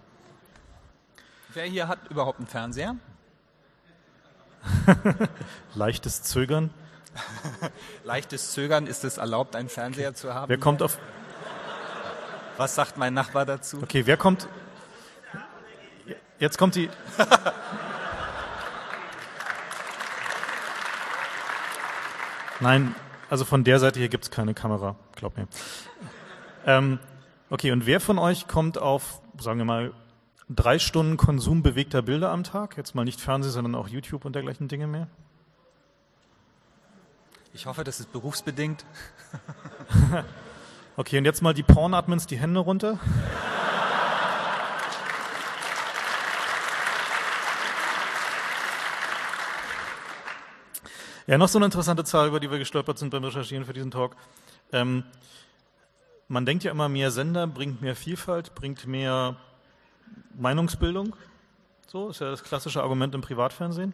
Wer 1.52 1.64
hier 1.64 1.88
hat 1.88 2.08
überhaupt 2.08 2.38
einen 2.38 2.46
Fernseher? 2.46 2.94
Leichtes 5.74 6.22
Zögern. 6.22 6.70
Leichtes 8.04 8.52
Zögern, 8.52 8.86
ist 8.86 9.02
es 9.04 9.18
erlaubt, 9.18 9.56
einen 9.56 9.68
Fernseher 9.68 10.14
zu 10.14 10.32
haben? 10.32 10.48
Wer 10.48 10.58
kommt 10.58 10.82
auf. 10.82 10.98
Was 12.56 12.76
sagt 12.76 12.96
mein 12.96 13.12
Nachbar 13.12 13.44
dazu? 13.44 13.82
Okay, 13.82 14.06
wer 14.06 14.16
kommt. 14.16 14.46
Jetzt 16.38 16.58
kommt 16.58 16.76
die. 16.76 16.88
Nein, 22.60 22.94
also 23.30 23.44
von 23.44 23.64
der 23.64 23.78
Seite 23.78 23.98
hier 23.98 24.08
gibt 24.08 24.24
es 24.24 24.30
keine 24.30 24.54
Kamera, 24.54 24.96
glaub 25.14 25.36
mir. 25.36 25.48
Ähm, 26.64 26.98
okay, 27.50 27.72
und 27.72 27.86
wer 27.86 28.00
von 28.00 28.18
euch 28.18 28.48
kommt 28.48 28.78
auf, 28.78 29.20
sagen 29.38 29.58
wir 29.58 29.64
mal, 29.64 29.92
drei 30.48 30.78
Stunden 30.78 31.16
Konsum 31.16 31.62
bewegter 31.62 32.02
Bilder 32.02 32.30
am 32.30 32.44
Tag? 32.44 32.76
Jetzt 32.76 32.94
mal 32.94 33.04
nicht 33.04 33.20
Fernsehen, 33.20 33.52
sondern 33.52 33.74
auch 33.74 33.88
YouTube 33.88 34.24
und 34.24 34.34
dergleichen 34.34 34.68
Dinge 34.68 34.86
mehr? 34.86 35.08
Ich 37.52 37.66
hoffe, 37.66 37.84
das 37.84 38.00
ist 38.00 38.12
berufsbedingt. 38.12 38.84
okay, 40.96 41.18
und 41.18 41.24
jetzt 41.24 41.42
mal 41.42 41.54
die 41.54 41.62
Porn-Admins 41.62 42.26
die 42.26 42.38
Hände 42.38 42.60
runter. 42.60 42.98
Ja, 51.28 51.38
noch 51.38 51.48
so 51.48 51.58
eine 51.58 51.64
interessante 51.64 52.04
Zahl, 52.04 52.28
über 52.28 52.38
die 52.38 52.52
wir 52.52 52.58
gestolpert 52.58 52.98
sind 52.98 53.10
beim 53.10 53.24
Recherchieren 53.24 53.64
für 53.64 53.72
diesen 53.72 53.90
Talk. 53.90 54.14
Ähm, 54.70 55.02
man 56.28 56.46
denkt 56.46 56.62
ja 56.62 56.70
immer, 56.70 56.88
mehr 56.88 57.10
Sender 57.10 57.48
bringt 57.48 57.82
mehr 57.82 57.96
Vielfalt, 57.96 58.54
bringt 58.54 58.86
mehr 58.86 59.34
Meinungsbildung. 60.38 61.16
So 61.88 62.10
ist 62.10 62.20
ja 62.20 62.30
das 62.30 62.44
klassische 62.44 62.80
Argument 62.80 63.12
im 63.12 63.22
Privatfernsehen. 63.22 63.92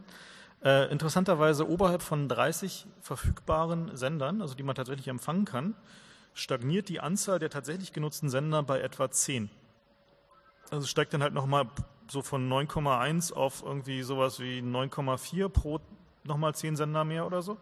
Äh, 0.63 0.93
interessanterweise 0.93 1.67
oberhalb 1.67 2.03
von 2.03 2.29
30 2.29 2.87
verfügbaren 3.01 3.97
Sendern, 3.97 4.43
also 4.43 4.55
die 4.55 4.63
man 4.63 4.75
tatsächlich 4.75 5.09
empfangen 5.09 5.47
kann, 5.47 5.75
stagniert 6.35 6.91
die 6.91 7.01
Anzahl 7.01 7.39
der 7.39 7.49
tatsächlich 7.49 7.95
genutzten 7.95 8.29
Sender 8.29 8.63
bei 8.63 8.83
etwa 8.83 9.11
10. 9.11 9.49
Also 10.71 10.87
steigt 10.87 11.15
dann 11.15 11.23
halt 11.23 11.33
nochmal 11.33 11.67
so 12.09 12.21
von 12.21 12.47
9,1 12.47 13.33
auf 13.33 13.63
irgendwie 13.63 14.03
sowas 14.03 14.39
wie 14.39 14.59
9,4 14.59 15.49
pro 15.49 15.81
nochmal 16.25 16.55
zehn 16.55 16.77
Sender 16.77 17.05
mehr 17.05 17.27
oder 17.27 17.43
so. 17.43 17.59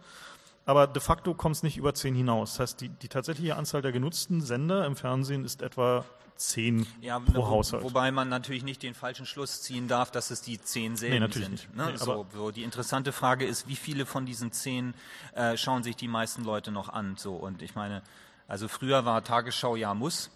Aber 0.67 0.87
de 0.87 1.01
facto 1.01 1.35
kommt 1.35 1.57
es 1.57 1.63
nicht 1.63 1.77
über 1.77 1.95
zehn 1.95 2.15
hinaus. 2.15 2.53
Das 2.53 2.61
heißt, 2.61 2.81
die, 2.81 2.89
die 2.91 3.09
tatsächliche 3.09 3.57
Anzahl 3.57 3.83
der 3.83 3.93
genutzten 3.93 4.41
Sender 4.41 4.85
im 4.87 4.95
Fernsehen 4.95 5.45
ist 5.45 5.63
etwa 5.63 6.05
zehn 6.37 6.87
ja, 7.01 7.19
pro 7.19 7.43
wo, 7.43 7.49
Haushalt. 7.49 7.83
Wobei 7.83 8.11
man 8.11 8.29
natürlich 8.29 8.63
nicht 8.63 8.83
den 8.83 8.95
falschen 8.95 9.27
Schluss 9.27 9.63
ziehen 9.63 9.89
darf, 9.89 10.11
dass 10.11 10.31
es 10.31 10.41
die 10.41 10.61
zehn 10.61 10.97
selben 10.97 11.27
nee, 11.27 11.33
sind. 11.33 11.77
Ne? 11.77 11.91
Nee, 11.91 11.97
so, 11.97 12.27
so, 12.33 12.51
die 12.51 12.63
interessante 12.63 13.13
Frage 13.13 13.47
ist, 13.47 13.69
wie 13.69 13.77
viele 13.77 14.07
von 14.07 14.27
diesen 14.27 14.53
zehn 14.53 14.95
äh, 15.35 15.57
schauen 15.57 15.83
sich 15.83 15.97
die 15.97 16.09
meisten 16.09 16.45
Leute 16.45 16.73
noch 16.73 16.89
an? 16.89 17.17
So 17.17 17.35
und 17.35 17.63
ich 17.63 17.75
meine, 17.75 18.03
also 18.49 18.69
früher 18.69 19.05
war 19.05 19.23
Tagesschau 19.23 19.77
ja 19.77 19.95
muss. 19.95 20.31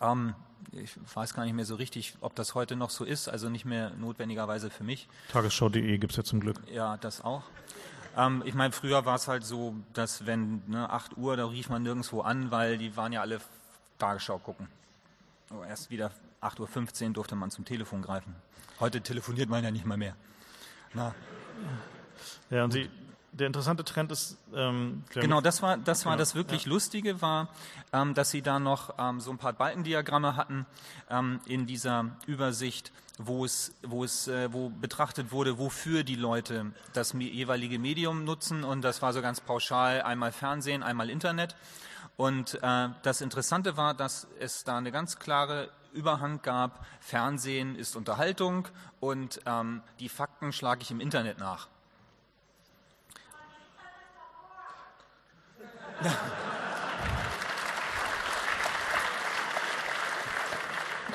Ähm, 0.00 0.34
ich 0.72 0.92
weiß 1.14 1.34
gar 1.34 1.44
nicht 1.44 1.54
mehr 1.54 1.64
so 1.64 1.74
richtig, 1.74 2.14
ob 2.20 2.34
das 2.34 2.54
heute 2.54 2.76
noch 2.76 2.90
so 2.90 3.04
ist, 3.04 3.28
also 3.28 3.48
nicht 3.48 3.64
mehr 3.64 3.90
notwendigerweise 3.90 4.70
für 4.70 4.84
mich. 4.84 5.08
Tagesschau.de 5.32 5.98
gibt 5.98 6.12
es 6.12 6.16
ja 6.16 6.24
zum 6.24 6.40
Glück. 6.40 6.60
Ja, 6.72 6.96
das 6.96 7.22
auch. 7.22 7.42
Ähm, 8.16 8.42
ich 8.44 8.54
meine, 8.54 8.72
früher 8.72 9.04
war 9.04 9.16
es 9.16 9.28
halt 9.28 9.44
so, 9.44 9.74
dass 9.92 10.26
wenn 10.26 10.62
ne, 10.66 10.90
8 10.90 11.16
Uhr, 11.16 11.36
da 11.36 11.46
rief 11.46 11.68
man 11.68 11.82
nirgendwo 11.82 12.22
an, 12.22 12.50
weil 12.50 12.78
die 12.78 12.96
waren 12.96 13.12
ja 13.12 13.20
alle 13.20 13.40
Tagesschau 13.98 14.38
gucken. 14.38 14.68
Oh, 15.50 15.62
erst 15.62 15.90
wieder 15.90 16.10
8.15 16.42 17.08
Uhr 17.08 17.12
durfte 17.14 17.36
man 17.36 17.50
zum 17.50 17.64
Telefon 17.64 18.02
greifen. 18.02 18.34
Heute 18.80 19.00
telefoniert 19.00 19.48
man 19.48 19.62
ja 19.64 19.70
nicht 19.70 19.86
mal 19.86 19.96
mehr. 19.96 20.16
Na. 20.92 21.14
Ja, 22.50 22.64
und 22.64 22.72
Sie, 22.72 22.90
der 23.38 23.46
interessante 23.46 23.84
Trend 23.84 24.12
ist. 24.12 24.38
Ähm, 24.54 25.04
genau, 25.12 25.40
das 25.40 25.62
war 25.62 25.76
das, 25.76 26.04
war 26.04 26.12
genau, 26.12 26.18
das 26.18 26.34
wirklich 26.34 26.64
ja. 26.64 26.70
Lustige, 26.70 27.20
war, 27.22 27.48
ähm, 27.92 28.14
dass 28.14 28.30
Sie 28.30 28.42
da 28.42 28.58
noch 28.58 28.94
ähm, 28.98 29.20
so 29.20 29.30
ein 29.30 29.38
paar 29.38 29.52
Balkendiagramme 29.52 30.36
hatten 30.36 30.66
ähm, 31.10 31.40
in 31.46 31.66
dieser 31.66 32.16
Übersicht, 32.26 32.92
wo 33.18 33.44
es, 33.44 33.74
wo 33.82 34.04
es, 34.04 34.28
äh, 34.28 34.52
wo 34.52 34.70
betrachtet 34.70 35.32
wurde, 35.32 35.58
wofür 35.58 36.04
die 36.04 36.16
Leute 36.16 36.72
das 36.92 37.12
jeweilige 37.12 37.78
Medium 37.78 38.24
nutzen. 38.24 38.64
Und 38.64 38.82
das 38.82 39.02
war 39.02 39.12
so 39.12 39.22
ganz 39.22 39.40
pauschal 39.40 40.02
einmal 40.02 40.32
Fernsehen, 40.32 40.82
einmal 40.82 41.10
Internet. 41.10 41.56
Und 42.16 42.58
äh, 42.62 42.88
das 43.02 43.20
Interessante 43.20 43.76
war, 43.76 43.92
dass 43.92 44.26
es 44.40 44.64
da 44.64 44.78
eine 44.78 44.90
ganz 44.90 45.18
klare 45.18 45.68
Überhang 45.92 46.40
gab. 46.42 46.86
Fernsehen 47.00 47.76
ist 47.76 47.96
Unterhaltung 47.96 48.68
und 49.00 49.40
ähm, 49.46 49.82
die 50.00 50.08
Fakten 50.08 50.52
schlage 50.52 50.82
ich 50.82 50.90
im 50.90 51.00
Internet 51.00 51.38
nach. 51.38 51.68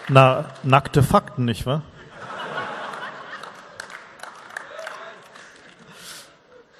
Na, 0.10 0.46
nackte 0.64 1.04
Fakten, 1.04 1.46
nicht 1.46 1.66
wahr? 1.66 1.84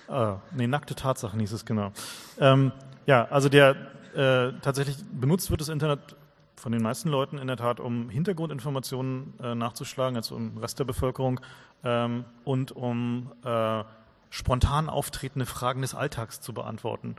ah, 0.10 0.38
nee, 0.52 0.68
nackte 0.68 0.96
Tatsachen 0.96 1.40
hieß 1.40 1.54
es 1.54 1.66
genau. 1.66 1.94
Ähm, 2.40 2.74
ja, 3.06 3.26
also 3.30 3.48
der 3.48 3.76
äh, 4.16 4.52
tatsächlich 4.62 4.98
benutzt 5.12 5.50
wird 5.50 5.62
das 5.62 5.70
Internet 5.70 6.18
von 6.56 6.72
den 6.72 6.82
meisten 6.82 7.10
Leuten 7.10 7.38
in 7.38 7.48
der 7.48 7.58
Tat, 7.58 7.80
um 7.80 8.10
Hintergrundinformationen 8.10 9.34
äh, 9.42 9.56
nachzuschlagen, 9.56 10.18
also 10.18 10.36
im 10.36 10.58
Rest 10.58 10.80
der 10.80 10.84
Bevölkerung 10.84 11.40
ähm, 11.84 12.26
und 12.44 12.72
um 12.72 13.32
äh, 13.46 13.84
spontan 14.30 14.90
auftretende 14.90 15.46
Fragen 15.46 15.82
des 15.82 15.96
Alltags 15.96 16.42
zu 16.42 16.54
beantworten. 16.54 17.16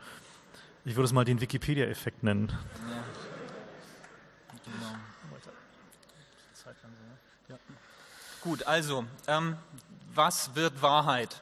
Ich 0.85 0.97
würde 0.97 1.05
es 1.05 1.13
mal 1.13 1.25
den 1.25 1.41
Wikipedia-Effekt 1.41 2.25
nennen. 2.25 2.49
Ja. 2.49 3.05
Genau. 4.65 4.99
Ja. 7.49 7.59
Gut, 8.41 8.67
also, 8.67 9.05
ähm, 9.29 9.57
was 10.13 10.57
wird 10.57 10.83
Wahrheit? 10.83 11.41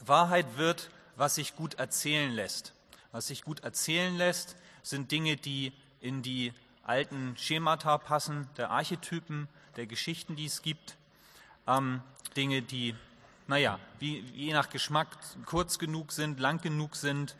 Wahrheit 0.00 0.46
wird, 0.56 0.88
was 1.16 1.34
sich 1.34 1.56
gut 1.56 1.74
erzählen 1.74 2.32
lässt. 2.32 2.72
Was 3.12 3.26
sich 3.26 3.42
gut 3.42 3.60
erzählen 3.60 4.16
lässt, 4.16 4.56
sind 4.82 5.12
Dinge, 5.12 5.36
die 5.36 5.74
in 6.00 6.22
die 6.22 6.54
alten 6.84 7.36
Schemata 7.36 7.98
passen, 7.98 8.48
der 8.56 8.70
Archetypen, 8.70 9.46
der 9.76 9.86
Geschichten, 9.86 10.36
die 10.36 10.46
es 10.46 10.62
gibt. 10.62 10.96
Ähm, 11.66 12.00
Dinge, 12.34 12.62
die, 12.62 12.94
naja, 13.46 13.78
wie, 13.98 14.20
je 14.20 14.54
nach 14.54 14.70
Geschmack 14.70 15.08
kurz 15.44 15.78
genug 15.78 16.12
sind, 16.12 16.40
lang 16.40 16.62
genug 16.62 16.96
sind, 16.96 17.36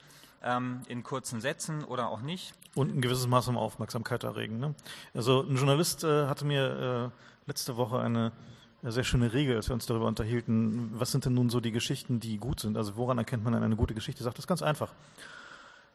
ähm, 0.47 0.81
in 0.89 1.03
kurzen 1.03 1.41
Sätzen 1.41 1.85
oder 1.85 2.09
auch 2.09 2.21
nicht. 2.21 2.55
Und 2.75 2.95
ein 2.95 3.01
gewisses 3.01 3.27
Maß 3.27 3.49
an 3.49 3.57
Aufmerksamkeit 3.57 4.25
erregen. 4.25 4.59
Ne? 4.59 4.75
Also 5.15 5.43
ein 5.43 5.57
Journalist 5.57 6.05
äh, 6.05 6.27
hatte 6.27 6.45
mir 6.45 7.13
äh, 7.13 7.49
letzte 7.49 7.77
Woche 7.77 7.99
eine 7.99 8.33
sehr 8.83 9.05
schöne 9.05 9.33
Regel, 9.33 9.57
als 9.57 9.69
wir 9.69 9.75
uns 9.75 9.87
darüber 9.87 10.07
unterhielten, 10.07 10.91
was 10.95 11.11
sind 11.11 11.25
denn 11.25 11.35
nun 11.35 11.51
so 11.51 11.61
die 11.61 11.73
Geschichten, 11.73 12.21
die 12.21 12.39
gut 12.39 12.61
sind? 12.61 12.77
Also 12.77 12.97
woran 12.97 13.19
erkennt 13.19 13.43
man 13.43 13.55
eine 13.55 13.77
gute 13.77 13.95
Geschichte? 13.95 14.23
Sagt 14.23 14.39
das 14.39 14.47
ganz 14.47 14.63
einfach. 14.63 14.93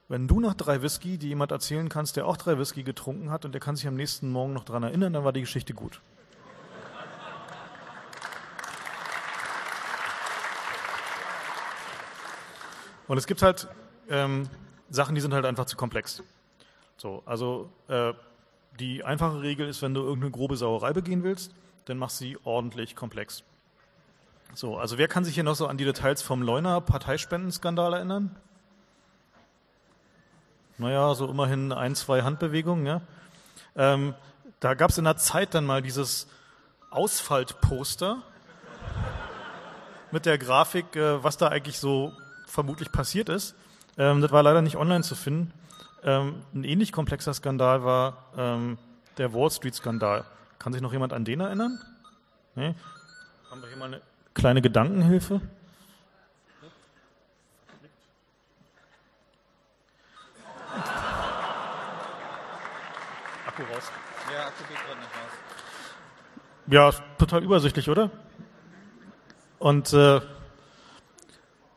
Wenn 0.10 0.28
du 0.28 0.41
nach 0.41 0.56
drei 0.56 0.82
Whisky, 0.82 1.18
die 1.18 1.30
jemand 1.30 1.52
erzählen 1.52 1.88
kannst, 1.88 2.18
der 2.18 2.26
auch 2.26 2.36
drei 2.36 2.58
Whisky 2.58 2.84
getrunken 2.84 3.30
hat 3.30 3.45
und 3.45 3.54
der 3.54 3.62
kann 3.62 3.78
sich 3.78 3.88
am 3.88 3.95
nächsten 3.95 4.30
Morgen 4.30 4.52
noch 4.52 4.66
daran 4.66 4.84
erinnern, 4.84 5.14
dann 5.14 5.24
war 5.24 5.32
die 5.32 5.41
Geschichte 5.41 5.74
gut. 5.74 6.02
Und 13.08 13.18
es 13.18 13.28
gibt 13.28 13.41
halt 13.41 13.68
ähm, 14.12 14.49
Sachen, 14.89 15.16
die 15.16 15.22
sind 15.22 15.34
halt 15.34 15.45
einfach 15.45 15.66
zu 15.66 15.78
komplex. 15.78 16.22
So, 16.97 17.24
also 17.26 17.70
äh, 17.88 18.14
die 18.80 19.03
einfache 19.03 19.41
Regel 19.41 19.68
ist, 19.68 19.82
wenn 19.82 19.93
du 19.93 20.01
irgendeine 20.01 20.32
grobe 20.32 20.57
Sauerei 20.57 20.93
begehen 20.93 21.24
willst, 21.24 21.53
dann 21.86 21.97
mach 21.97 22.09
sie 22.09 22.38
ordentlich 22.43 22.95
komplex. 22.95 23.43
So, 24.53 24.78
also 24.78 24.97
wer 24.97 25.07
kann 25.07 25.24
sich 25.24 25.34
hier 25.34 25.43
noch 25.43 25.55
so 25.55 25.68
an 25.68 25.78
die 25.78 25.86
Details 25.86 26.22
vom 26.22 26.41
Leuner 26.41 26.82
Parteispendenskandal 26.82 27.93
erinnern? 27.93 28.36
Naja, 30.78 31.14
so 31.16 31.28
immerhin 31.28 31.72
ein, 31.72 31.95
zwei 31.95 32.24
Handbewegungen, 32.24 32.86
ja. 32.86 33.01
Ähm, 33.76 34.14
da 34.59 34.74
gab 34.74 34.89
es 34.89 34.97
in 34.97 35.05
der 35.05 35.18
Zeit 35.18 35.53
dann 35.53 35.66
mal 35.66 35.82
dieses 35.82 36.28
Ausfaltposter 36.89 38.22
mit 40.12 40.26
der 40.26 40.38
Grafik, 40.38 40.95
äh, 40.95 41.24
was 41.24 41.38
da 41.38 41.47
eigentlich 41.47 41.80
so 41.80 42.14
vermutlich 42.45 42.91
passiert 42.91 43.30
ist. 43.30 43.55
Ähm, 43.98 44.22
das 44.22 44.32
war 44.32 44.44
leider 44.44 44.62
nicht 44.62 44.78
online 44.78 45.04
zu 45.04 45.16
finden. 45.16 45.54
Ähm, 46.04 46.44
ein 46.54 46.64
ähnlich 46.64 46.92
komplexer 46.92 47.34
Skandal 47.34 47.84
war 47.84 48.26
ähm, 48.38 48.78
der 49.18 49.34
Wall 49.34 49.52
Street-Skandal. 49.52 50.24
Kann 50.60 50.74
sich 50.74 50.82
noch 50.82 50.94
jemand 50.94 51.14
an 51.14 51.26
den 51.26 51.39
erinnern? 51.39 51.80
Nee? 52.56 52.76
Haben 53.50 53.62
wir 53.62 53.68
hier 53.68 53.78
mal 53.78 53.86
eine 53.86 54.02
kleine 54.34 54.62
Gedankenhilfe? 54.62 55.42
Akku 63.48 63.62
raus. 63.64 63.92
Ja, 64.32 64.48
Akku 64.48 64.64
geht 64.68 64.78
gerade 64.78 65.00
nicht 65.00 65.12
raus. 65.12 65.32
Ja, 66.68 66.92
total 67.18 67.44
übersichtlich, 67.44 67.89
oder? 67.89 68.10
Und 69.60 69.94
äh, 69.94 70.22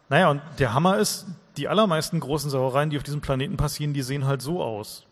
naja, 0.09 0.31
und 0.31 0.41
der 0.59 0.73
Hammer 0.73 0.99
ist, 0.99 1.27
die 1.57 1.69
allermeisten 1.69 2.21
großen 2.21 2.51
Sauereien, 2.51 2.91
die 2.91 2.97
auf 2.97 3.03
diesem 3.03 3.21
Planeten 3.21 3.57
passieren, 3.57 3.95
die 3.95 4.03
sehen 4.03 4.27
halt 4.27 4.43
so 4.43 4.63
aus. 4.63 5.05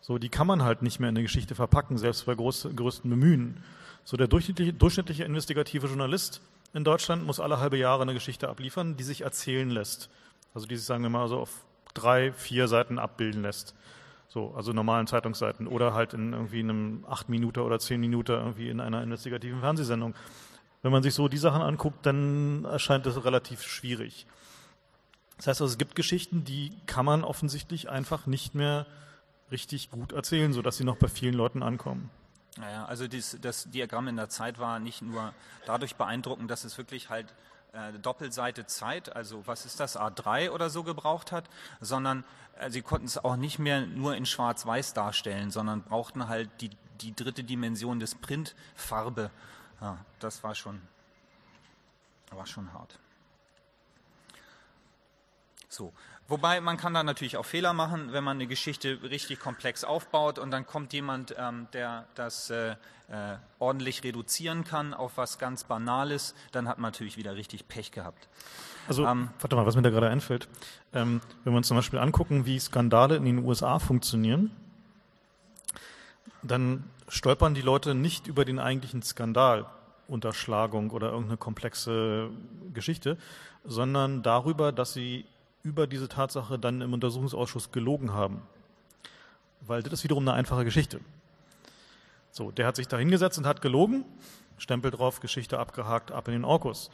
So, 0.00 0.18
die 0.18 0.28
kann 0.28 0.46
man 0.46 0.62
halt 0.62 0.82
nicht 0.82 1.00
mehr 1.00 1.08
in 1.08 1.16
eine 1.16 1.22
Geschichte 1.22 1.54
verpacken, 1.54 1.98
selbst 1.98 2.26
bei 2.26 2.34
groß, 2.34 2.68
größten 2.74 3.10
Bemühen. 3.10 3.62
So, 4.04 4.16
der 4.16 4.26
durchschnittliche, 4.26 4.72
durchschnittliche 4.72 5.24
investigative 5.24 5.86
Journalist 5.86 6.40
in 6.74 6.84
Deutschland 6.84 7.26
muss 7.26 7.40
alle 7.40 7.58
halbe 7.60 7.78
Jahre 7.78 8.02
eine 8.02 8.14
Geschichte 8.14 8.48
abliefern, 8.48 8.96
die 8.96 9.02
sich 9.02 9.22
erzählen 9.22 9.70
lässt. 9.70 10.10
Also 10.54 10.66
die 10.66 10.76
sich, 10.76 10.86
sagen 10.86 11.02
wir 11.02 11.10
mal, 11.10 11.28
so 11.28 11.38
auf 11.38 11.64
drei, 11.94 12.32
vier 12.32 12.68
Seiten 12.68 12.98
abbilden 12.98 13.42
lässt. 13.42 13.74
So, 14.28 14.52
also 14.54 14.72
normalen 14.72 15.06
Zeitungsseiten 15.06 15.66
oder 15.66 15.94
halt 15.94 16.12
in 16.12 16.32
irgendwie 16.32 16.60
einem 16.60 17.04
acht 17.08 17.28
Minuten 17.28 17.60
oder 17.60 17.78
zehn 17.78 18.00
Minuten 18.00 18.32
irgendwie 18.32 18.68
in 18.68 18.80
einer 18.80 19.02
investigativen 19.02 19.60
Fernsehsendung. 19.60 20.14
Wenn 20.82 20.92
man 20.92 21.02
sich 21.02 21.14
so 21.14 21.28
die 21.28 21.38
Sachen 21.38 21.62
anguckt, 21.62 22.04
dann 22.04 22.64
erscheint 22.66 23.06
das 23.06 23.24
relativ 23.24 23.62
schwierig. 23.62 24.26
Das 25.38 25.46
heißt 25.46 25.62
also, 25.62 25.72
es 25.72 25.78
gibt 25.78 25.94
Geschichten, 25.94 26.44
die 26.44 26.72
kann 26.86 27.04
man 27.04 27.24
offensichtlich 27.24 27.88
einfach 27.88 28.26
nicht 28.26 28.54
mehr 28.54 28.86
richtig 29.50 29.90
gut 29.90 30.12
erzählen, 30.12 30.52
sodass 30.52 30.76
sie 30.76 30.84
noch 30.84 30.96
bei 30.96 31.08
vielen 31.08 31.34
Leuten 31.34 31.62
ankommen. 31.62 32.10
Naja, 32.58 32.84
also 32.86 33.06
dies, 33.06 33.38
das 33.40 33.70
Diagramm 33.70 34.08
in 34.08 34.16
der 34.16 34.28
Zeit 34.28 34.58
war 34.58 34.80
nicht 34.80 35.00
nur 35.00 35.32
dadurch 35.64 35.94
beeindruckend, 35.94 36.50
dass 36.50 36.64
es 36.64 36.76
wirklich 36.76 37.08
halt 37.08 37.32
äh, 37.72 37.92
Doppelseite 38.00 38.66
Zeit, 38.66 39.14
also 39.14 39.46
was 39.46 39.64
ist 39.64 39.78
das, 39.78 39.96
A3 39.96 40.50
oder 40.50 40.70
so 40.70 40.82
gebraucht 40.82 41.30
hat, 41.30 41.48
sondern 41.80 42.24
äh, 42.58 42.70
sie 42.70 42.82
konnten 42.82 43.06
es 43.06 43.16
auch 43.16 43.36
nicht 43.36 43.60
mehr 43.60 43.86
nur 43.86 44.16
in 44.16 44.26
Schwarz-Weiß 44.26 44.92
darstellen, 44.92 45.52
sondern 45.52 45.82
brauchten 45.82 46.28
halt 46.28 46.50
die, 46.60 46.70
die 47.00 47.14
dritte 47.14 47.44
Dimension 47.44 48.00
des 48.00 48.16
Printfarbe. 48.16 49.30
Ja, 49.80 49.98
das 50.18 50.42
war 50.42 50.56
schon, 50.56 50.80
war 52.30 52.46
schon 52.46 52.72
hart. 52.72 52.98
So. 55.68 55.92
Wobei 56.28 56.60
man 56.60 56.76
kann 56.76 56.92
da 56.92 57.02
natürlich 57.02 57.38
auch 57.38 57.44
Fehler 57.44 57.72
machen, 57.72 58.12
wenn 58.12 58.22
man 58.22 58.36
eine 58.36 58.46
Geschichte 58.46 58.98
richtig 59.02 59.40
komplex 59.40 59.82
aufbaut 59.82 60.38
und 60.38 60.50
dann 60.50 60.66
kommt 60.66 60.92
jemand, 60.92 61.34
ähm, 61.38 61.68
der 61.72 62.06
das 62.14 62.50
äh, 62.50 62.72
äh, 63.08 63.36
ordentlich 63.58 64.04
reduzieren 64.04 64.64
kann 64.64 64.92
auf 64.92 65.16
was 65.16 65.38
ganz 65.38 65.64
Banales, 65.64 66.34
dann 66.52 66.68
hat 66.68 66.78
man 66.78 66.92
natürlich 66.92 67.16
wieder 67.16 67.34
richtig 67.34 67.66
Pech 67.66 67.92
gehabt. 67.92 68.28
Also, 68.88 69.06
ähm, 69.06 69.30
warte 69.40 69.56
mal, 69.56 69.64
was 69.64 69.76
mir 69.76 69.82
da 69.82 69.90
gerade 69.90 70.10
einfällt. 70.10 70.48
Ähm, 70.92 71.22
wenn 71.44 71.54
wir 71.54 71.56
uns 71.56 71.68
zum 71.68 71.76
Beispiel 71.76 71.98
angucken, 71.98 72.44
wie 72.44 72.58
Skandale 72.58 73.16
in 73.16 73.24
den 73.24 73.38
USA 73.44 73.78
funktionieren, 73.78 74.50
dann 76.42 76.84
stolpern 77.08 77.54
die 77.54 77.62
Leute 77.62 77.94
nicht 77.94 78.26
über 78.26 78.44
den 78.44 78.58
eigentlichen 78.58 79.02
Skandal, 79.02 79.66
Unterschlagung 80.08 80.90
oder 80.90 81.08
irgendeine 81.08 81.36
komplexe 81.36 82.30
Geschichte, 82.72 83.16
sondern 83.64 84.22
darüber, 84.22 84.72
dass 84.72 84.92
sie 84.92 85.26
über 85.62 85.86
diese 85.86 86.08
Tatsache 86.08 86.58
dann 86.58 86.80
im 86.80 86.92
Untersuchungsausschuss 86.92 87.72
gelogen 87.72 88.12
haben. 88.12 88.42
Weil 89.60 89.82
das 89.82 89.92
ist 89.92 90.04
wiederum 90.04 90.26
eine 90.26 90.36
einfache 90.36 90.64
Geschichte. 90.64 91.00
So, 92.30 92.50
der 92.50 92.66
hat 92.66 92.76
sich 92.76 92.88
da 92.88 92.98
hingesetzt 92.98 93.38
und 93.38 93.46
hat 93.46 93.62
gelogen, 93.62 94.04
Stempel 94.58 94.90
drauf, 94.90 95.20
Geschichte 95.20 95.58
abgehakt, 95.58 96.12
ab 96.12 96.28
in 96.28 96.34
den 96.34 96.44
Orkus. 96.44 96.90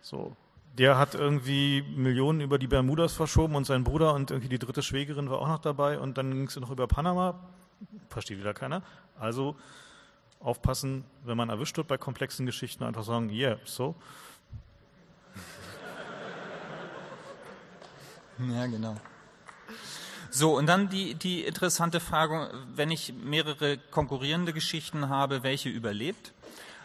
So, 0.00 0.36
der 0.78 0.98
hat 0.98 1.14
irgendwie 1.14 1.82
Millionen 1.96 2.40
über 2.40 2.58
die 2.58 2.66
Bermudas 2.66 3.14
verschoben 3.14 3.54
und 3.54 3.64
sein 3.64 3.82
Bruder 3.82 4.14
und 4.14 4.30
irgendwie 4.30 4.48
die 4.48 4.58
dritte 4.58 4.82
Schwägerin 4.82 5.30
war 5.30 5.38
auch 5.40 5.48
noch 5.48 5.58
dabei 5.58 5.98
und 5.98 6.18
dann 6.18 6.30
ging 6.30 6.46
es 6.46 6.56
noch 6.56 6.70
über 6.70 6.86
Panama. 6.86 7.38
Versteht 8.08 8.38
wieder 8.38 8.54
keiner. 8.54 8.82
Also 9.18 9.56
aufpassen, 10.40 11.04
wenn 11.24 11.36
man 11.36 11.48
erwischt 11.48 11.76
wird 11.76 11.88
bei 11.88 11.96
komplexen 11.96 12.46
Geschichten, 12.46 12.84
einfach 12.84 13.04
sagen, 13.04 13.30
yeah, 13.30 13.58
so. 13.64 13.94
Ja, 18.38 18.66
genau. 18.66 18.96
So, 20.30 20.56
und 20.56 20.66
dann 20.66 20.88
die, 20.88 21.14
die 21.14 21.44
interessante 21.44 22.00
Frage, 22.00 22.50
wenn 22.74 22.90
ich 22.90 23.14
mehrere 23.14 23.78
konkurrierende 23.78 24.52
Geschichten 24.52 25.08
habe, 25.08 25.42
welche 25.42 25.68
überlebt? 25.68 26.34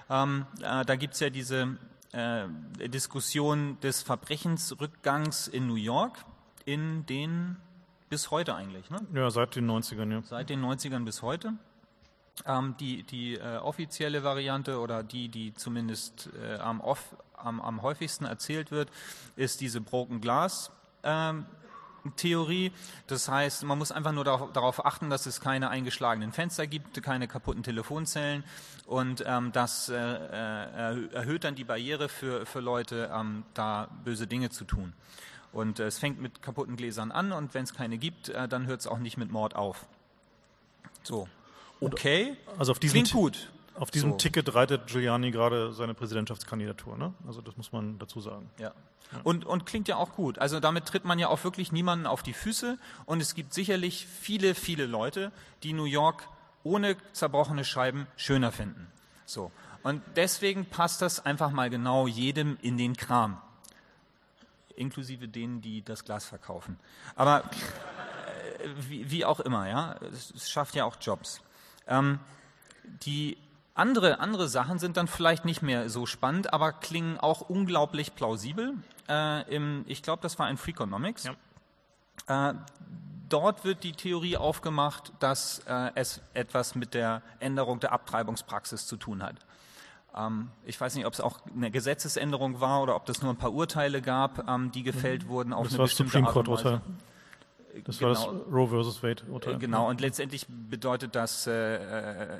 Ähm, 0.09 0.45
äh, 0.61 0.85
da 0.85 0.95
gibt 0.95 1.15
es 1.15 1.19
ja 1.19 1.29
diese 1.29 1.77
äh, 2.13 2.47
Diskussion 2.87 3.77
des 3.81 4.03
Verbrechensrückgangs 4.03 5.47
in 5.47 5.67
New 5.67 5.75
York 5.75 6.23
in 6.65 7.05
den, 7.07 7.57
bis 8.09 8.31
heute 8.31 8.55
eigentlich, 8.55 8.89
ne? 8.89 8.99
Ja, 9.13 9.29
seit 9.29 9.55
den 9.55 9.69
90ern, 9.69 10.11
ja. 10.11 10.21
Seit 10.21 10.49
den 10.49 10.63
90ern 10.63 11.03
bis 11.03 11.21
heute. 11.21 11.53
Ähm, 12.45 12.75
die 12.79 13.03
die 13.03 13.35
äh, 13.35 13.57
offizielle 13.57 14.23
Variante 14.23 14.79
oder 14.79 15.03
die, 15.03 15.27
die 15.27 15.53
zumindest 15.53 16.29
äh, 16.41 16.55
am, 16.55 16.79
off, 16.79 17.15
am, 17.33 17.59
am 17.59 17.81
häufigsten 17.81 18.25
erzählt 18.25 18.71
wird, 18.71 18.89
ist 19.35 19.59
diese 19.59 19.81
Broken 19.81 20.21
Glass 20.21 20.71
ähm, 21.03 21.45
Theorie. 22.15 22.71
Das 23.07 23.29
heißt, 23.29 23.63
man 23.63 23.77
muss 23.77 23.91
einfach 23.91 24.11
nur 24.11 24.23
darauf 24.23 24.85
achten, 24.85 25.09
dass 25.09 25.25
es 25.25 25.39
keine 25.39 25.69
eingeschlagenen 25.69 26.31
Fenster 26.31 26.67
gibt, 26.67 27.01
keine 27.03 27.27
kaputten 27.27 27.63
Telefonzellen 27.63 28.43
und 28.85 29.23
ähm, 29.25 29.51
das 29.51 29.89
äh, 29.89 29.95
äh, 29.95 31.13
erhöht 31.13 31.43
dann 31.43 31.55
die 31.55 31.63
Barriere 31.63 32.09
für, 32.09 32.45
für 32.45 32.59
Leute, 32.59 33.11
ähm, 33.13 33.43
da 33.53 33.87
böse 34.03 34.27
Dinge 34.27 34.49
zu 34.49 34.65
tun. 34.65 34.93
Und 35.51 35.79
äh, 35.79 35.85
es 35.85 35.99
fängt 35.99 36.21
mit 36.21 36.41
kaputten 36.41 36.75
Gläsern 36.75 37.11
an 37.11 37.31
und 37.31 37.53
wenn 37.53 37.63
es 37.63 37.73
keine 37.73 37.97
gibt, 37.97 38.29
äh, 38.29 38.47
dann 38.47 38.67
hört 38.67 38.81
es 38.81 38.87
auch 38.87 38.99
nicht 38.99 39.17
mit 39.17 39.31
Mord 39.31 39.55
auf. 39.55 39.85
So. 41.03 41.27
Okay. 41.79 42.35
Also 42.57 42.71
auf 42.71 42.79
diesem 42.79 43.03
Klingt 43.03 43.11
gut. 43.11 43.51
Auf 43.75 43.91
diesem 43.91 44.11
so. 44.11 44.17
Ticket 44.17 44.53
reitet 44.53 44.87
Giuliani 44.87 45.31
gerade 45.31 45.73
seine 45.73 45.93
Präsidentschaftskandidatur, 45.93 46.97
ne? 46.97 47.13
Also 47.25 47.41
das 47.41 47.57
muss 47.57 47.71
man 47.71 47.97
dazu 47.99 48.19
sagen. 48.19 48.49
Ja. 48.59 48.73
Und, 49.23 49.45
und 49.45 49.65
klingt 49.65 49.87
ja 49.87 49.97
auch 49.97 50.13
gut. 50.13 50.39
Also 50.39 50.59
damit 50.59 50.85
tritt 50.85 51.05
man 51.05 51.19
ja 51.19 51.27
auch 51.27 51.43
wirklich 51.43 51.71
niemanden 51.71 52.05
auf 52.05 52.23
die 52.23 52.33
Füße. 52.33 52.77
Und 53.05 53.21
es 53.21 53.35
gibt 53.35 53.53
sicherlich 53.53 54.07
viele, 54.07 54.55
viele 54.55 54.85
Leute, 54.85 55.31
die 55.63 55.73
New 55.73 55.85
York 55.85 56.27
ohne 56.63 56.95
zerbrochene 57.13 57.65
Scheiben 57.65 58.07
schöner 58.15 58.51
finden. 58.51 58.87
So. 59.25 59.51
Und 59.83 60.01
deswegen 60.15 60.65
passt 60.65 61.01
das 61.01 61.25
einfach 61.25 61.51
mal 61.51 61.69
genau 61.69 62.07
jedem 62.07 62.57
in 62.61 62.77
den 62.77 62.95
Kram. 62.95 63.41
Inklusive 64.75 65.27
denen, 65.27 65.61
die 65.61 65.83
das 65.83 66.05
Glas 66.05 66.25
verkaufen. 66.25 66.79
Aber 67.15 67.43
äh, 67.43 68.69
wie, 68.87 69.09
wie, 69.11 69.25
auch 69.25 69.39
immer, 69.39 69.67
ja. 69.67 69.95
Es, 70.13 70.31
es 70.31 70.49
schafft 70.49 70.75
ja 70.75 70.85
auch 70.85 70.97
Jobs. 71.01 71.41
Ähm, 71.87 72.19
die 72.83 73.37
andere, 73.73 74.19
andere 74.19 74.47
Sachen 74.47 74.79
sind 74.79 74.97
dann 74.97 75.07
vielleicht 75.07 75.45
nicht 75.45 75.61
mehr 75.61 75.89
so 75.89 76.05
spannend, 76.05 76.53
aber 76.53 76.73
klingen 76.73 77.17
auch 77.17 77.41
unglaublich 77.41 78.15
plausibel. 78.15 78.73
Äh, 79.07 79.53
im, 79.53 79.85
ich 79.87 80.03
glaube, 80.03 80.21
das 80.21 80.37
war 80.39 80.49
in 80.49 80.57
Freakonomics. 80.57 81.29
Ja. 82.27 82.49
Äh, 82.49 82.53
dort 83.29 83.63
wird 83.63 83.83
die 83.83 83.93
Theorie 83.93 84.37
aufgemacht, 84.37 85.13
dass 85.19 85.59
äh, 85.67 85.91
es 85.95 86.21
etwas 86.33 86.75
mit 86.75 86.93
der 86.93 87.21
Änderung 87.39 87.79
der 87.79 87.93
Abtreibungspraxis 87.93 88.87
zu 88.87 88.97
tun 88.97 89.23
hat. 89.23 89.35
Ähm, 90.15 90.49
ich 90.65 90.79
weiß 90.79 90.95
nicht, 90.95 91.05
ob 91.05 91.13
es 91.13 91.21
auch 91.21 91.39
eine 91.55 91.71
Gesetzesänderung 91.71 92.59
war 92.59 92.83
oder 92.83 92.95
ob 92.95 93.05
das 93.05 93.21
nur 93.21 93.31
ein 93.31 93.37
paar 93.37 93.53
Urteile 93.53 94.01
gab, 94.01 94.47
ähm, 94.49 94.71
die 94.71 94.83
gefällt 94.83 95.25
mhm. 95.25 95.29
wurden 95.29 95.53
auf 95.53 95.63
das 95.63 95.73
eine 95.73 95.79
war 95.79 95.85
bestimmte 95.85 96.11
Supreme 96.11 96.35
Weise. 96.35 96.49
Urteil. 96.49 96.81
Das 97.85 97.99
genau. 97.99 98.09
war 98.09 98.33
das. 98.33 98.51
Roe 98.51 98.67
versus 98.67 99.01
Wade 99.01 99.23
Urteil. 99.29 99.57
Genau, 99.57 99.89
und 99.89 100.01
letztendlich 100.01 100.45
bedeutet 100.49 101.15
das 101.15 101.47
äh, 101.47 101.75
äh 101.75 102.39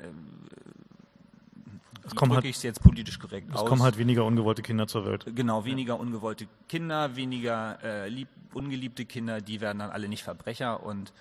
es 2.04 2.14
kommen 2.14 2.34
halt, 2.34 2.44
ich 2.44 2.56
es 2.56 2.62
jetzt 2.62 2.82
politisch 2.82 3.18
korrekt 3.18 3.48
es 3.50 3.56
aus. 3.56 3.68
kommen 3.68 3.82
halt 3.82 3.98
weniger 3.98 4.24
ungewollte 4.24 4.62
Kinder 4.62 4.86
zur 4.86 5.06
Welt. 5.06 5.26
Genau, 5.34 5.64
weniger 5.64 5.94
ja. 5.94 6.00
ungewollte 6.00 6.46
Kinder, 6.68 7.16
weniger 7.16 7.78
äh, 7.82 8.08
lieb, 8.08 8.28
ungeliebte 8.54 9.04
Kinder, 9.04 9.40
die 9.40 9.60
werden 9.60 9.78
dann 9.78 9.90
alle 9.90 10.08
nicht 10.08 10.22
Verbrecher 10.22 10.82
und 10.82 11.12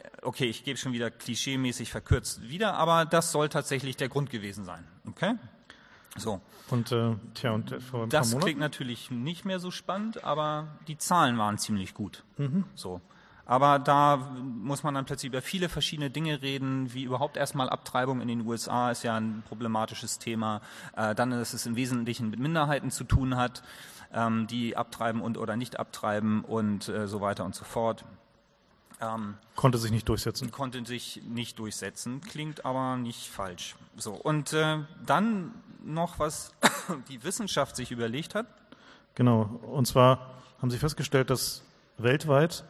äh, 0.00 0.08
okay, 0.22 0.46
ich 0.46 0.64
gebe 0.64 0.78
schon 0.78 0.92
wieder 0.92 1.10
klischeemäßig 1.10 1.90
verkürzt 1.90 2.42
wieder, 2.48 2.74
aber 2.74 3.04
das 3.04 3.32
soll 3.32 3.48
tatsächlich 3.48 3.96
der 3.96 4.08
Grund 4.08 4.30
gewesen 4.30 4.64
sein. 4.64 4.84
Okay? 5.08 5.34
So. 6.16 6.40
Und 6.70 6.92
äh, 6.92 7.16
tja, 7.34 7.52
und 7.52 7.72
äh, 7.72 7.80
vor 7.80 8.04
ein 8.04 8.10
Das 8.10 8.38
klingt 8.38 8.60
natürlich 8.60 9.10
nicht 9.10 9.44
mehr 9.44 9.58
so 9.58 9.70
spannend, 9.70 10.24
aber 10.24 10.68
die 10.86 10.96
Zahlen 10.96 11.38
waren 11.38 11.58
ziemlich 11.58 11.94
gut. 11.94 12.24
Mhm. 12.36 12.64
So. 12.74 13.00
Aber 13.46 13.78
da 13.78 14.16
muss 14.16 14.82
man 14.82 14.94
dann 14.94 15.04
plötzlich 15.04 15.30
über 15.30 15.42
viele 15.42 15.68
verschiedene 15.68 16.10
Dinge 16.10 16.40
reden, 16.40 16.94
wie 16.94 17.04
überhaupt 17.04 17.36
erstmal 17.36 17.68
Abtreibung 17.68 18.20
in 18.20 18.28
den 18.28 18.46
USA 18.46 18.90
ist 18.90 19.02
ja 19.02 19.16
ein 19.16 19.42
problematisches 19.48 20.18
Thema. 20.18 20.62
Äh, 20.96 21.14
dann, 21.14 21.30
dass 21.30 21.52
es 21.52 21.66
im 21.66 21.76
Wesentlichen 21.76 22.30
mit 22.30 22.40
Minderheiten 22.40 22.90
zu 22.90 23.04
tun 23.04 23.36
hat, 23.36 23.62
ähm, 24.14 24.46
die 24.46 24.76
abtreiben 24.76 25.20
und 25.20 25.36
oder 25.36 25.56
nicht 25.56 25.78
abtreiben 25.78 26.42
und 26.44 26.88
äh, 26.88 27.06
so 27.06 27.20
weiter 27.20 27.44
und 27.44 27.54
so 27.54 27.64
fort. 27.64 28.04
Ähm, 29.00 29.34
konnte 29.56 29.76
sich 29.76 29.90
nicht 29.90 30.08
durchsetzen. 30.08 30.50
Konnte 30.50 30.84
sich 30.86 31.20
nicht 31.28 31.58
durchsetzen, 31.58 32.20
klingt 32.22 32.64
aber 32.64 32.96
nicht 32.96 33.28
falsch. 33.28 33.74
So 33.96 34.12
und 34.12 34.52
äh, 34.52 34.78
dann 35.04 35.52
noch 35.84 36.18
was 36.18 36.52
die 37.08 37.22
Wissenschaft 37.24 37.76
sich 37.76 37.90
überlegt 37.90 38.34
hat. 38.34 38.46
Genau. 39.14 39.60
Und 39.70 39.86
zwar 39.86 40.34
haben 40.62 40.70
sie 40.70 40.78
festgestellt, 40.78 41.28
dass 41.28 41.62
weltweit 41.98 42.64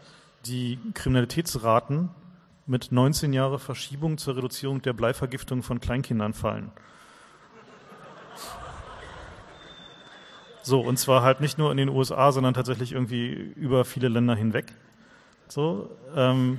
die 0.46 0.78
Kriminalitätsraten 0.94 2.10
mit 2.66 2.92
19 2.92 3.32
Jahre 3.32 3.58
Verschiebung 3.58 4.18
zur 4.18 4.36
Reduzierung 4.36 4.82
der 4.82 4.92
Bleivergiftung 4.92 5.62
von 5.62 5.80
Kleinkindern 5.80 6.32
fallen. 6.32 6.70
So, 10.62 10.80
und 10.80 10.98
zwar 10.98 11.22
halt 11.22 11.40
nicht 11.40 11.58
nur 11.58 11.70
in 11.70 11.76
den 11.76 11.90
USA, 11.90 12.32
sondern 12.32 12.54
tatsächlich 12.54 12.92
irgendwie 12.92 13.32
über 13.32 13.84
viele 13.84 14.08
Länder 14.08 14.34
hinweg. 14.34 14.72
So, 15.46 15.90
ähm, 16.16 16.58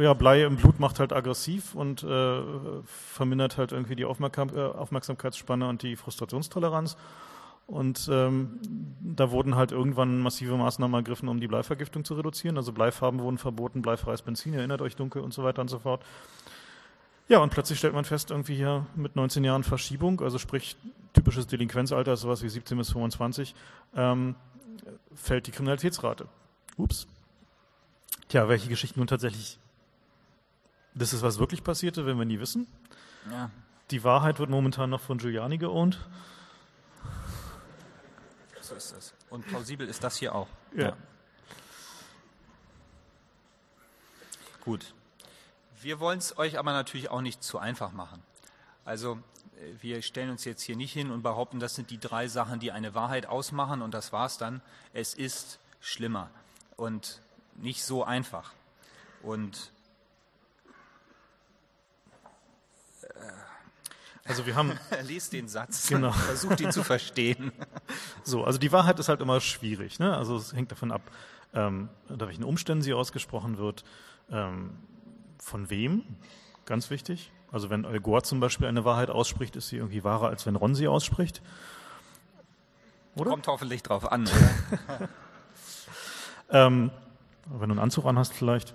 ja, 0.00 0.14
Blei 0.14 0.42
im 0.42 0.56
Blut 0.56 0.80
macht 0.80 0.98
halt 0.98 1.12
aggressiv 1.12 1.76
und 1.76 2.02
äh, 2.02 2.40
vermindert 2.84 3.56
halt 3.56 3.70
irgendwie 3.70 3.94
die 3.94 4.04
Aufmerksam 4.04 4.50
äh, 4.54 4.60
Aufmerksamkeitsspanne 4.60 5.68
und 5.68 5.82
die 5.82 5.94
Frustrationstoleranz. 5.94 6.96
Und 7.66 8.08
ähm, 8.12 8.60
da 9.00 9.32
wurden 9.32 9.56
halt 9.56 9.72
irgendwann 9.72 10.20
massive 10.20 10.56
Maßnahmen 10.56 10.94
ergriffen, 10.94 11.28
um 11.28 11.40
die 11.40 11.48
Bleivergiftung 11.48 12.04
zu 12.04 12.14
reduzieren. 12.14 12.56
Also 12.56 12.72
Bleifarben 12.72 13.20
wurden 13.20 13.38
verboten, 13.38 13.82
bleifreies 13.82 14.22
Benzin, 14.22 14.54
erinnert 14.54 14.82
euch 14.82 14.94
dunkel 14.94 15.22
und 15.22 15.34
so 15.34 15.42
weiter 15.42 15.62
und 15.62 15.68
so 15.68 15.80
fort. 15.80 16.04
Ja, 17.28 17.38
und 17.38 17.50
plötzlich 17.50 17.78
stellt 17.78 17.94
man 17.94 18.04
fest, 18.04 18.30
irgendwie 18.30 18.54
hier 18.54 18.86
mit 18.94 19.16
19 19.16 19.42
Jahren 19.42 19.64
Verschiebung, 19.64 20.20
also 20.20 20.38
sprich 20.38 20.76
typisches 21.12 21.48
Delinquenzalter, 21.48 22.16
sowas 22.16 22.42
wie 22.44 22.48
17 22.48 22.78
bis 22.78 22.92
25, 22.92 23.54
ähm, 23.96 24.36
fällt 25.14 25.48
die 25.48 25.50
Kriminalitätsrate. 25.50 26.28
Ups. 26.76 27.08
Tja, 28.28 28.48
welche 28.48 28.68
Geschichten 28.68 29.00
nun 29.00 29.08
tatsächlich 29.08 29.58
das 30.94 31.12
ist, 31.12 31.22
was 31.22 31.38
wirklich 31.38 31.64
passierte, 31.64 32.06
wenn 32.06 32.18
wir 32.18 32.24
nie 32.24 32.38
wissen. 32.38 32.66
Ja. 33.30 33.50
Die 33.90 34.04
Wahrheit 34.04 34.38
wird 34.38 34.50
momentan 34.50 34.90
noch 34.90 35.00
von 35.00 35.18
Giuliani 35.18 35.58
geohnt. 35.58 35.98
So 38.66 38.74
ist 38.74 38.92
das. 38.92 39.14
Und 39.30 39.46
plausibel 39.46 39.88
ist 39.88 40.02
das 40.02 40.16
hier 40.16 40.34
auch. 40.34 40.48
Ja. 40.74 40.88
ja. 40.88 40.96
Gut. 44.64 44.92
Wir 45.80 46.00
wollen 46.00 46.18
es 46.18 46.36
euch 46.36 46.58
aber 46.58 46.72
natürlich 46.72 47.10
auch 47.10 47.20
nicht 47.20 47.44
zu 47.44 47.58
einfach 47.58 47.92
machen. 47.92 48.22
Also 48.84 49.20
äh, 49.56 49.72
wir 49.80 50.02
stellen 50.02 50.30
uns 50.30 50.44
jetzt 50.44 50.62
hier 50.62 50.76
nicht 50.76 50.92
hin 50.92 51.12
und 51.12 51.22
behaupten, 51.22 51.60
das 51.60 51.76
sind 51.76 51.90
die 51.90 51.98
drei 51.98 52.26
Sachen, 52.26 52.58
die 52.58 52.72
eine 52.72 52.94
Wahrheit 52.94 53.26
ausmachen 53.26 53.82
und 53.82 53.94
das 53.94 54.12
war's 54.12 54.38
dann. 54.38 54.62
Es 54.92 55.14
ist 55.14 55.60
schlimmer 55.80 56.30
und 56.76 57.20
nicht 57.54 57.84
so 57.84 58.02
einfach. 58.02 58.52
Und 59.22 59.70
Also 64.28 64.46
wir 64.46 64.54
haben. 64.54 64.72
Lies 65.06 65.30
den 65.30 65.48
Satz. 65.48 65.88
Genau. 65.88 66.10
Versucht 66.12 66.60
ihn 66.60 66.72
zu 66.72 66.82
verstehen. 66.82 67.52
So, 68.24 68.42
also 68.42 68.58
die 68.58 68.72
Wahrheit 68.72 68.98
ist 68.98 69.08
halt 69.08 69.20
immer 69.20 69.40
schwierig. 69.40 70.00
Ne? 70.00 70.16
Also 70.16 70.34
es 70.36 70.52
hängt 70.52 70.72
davon 70.72 70.90
ab, 70.90 71.02
ähm, 71.54 71.88
unter 72.08 72.26
welchen 72.26 72.42
Umständen 72.42 72.82
sie 72.82 72.92
ausgesprochen 72.92 73.56
wird, 73.56 73.84
ähm, 74.32 74.70
von 75.38 75.70
wem, 75.70 76.02
ganz 76.64 76.90
wichtig. 76.90 77.30
Also 77.52 77.70
wenn 77.70 77.84
Al 77.84 78.00
Gore 78.00 78.22
zum 78.22 78.40
Beispiel 78.40 78.66
eine 78.66 78.84
Wahrheit 78.84 79.10
ausspricht, 79.10 79.54
ist 79.54 79.68
sie 79.68 79.76
irgendwie 79.76 80.02
wahrer, 80.02 80.26
als 80.26 80.44
wenn 80.44 80.56
Ron 80.56 80.74
sie 80.74 80.88
ausspricht. 80.88 81.40
Oder? 83.14 83.30
Kommt 83.30 83.46
hoffentlich 83.46 83.84
drauf 83.84 84.10
an. 84.10 84.28
ähm, 86.50 86.90
wenn 87.46 87.68
du 87.68 87.74
einen 87.74 87.78
Anzug 87.78 88.06
anhast 88.06 88.34
vielleicht. 88.34 88.74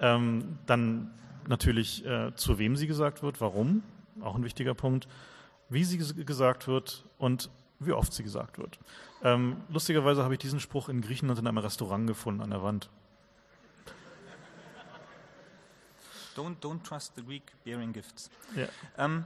Ähm, 0.00 0.58
dann 0.64 1.12
natürlich, 1.46 2.06
äh, 2.06 2.34
zu 2.36 2.58
wem 2.58 2.76
sie 2.76 2.86
gesagt 2.86 3.22
wird, 3.22 3.42
warum 3.42 3.82
auch 4.20 4.34
ein 4.34 4.44
wichtiger 4.44 4.74
Punkt, 4.74 5.08
wie 5.68 5.84
sie 5.84 5.98
gesagt 5.98 6.66
wird 6.66 7.04
und 7.18 7.50
wie 7.78 7.92
oft 7.92 8.12
sie 8.12 8.22
gesagt 8.22 8.58
wird. 8.58 8.78
Ähm, 9.22 9.56
lustigerweise 9.68 10.22
habe 10.22 10.34
ich 10.34 10.40
diesen 10.40 10.60
Spruch 10.60 10.88
in 10.88 11.00
Griechenland 11.00 11.38
in 11.38 11.46
einem 11.46 11.58
Restaurant 11.58 12.06
gefunden 12.06 12.42
an 12.42 12.50
der 12.50 12.62
Wand. 12.62 12.90
Don't, 16.36 16.58
don't 16.60 16.82
trust 16.82 17.14
the 17.16 17.22
Greek 17.22 17.52
bearing 17.64 17.92
gifts. 17.92 18.28
Ja. 18.56 18.66
Ähm, 18.98 19.24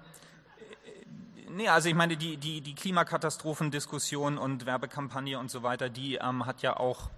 nee, 1.51 1.68
also 1.68 1.89
ich 1.89 1.95
meine, 1.95 2.16
die, 2.16 2.36
die, 2.36 2.61
die 2.61 2.74
Klimakatastrophendiskussion 2.74 4.36
und 4.36 4.66
Werbekampagne 4.66 5.39
und 5.39 5.51
so 5.51 5.62
weiter, 5.62 5.89
die 5.89 6.16
ähm, 6.16 6.45
hat 6.45 6.61
ja 6.62 6.76
auch 6.76 7.11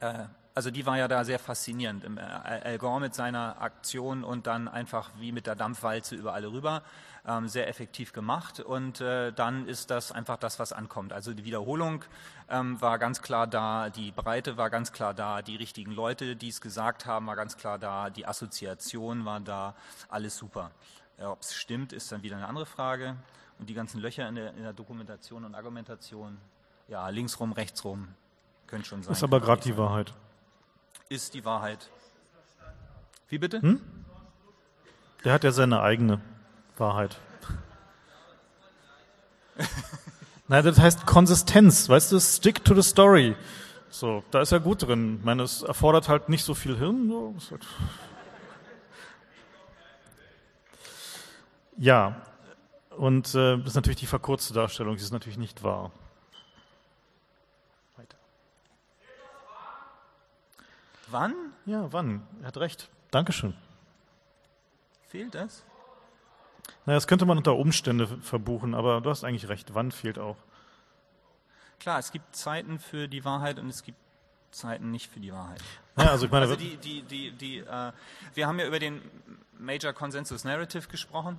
äh, 0.00 0.24
also 0.54 0.70
die 0.70 0.86
war 0.86 0.96
ja 0.96 1.08
da 1.08 1.24
sehr 1.24 1.38
faszinierend. 1.38 2.04
Äh, 2.04 2.20
Al 2.20 2.78
Gore 2.78 3.00
mit 3.00 3.14
seiner 3.14 3.60
Aktion 3.60 4.22
und 4.22 4.46
dann 4.46 4.68
einfach 4.68 5.10
wie 5.18 5.32
mit 5.32 5.46
der 5.46 5.56
Dampfwalze 5.56 6.14
über 6.14 6.32
alle 6.32 6.52
rüber, 6.52 6.82
ähm, 7.26 7.48
sehr 7.48 7.68
effektiv 7.68 8.12
gemacht. 8.12 8.60
Und 8.60 9.00
äh, 9.00 9.32
dann 9.32 9.66
ist 9.66 9.90
das 9.90 10.12
einfach 10.12 10.36
das, 10.36 10.60
was 10.60 10.72
ankommt. 10.72 11.12
Also 11.12 11.34
die 11.34 11.44
Wiederholung 11.44 12.04
ähm, 12.48 12.80
war 12.80 12.98
ganz 12.98 13.20
klar 13.20 13.48
da, 13.48 13.90
die 13.90 14.12
Breite 14.12 14.56
war 14.56 14.70
ganz 14.70 14.92
klar 14.92 15.12
da, 15.12 15.42
die 15.42 15.56
richtigen 15.56 15.90
Leute, 15.90 16.36
die 16.36 16.48
es 16.48 16.60
gesagt 16.60 17.04
haben, 17.04 17.26
war 17.26 17.36
ganz 17.36 17.56
klar 17.56 17.78
da, 17.78 18.10
die 18.10 18.26
Assoziation 18.26 19.24
war 19.24 19.40
da, 19.40 19.74
alles 20.08 20.36
super. 20.36 20.70
Ja, 21.18 21.30
Ob 21.30 21.40
es 21.40 21.54
stimmt, 21.54 21.92
ist 21.92 22.12
dann 22.12 22.22
wieder 22.22 22.36
eine 22.36 22.46
andere 22.46 22.66
Frage. 22.66 23.16
Und 23.58 23.68
die 23.68 23.74
ganzen 23.74 24.00
Löcher 24.00 24.28
in 24.28 24.34
der, 24.36 24.54
in 24.54 24.62
der 24.62 24.72
Dokumentation 24.72 25.44
und 25.44 25.54
Argumentation, 25.54 26.38
ja, 26.88 27.08
linksrum, 27.08 27.52
rechtsrum, 27.52 28.08
könnte 28.66 28.88
schon 28.88 29.02
sein. 29.02 29.12
Ist 29.12 29.22
aber 29.22 29.40
gerade 29.40 29.62
die 29.62 29.76
Wahrheit. 29.76 30.12
Ist 31.08 31.34
die 31.34 31.44
Wahrheit. 31.44 31.90
Wie 33.28 33.38
bitte? 33.38 33.60
Hm? 33.60 33.80
Der 35.24 35.32
hat 35.32 35.44
ja 35.44 35.52
seine 35.52 35.80
eigene 35.80 36.20
Wahrheit. 36.76 37.18
Nein, 40.48 40.64
das 40.64 40.78
heißt 40.78 41.06
Konsistenz, 41.06 41.88
weißt 41.88 42.12
du, 42.12 42.20
stick 42.20 42.64
to 42.64 42.74
the 42.74 42.82
story. 42.82 43.34
So, 43.88 44.22
da 44.30 44.40
ist 44.40 44.52
er 44.52 44.60
gut 44.60 44.82
drin. 44.82 45.18
Ich 45.20 45.24
meine, 45.24 45.44
es 45.44 45.62
erfordert 45.62 46.08
halt 46.08 46.28
nicht 46.28 46.44
so 46.44 46.54
viel 46.54 46.76
Hirn. 46.76 47.08
So. 47.38 47.58
Ja, 51.76 52.22
und 52.90 53.34
äh, 53.34 53.56
das 53.58 53.68
ist 53.68 53.74
natürlich 53.74 54.00
die 54.00 54.06
verkurzte 54.06 54.54
Darstellung, 54.54 54.96
die 54.96 55.02
ist 55.02 55.12
natürlich 55.12 55.38
nicht 55.38 55.62
wahr. 55.62 55.90
Wann? 61.14 61.52
Ja, 61.64 61.92
wann? 61.92 62.26
Er 62.40 62.48
hat 62.48 62.56
recht. 62.56 62.90
Dankeschön. 63.12 63.54
Fehlt 65.06 65.36
das? 65.36 65.64
Naja, 66.86 66.96
das 66.96 67.06
könnte 67.06 67.24
man 67.24 67.38
unter 67.38 67.54
Umstände 67.54 68.08
verbuchen, 68.08 68.74
aber 68.74 69.00
du 69.00 69.10
hast 69.10 69.22
eigentlich 69.22 69.48
recht. 69.48 69.74
Wann 69.74 69.92
fehlt 69.92 70.18
auch. 70.18 70.36
Klar, 71.78 72.00
es 72.00 72.10
gibt 72.10 72.34
Zeiten 72.34 72.80
für 72.80 73.06
die 73.06 73.24
Wahrheit 73.24 73.60
und 73.60 73.68
es 73.68 73.84
gibt 73.84 73.96
Zeiten 74.50 74.90
nicht 74.90 75.08
für 75.08 75.20
die 75.20 75.32
Wahrheit. 75.32 75.62
Ja, 75.96 76.10
also 76.10 76.26
ich 76.26 76.32
meine, 76.32 76.46
also 76.46 76.56
die, 76.56 76.78
die, 76.78 77.02
die, 77.02 77.30
die, 77.30 77.58
äh, 77.58 77.92
wir 78.34 78.48
haben 78.48 78.58
ja 78.58 78.66
über 78.66 78.80
den 78.80 79.00
Major 79.56 79.92
Consensus 79.92 80.42
Narrative 80.42 80.88
gesprochen 80.88 81.38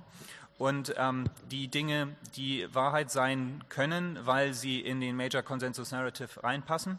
und 0.56 0.94
ähm, 0.96 1.28
die 1.50 1.68
Dinge, 1.68 2.16
die 2.34 2.66
Wahrheit 2.74 3.10
sein 3.10 3.62
können, 3.68 4.18
weil 4.22 4.54
sie 4.54 4.80
in 4.80 5.02
den 5.02 5.16
Major 5.16 5.42
Consensus 5.42 5.92
Narrative 5.92 6.42
reinpassen. 6.42 6.98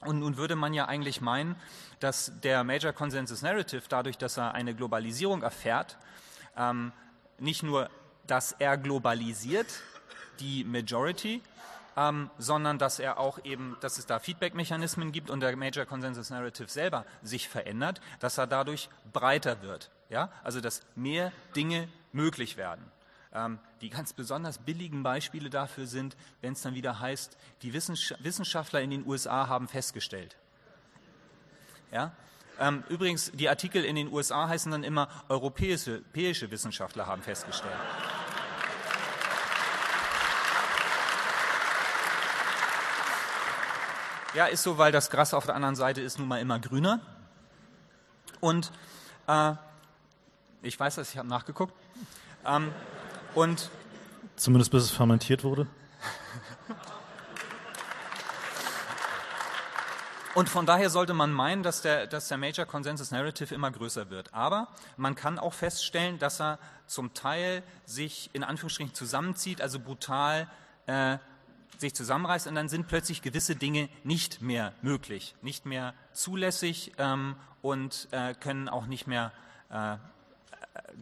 Und 0.00 0.20
nun 0.20 0.36
würde 0.36 0.56
man 0.56 0.72
ja 0.72 0.86
eigentlich 0.86 1.20
meinen, 1.20 1.56
dass 1.98 2.32
der 2.42 2.64
Major 2.64 2.92
Consensus 2.92 3.42
Narrative, 3.42 3.82
dadurch, 3.88 4.16
dass 4.16 4.38
er 4.38 4.54
eine 4.54 4.74
Globalisierung 4.74 5.42
erfährt, 5.42 5.98
ähm, 6.56 6.92
nicht 7.38 7.62
nur, 7.62 7.90
dass 8.26 8.52
er 8.52 8.78
globalisiert, 8.78 9.82
die 10.38 10.64
Majority, 10.64 11.42
ähm, 11.96 12.30
sondern 12.38 12.78
dass 12.78 12.98
er 12.98 13.18
auch 13.18 13.44
eben, 13.44 13.76
dass 13.80 13.98
es 13.98 14.06
da 14.06 14.18
Feedback-Mechanismen 14.18 15.12
gibt 15.12 15.28
und 15.28 15.40
der 15.40 15.54
Major 15.56 15.84
Consensus 15.84 16.30
Narrative 16.30 16.68
selber 16.68 17.04
sich 17.22 17.48
verändert, 17.48 18.00
dass 18.20 18.38
er 18.38 18.46
dadurch 18.46 18.88
breiter 19.12 19.62
wird. 19.62 19.90
Ja? 20.08 20.30
Also 20.42 20.60
dass 20.60 20.82
mehr 20.94 21.32
Dinge 21.54 21.88
möglich 22.12 22.56
werden. 22.56 22.84
Ähm, 23.32 23.60
die 23.80 23.90
ganz 23.90 24.12
besonders 24.12 24.58
billigen 24.58 25.04
Beispiele 25.04 25.50
dafür 25.50 25.86
sind, 25.86 26.16
wenn 26.40 26.54
es 26.54 26.62
dann 26.62 26.74
wieder 26.74 26.98
heißt, 26.98 27.36
die 27.62 27.72
Wissenschaftler 27.72 28.80
in 28.80 28.90
den 28.90 29.06
USA 29.06 29.46
haben 29.46 29.68
festgestellt. 29.68 30.36
Ja? 31.92 32.12
Ähm, 32.58 32.82
übrigens, 32.88 33.30
die 33.32 33.48
Artikel 33.48 33.84
in 33.84 33.96
den 33.96 34.12
USA 34.12 34.48
heißen 34.48 34.70
dann 34.72 34.82
immer, 34.82 35.08
europäische, 35.28 36.02
europäische 36.12 36.50
Wissenschaftler 36.50 37.06
haben 37.06 37.22
festgestellt. 37.22 37.72
Ja, 44.34 44.46
ist 44.46 44.62
so, 44.62 44.76
weil 44.78 44.92
das 44.92 45.10
Gras 45.10 45.34
auf 45.34 45.46
der 45.46 45.54
anderen 45.54 45.74
Seite 45.74 46.00
ist 46.00 46.18
nun 46.18 46.28
mal 46.28 46.40
immer 46.40 46.60
grüner. 46.60 47.00
Und 48.40 48.70
äh, 49.26 49.54
ich 50.62 50.78
weiß 50.78 50.96
das, 50.96 51.10
ich 51.10 51.18
habe 51.18 51.28
nachgeguckt. 51.28 51.74
Ähm, 52.44 52.72
und 53.34 53.70
Zumindest 54.36 54.70
bis 54.70 54.84
es 54.84 54.90
fermentiert 54.90 55.44
wurde. 55.44 55.66
Und 60.34 60.48
von 60.48 60.64
daher 60.64 60.88
sollte 60.88 61.12
man 61.12 61.32
meinen, 61.32 61.62
dass 61.62 61.82
der, 61.82 62.06
dass 62.06 62.28
der 62.28 62.38
Major 62.38 62.64
Consensus 62.64 63.10
Narrative 63.10 63.54
immer 63.54 63.70
größer 63.70 64.08
wird. 64.08 64.32
Aber 64.32 64.68
man 64.96 65.16
kann 65.16 65.38
auch 65.38 65.52
feststellen, 65.52 66.18
dass 66.18 66.40
er 66.40 66.58
zum 66.86 67.12
Teil 67.12 67.62
sich 67.84 68.30
in 68.32 68.44
Anführungsstrichen 68.44 68.94
zusammenzieht, 68.94 69.60
also 69.60 69.78
brutal 69.80 70.48
äh, 70.86 71.18
sich 71.76 71.94
zusammenreißt 71.94 72.46
und 72.46 72.54
dann 72.54 72.68
sind 72.68 72.88
plötzlich 72.88 73.22
gewisse 73.22 73.56
Dinge 73.56 73.88
nicht 74.04 74.40
mehr 74.40 74.72
möglich, 74.82 75.34
nicht 75.42 75.66
mehr 75.66 75.94
zulässig 76.12 76.92
ähm, 76.98 77.36
und 77.60 78.08
äh, 78.12 78.34
können 78.34 78.68
auch 78.68 78.86
nicht 78.86 79.06
mehr 79.06 79.32
äh, 79.68 79.96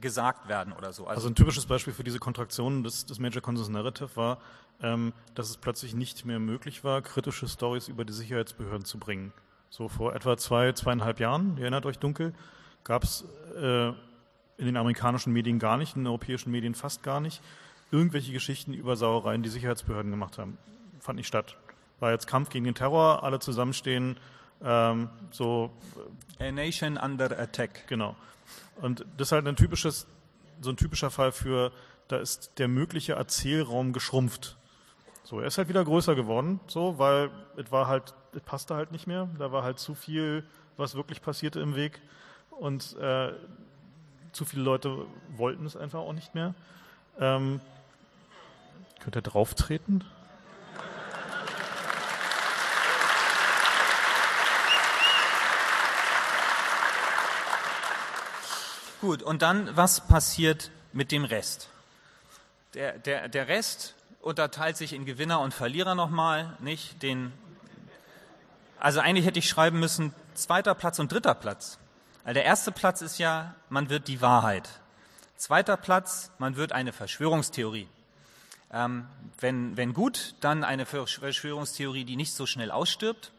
gesagt 0.00 0.48
werden 0.48 0.72
oder 0.72 0.92
so. 0.92 1.06
Also, 1.06 1.16
also, 1.16 1.28
ein 1.28 1.34
typisches 1.34 1.66
Beispiel 1.66 1.92
für 1.92 2.04
diese 2.04 2.18
Kontraktion 2.18 2.82
des, 2.82 3.06
des 3.06 3.18
Major 3.18 3.42
Consensus 3.42 3.72
Narrative 3.72 4.08
war, 4.14 4.38
ähm, 4.82 5.12
dass 5.34 5.50
es 5.50 5.56
plötzlich 5.56 5.94
nicht 5.94 6.24
mehr 6.24 6.38
möglich 6.38 6.84
war, 6.84 7.02
kritische 7.02 7.48
Stories 7.48 7.88
über 7.88 8.04
die 8.04 8.12
Sicherheitsbehörden 8.12 8.84
zu 8.84 8.98
bringen. 8.98 9.32
So 9.70 9.88
vor 9.88 10.14
etwa 10.14 10.36
zwei, 10.36 10.72
zweieinhalb 10.72 11.20
Jahren, 11.20 11.56
ihr 11.56 11.62
erinnert 11.62 11.84
euch 11.84 11.98
dunkel, 11.98 12.32
gab 12.84 13.04
es 13.04 13.24
äh, 13.56 13.88
in 13.88 14.66
den 14.66 14.76
amerikanischen 14.76 15.32
Medien 15.32 15.58
gar 15.58 15.76
nicht, 15.76 15.94
in 15.94 16.02
den 16.02 16.06
europäischen 16.08 16.50
Medien 16.50 16.74
fast 16.74 17.02
gar 17.02 17.20
nicht, 17.20 17.42
irgendwelche 17.90 18.32
Geschichten 18.32 18.72
über 18.72 18.96
Sauereien, 18.96 19.42
die 19.42 19.48
Sicherheitsbehörden 19.48 20.10
gemacht 20.10 20.38
haben. 20.38 20.58
Fand 21.00 21.16
nicht 21.16 21.26
statt. 21.26 21.56
War 22.00 22.12
jetzt 22.12 22.26
Kampf 22.26 22.48
gegen 22.48 22.64
den 22.64 22.74
Terror, 22.74 23.22
alle 23.22 23.40
zusammenstehen, 23.40 24.18
ähm, 24.64 25.08
so. 25.30 25.70
A 26.40 26.50
nation 26.50 26.96
under 26.96 27.38
attack. 27.38 27.86
Genau. 27.86 28.16
Und 28.80 29.04
das 29.16 29.28
ist 29.28 29.32
halt 29.32 29.46
ein 29.46 29.56
typisches, 29.56 30.06
so 30.60 30.70
ein 30.70 30.76
typischer 30.76 31.10
Fall 31.10 31.32
für, 31.32 31.72
da 32.08 32.18
ist 32.18 32.52
der 32.58 32.68
mögliche 32.68 33.14
Erzählraum 33.14 33.92
geschrumpft. 33.92 34.56
So, 35.24 35.40
er 35.40 35.46
ist 35.46 35.58
halt 35.58 35.68
wieder 35.68 35.84
größer 35.84 36.14
geworden, 36.14 36.58
so, 36.68 36.98
weil 36.98 37.30
es 37.56 37.70
war 37.70 37.86
halt, 37.86 38.14
es 38.32 38.40
passte 38.40 38.74
halt 38.74 38.92
nicht 38.92 39.06
mehr. 39.06 39.28
Da 39.38 39.52
war 39.52 39.62
halt 39.62 39.78
zu 39.78 39.94
viel, 39.94 40.44
was 40.76 40.94
wirklich 40.94 41.20
passierte 41.20 41.60
im 41.60 41.74
Weg. 41.74 42.00
Und 42.50 42.96
äh, 42.96 43.32
zu 44.32 44.44
viele 44.44 44.62
Leute 44.62 45.06
wollten 45.36 45.66
es 45.66 45.76
einfach 45.76 46.00
auch 46.00 46.12
nicht 46.12 46.34
mehr. 46.34 46.54
Ähm, 47.20 47.60
könnt 49.00 49.16
ihr 49.16 49.22
drauf 49.22 49.54
treten? 49.54 50.04
Gut, 59.00 59.22
und 59.22 59.42
dann, 59.42 59.76
was 59.76 60.08
passiert 60.08 60.72
mit 60.92 61.12
dem 61.12 61.24
Rest? 61.24 61.68
Der, 62.74 62.98
der, 62.98 63.28
der 63.28 63.46
Rest 63.46 63.94
unterteilt 64.20 64.76
sich 64.76 64.92
in 64.92 65.04
Gewinner 65.04 65.40
und 65.40 65.54
Verlierer 65.54 65.94
nochmal, 65.94 66.56
nicht? 66.58 67.00
Den, 67.02 67.32
also 68.80 68.98
eigentlich 68.98 69.24
hätte 69.24 69.38
ich 69.38 69.48
schreiben 69.48 69.78
müssen, 69.78 70.12
zweiter 70.34 70.74
Platz 70.74 70.98
und 70.98 71.12
dritter 71.12 71.34
Platz. 71.34 71.78
Weil 72.24 72.34
der 72.34 72.44
erste 72.44 72.72
Platz 72.72 73.00
ist 73.00 73.18
ja, 73.18 73.54
man 73.68 73.88
wird 73.88 74.08
die 74.08 74.20
Wahrheit. 74.20 74.68
Zweiter 75.36 75.76
Platz, 75.76 76.32
man 76.38 76.56
wird 76.56 76.72
eine 76.72 76.92
Verschwörungstheorie. 76.92 77.88
Ähm, 78.72 79.06
wenn, 79.38 79.76
wenn 79.76 79.94
gut, 79.94 80.34
dann 80.40 80.64
eine 80.64 80.86
Verschwörungstheorie, 80.86 82.04
die 82.04 82.16
nicht 82.16 82.34
so 82.34 82.46
schnell 82.46 82.72
ausstirbt 82.72 83.30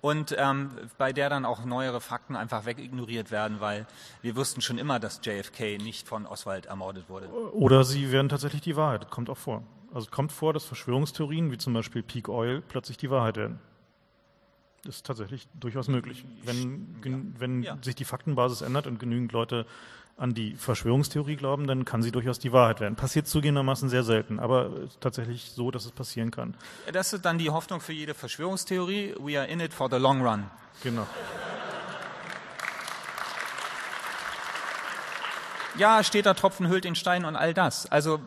und 0.00 0.34
ähm, 0.38 0.70
bei 0.98 1.12
der 1.12 1.30
dann 1.30 1.44
auch 1.44 1.64
neuere 1.64 2.00
Fakten 2.00 2.36
einfach 2.36 2.66
wegignoriert 2.66 3.30
werden, 3.30 3.60
weil 3.60 3.86
wir 4.22 4.36
wussten 4.36 4.60
schon 4.60 4.78
immer, 4.78 5.00
dass 5.00 5.20
JFK 5.24 5.78
nicht 5.78 6.06
von 6.06 6.26
Oswald 6.26 6.66
ermordet 6.66 7.08
wurde. 7.08 7.28
Oder 7.52 7.84
sie 7.84 8.12
werden 8.12 8.28
tatsächlich 8.28 8.62
die 8.62 8.76
Wahrheit. 8.76 9.04
Das 9.04 9.10
kommt 9.10 9.30
auch 9.30 9.36
vor. 9.36 9.62
Also 9.92 10.06
es 10.06 10.10
kommt 10.10 10.32
vor, 10.32 10.52
dass 10.52 10.64
Verschwörungstheorien 10.64 11.50
wie 11.50 11.58
zum 11.58 11.72
Beispiel 11.72 12.02
Peak 12.02 12.28
Oil 12.28 12.62
plötzlich 12.68 12.96
die 12.98 13.10
Wahrheit 13.10 13.36
werden. 13.36 13.58
Das 14.84 14.96
ist 14.96 15.06
tatsächlich 15.06 15.48
durchaus 15.54 15.88
möglich. 15.88 16.24
Wenn, 16.44 16.96
ja. 17.04 17.40
wenn 17.40 17.62
ja. 17.62 17.78
sich 17.82 17.96
die 17.96 18.04
Faktenbasis 18.04 18.60
ändert 18.60 18.86
und 18.86 18.98
genügend 18.98 19.32
Leute 19.32 19.66
an 20.16 20.32
die 20.32 20.54
Verschwörungstheorie 20.54 21.36
glauben, 21.36 21.66
dann 21.66 21.84
kann 21.84 22.02
sie 22.02 22.10
durchaus 22.10 22.38
die 22.38 22.52
Wahrheit 22.52 22.80
werden. 22.80 22.96
Passiert 22.96 23.26
zugegebenermaßen 23.26 23.88
sehr 23.88 24.02
selten, 24.02 24.40
aber 24.40 24.70
tatsächlich 25.00 25.50
so, 25.50 25.70
dass 25.70 25.84
es 25.84 25.92
passieren 25.92 26.30
kann. 26.30 26.54
Das 26.92 27.12
ist 27.12 27.24
dann 27.24 27.36
die 27.38 27.50
Hoffnung 27.50 27.80
für 27.80 27.92
jede 27.92 28.14
Verschwörungstheorie. 28.14 29.14
We 29.18 29.38
are 29.38 29.46
in 29.46 29.60
it 29.60 29.74
for 29.74 29.90
the 29.90 29.96
long 29.96 30.26
run. 30.26 30.44
Genau. 30.82 31.06
Ja, 35.76 36.02
steht 36.02 36.24
da 36.24 36.32
Tropfen 36.32 36.68
hüllt 36.68 36.84
den 36.84 36.94
Stein 36.94 37.26
und 37.26 37.36
all 37.36 37.52
das. 37.52 37.84
Also 37.92 38.20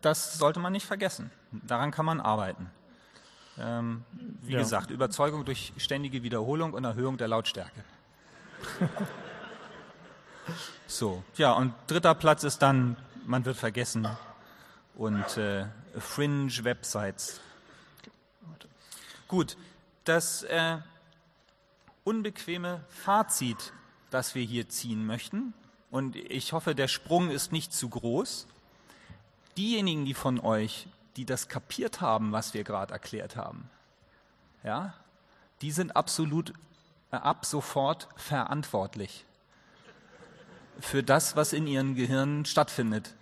das 0.00 0.38
sollte 0.38 0.60
man 0.60 0.72
nicht 0.72 0.86
vergessen. 0.86 1.30
Daran 1.50 1.90
kann 1.90 2.06
man 2.06 2.20
arbeiten. 2.20 2.70
Ähm, 3.58 4.04
wie 4.42 4.52
ja. 4.52 4.60
gesagt, 4.60 4.90
Überzeugung 4.90 5.44
durch 5.44 5.72
ständige 5.76 6.22
Wiederholung 6.22 6.72
und 6.72 6.84
Erhöhung 6.84 7.18
der 7.18 7.28
Lautstärke. 7.28 7.84
So, 10.86 11.22
ja, 11.36 11.52
und 11.52 11.74
dritter 11.86 12.14
Platz 12.14 12.44
ist 12.44 12.58
dann, 12.58 12.96
man 13.24 13.44
wird 13.44 13.56
vergessen 13.56 14.08
und 14.94 15.36
äh, 15.36 15.66
Fringe-Websites. 15.98 17.40
Gut, 19.28 19.56
das 20.04 20.44
äh, 20.44 20.78
unbequeme 22.04 22.84
Fazit, 22.88 23.72
das 24.10 24.34
wir 24.34 24.44
hier 24.44 24.68
ziehen 24.68 25.04
möchten, 25.06 25.52
und 25.90 26.16
ich 26.16 26.52
hoffe, 26.52 26.74
der 26.74 26.88
Sprung 26.88 27.30
ist 27.30 27.52
nicht 27.52 27.72
zu 27.72 27.88
groß. 27.88 28.46
Diejenigen, 29.56 30.04
die 30.04 30.14
von 30.14 30.40
euch, 30.40 30.88
die 31.16 31.24
das 31.24 31.48
kapiert 31.48 32.00
haben, 32.00 32.32
was 32.32 32.54
wir 32.54 32.64
gerade 32.64 32.92
erklärt 32.92 33.36
haben, 33.36 33.70
ja, 34.62 34.94
die 35.62 35.70
sind 35.70 35.96
absolut 35.96 36.52
ab 37.10 37.46
sofort 37.46 38.08
verantwortlich 38.16 39.24
für 40.80 41.02
das, 41.02 41.36
was 41.36 41.52
in 41.52 41.66
ihren 41.66 41.94
Gehirnen 41.94 42.44
stattfindet. 42.44 43.14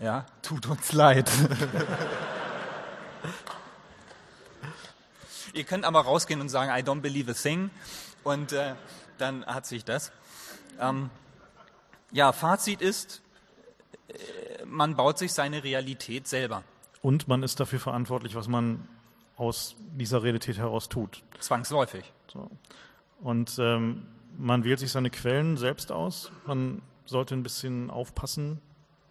Ja, 0.00 0.26
tut 0.42 0.66
uns 0.66 0.92
leid. 0.92 1.30
Ihr 5.52 5.64
könnt 5.64 5.84
aber 5.84 6.00
rausgehen 6.00 6.40
und 6.40 6.48
sagen, 6.48 6.70
I 6.70 6.82
don't 6.82 7.00
believe 7.00 7.30
a 7.30 7.34
thing. 7.34 7.70
Und 8.24 8.52
äh, 8.52 8.74
dann 9.18 9.44
hat 9.46 9.66
sich 9.66 9.84
das. 9.84 10.12
Ähm, 10.78 11.10
ja, 12.12 12.32
Fazit 12.32 12.80
ist, 12.80 13.20
äh, 14.08 14.64
man 14.64 14.96
baut 14.96 15.18
sich 15.18 15.32
seine 15.32 15.64
Realität 15.64 16.28
selber. 16.28 16.62
Und 17.02 17.28
man 17.28 17.42
ist 17.42 17.60
dafür 17.60 17.80
verantwortlich, 17.80 18.34
was 18.34 18.48
man 18.48 18.88
aus 19.36 19.74
dieser 19.92 20.22
Realität 20.22 20.58
heraus 20.58 20.88
tut. 20.88 21.22
Zwangsläufig. 21.40 22.12
So. 22.32 22.50
Und 23.20 23.58
ähm, 23.58 24.06
man 24.40 24.64
wählt 24.64 24.78
sich 24.78 24.90
seine 24.90 25.10
Quellen 25.10 25.56
selbst 25.56 25.92
aus. 25.92 26.32
Man 26.46 26.82
sollte 27.04 27.34
ein 27.34 27.42
bisschen 27.42 27.90
aufpassen, 27.90 28.58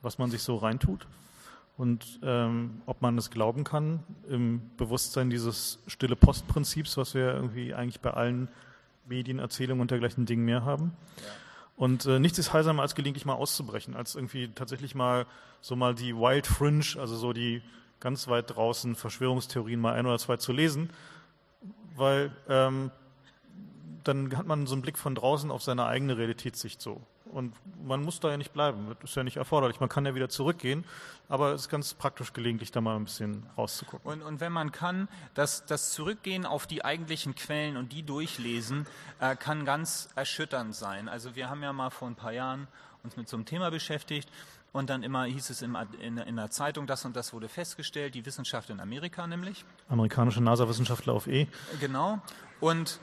was 0.01 0.17
man 0.17 0.31
sich 0.31 0.41
so 0.41 0.55
reintut 0.55 1.05
und 1.77 2.19
ähm, 2.23 2.81
ob 2.85 3.01
man 3.01 3.17
es 3.17 3.29
glauben 3.29 3.63
kann 3.63 4.03
im 4.27 4.61
Bewusstsein 4.77 5.29
dieses 5.29 5.79
stille 5.87 6.15
Postprinzips, 6.15 6.97
was 6.97 7.13
wir 7.13 7.33
irgendwie 7.33 7.73
eigentlich 7.73 8.01
bei 8.01 8.11
allen 8.11 8.49
Medienerzählungen 9.07 9.81
und 9.81 9.91
dergleichen 9.91 10.25
Dingen 10.25 10.45
mehr 10.45 10.65
haben. 10.65 10.93
Ja. 11.17 11.23
Und 11.75 12.05
äh, 12.05 12.19
nichts 12.19 12.37
ist 12.37 12.51
heilsamer, 12.51 12.81
als 12.81 12.95
gelegentlich 12.95 13.25
mal 13.25 13.35
auszubrechen, 13.35 13.95
als 13.95 14.15
irgendwie 14.15 14.49
tatsächlich 14.49 14.95
mal 14.95 15.25
so 15.61 15.75
mal 15.75 15.95
die 15.95 16.15
Wild 16.15 16.47
Fringe, 16.47 16.99
also 16.99 17.15
so 17.15 17.31
die 17.31 17.61
ganz 17.99 18.27
weit 18.27 18.53
draußen 18.53 18.95
Verschwörungstheorien 18.95 19.79
mal 19.79 19.93
ein 19.93 20.05
oder 20.05 20.17
zwei 20.17 20.37
zu 20.37 20.51
lesen, 20.51 20.89
weil 21.95 22.31
ähm, 22.49 22.91
dann 24.09 24.35
hat 24.35 24.47
man 24.47 24.65
so 24.65 24.73
einen 24.73 24.81
Blick 24.81 24.97
von 24.97 25.15
draußen 25.15 25.51
auf 25.51 25.63
seine 25.63 25.85
eigene 25.85 26.17
Realitätssicht 26.17 26.81
so. 26.81 27.01
Und 27.25 27.53
man 27.85 28.01
muss 28.01 28.19
da 28.19 28.31
ja 28.31 28.37
nicht 28.37 28.53
bleiben, 28.53 28.87
das 29.01 29.11
ist 29.11 29.15
ja 29.15 29.23
nicht 29.23 29.37
erforderlich. 29.37 29.79
Man 29.79 29.87
kann 29.87 30.05
ja 30.05 30.15
wieder 30.15 30.29
zurückgehen, 30.29 30.83
aber 31.27 31.53
es 31.53 31.61
ist 31.61 31.69
ganz 31.69 31.93
praktisch 31.93 32.33
gelegentlich, 32.33 32.71
da 32.71 32.81
mal 32.81 32.95
ein 32.95 33.03
bisschen 33.03 33.45
rauszugucken. 33.55 34.11
Und, 34.11 34.23
und 34.23 34.39
wenn 34.39 34.51
man 34.51 34.71
kann, 34.71 35.07
das, 35.35 35.63
das 35.65 35.91
Zurückgehen 35.91 36.45
auf 36.47 36.65
die 36.65 36.83
eigentlichen 36.83 37.35
Quellen 37.35 37.77
und 37.77 37.93
die 37.93 38.01
durchlesen, 38.01 38.87
äh, 39.19 39.35
kann 39.35 39.63
ganz 39.63 40.09
erschütternd 40.15 40.73
sein. 40.73 41.07
Also 41.07 41.35
wir 41.35 41.49
haben 41.49 41.61
ja 41.61 41.71
mal 41.71 41.91
vor 41.91 42.07
ein 42.07 42.15
paar 42.15 42.33
Jahren 42.33 42.67
uns 43.03 43.15
mit 43.15 43.29
so 43.29 43.37
einem 43.37 43.45
Thema 43.45 43.69
beschäftigt 43.69 44.29
und 44.71 44.89
dann 44.89 45.03
immer 45.03 45.25
hieß 45.25 45.51
es 45.51 45.61
in, 45.61 45.77
in, 46.01 46.17
in 46.17 46.35
der 46.35 46.49
Zeitung, 46.49 46.87
das 46.87 47.05
und 47.05 47.15
das 47.15 47.31
wurde 47.31 47.47
festgestellt, 47.47 48.15
die 48.15 48.25
Wissenschaft 48.25 48.71
in 48.71 48.79
Amerika 48.79 49.27
nämlich. 49.27 49.65
Amerikanische 49.87 50.41
NASA-Wissenschaftler 50.41 51.13
auf 51.13 51.27
E. 51.27 51.47
Genau. 51.79 52.19
Und 52.59 52.99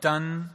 dann 0.00 0.50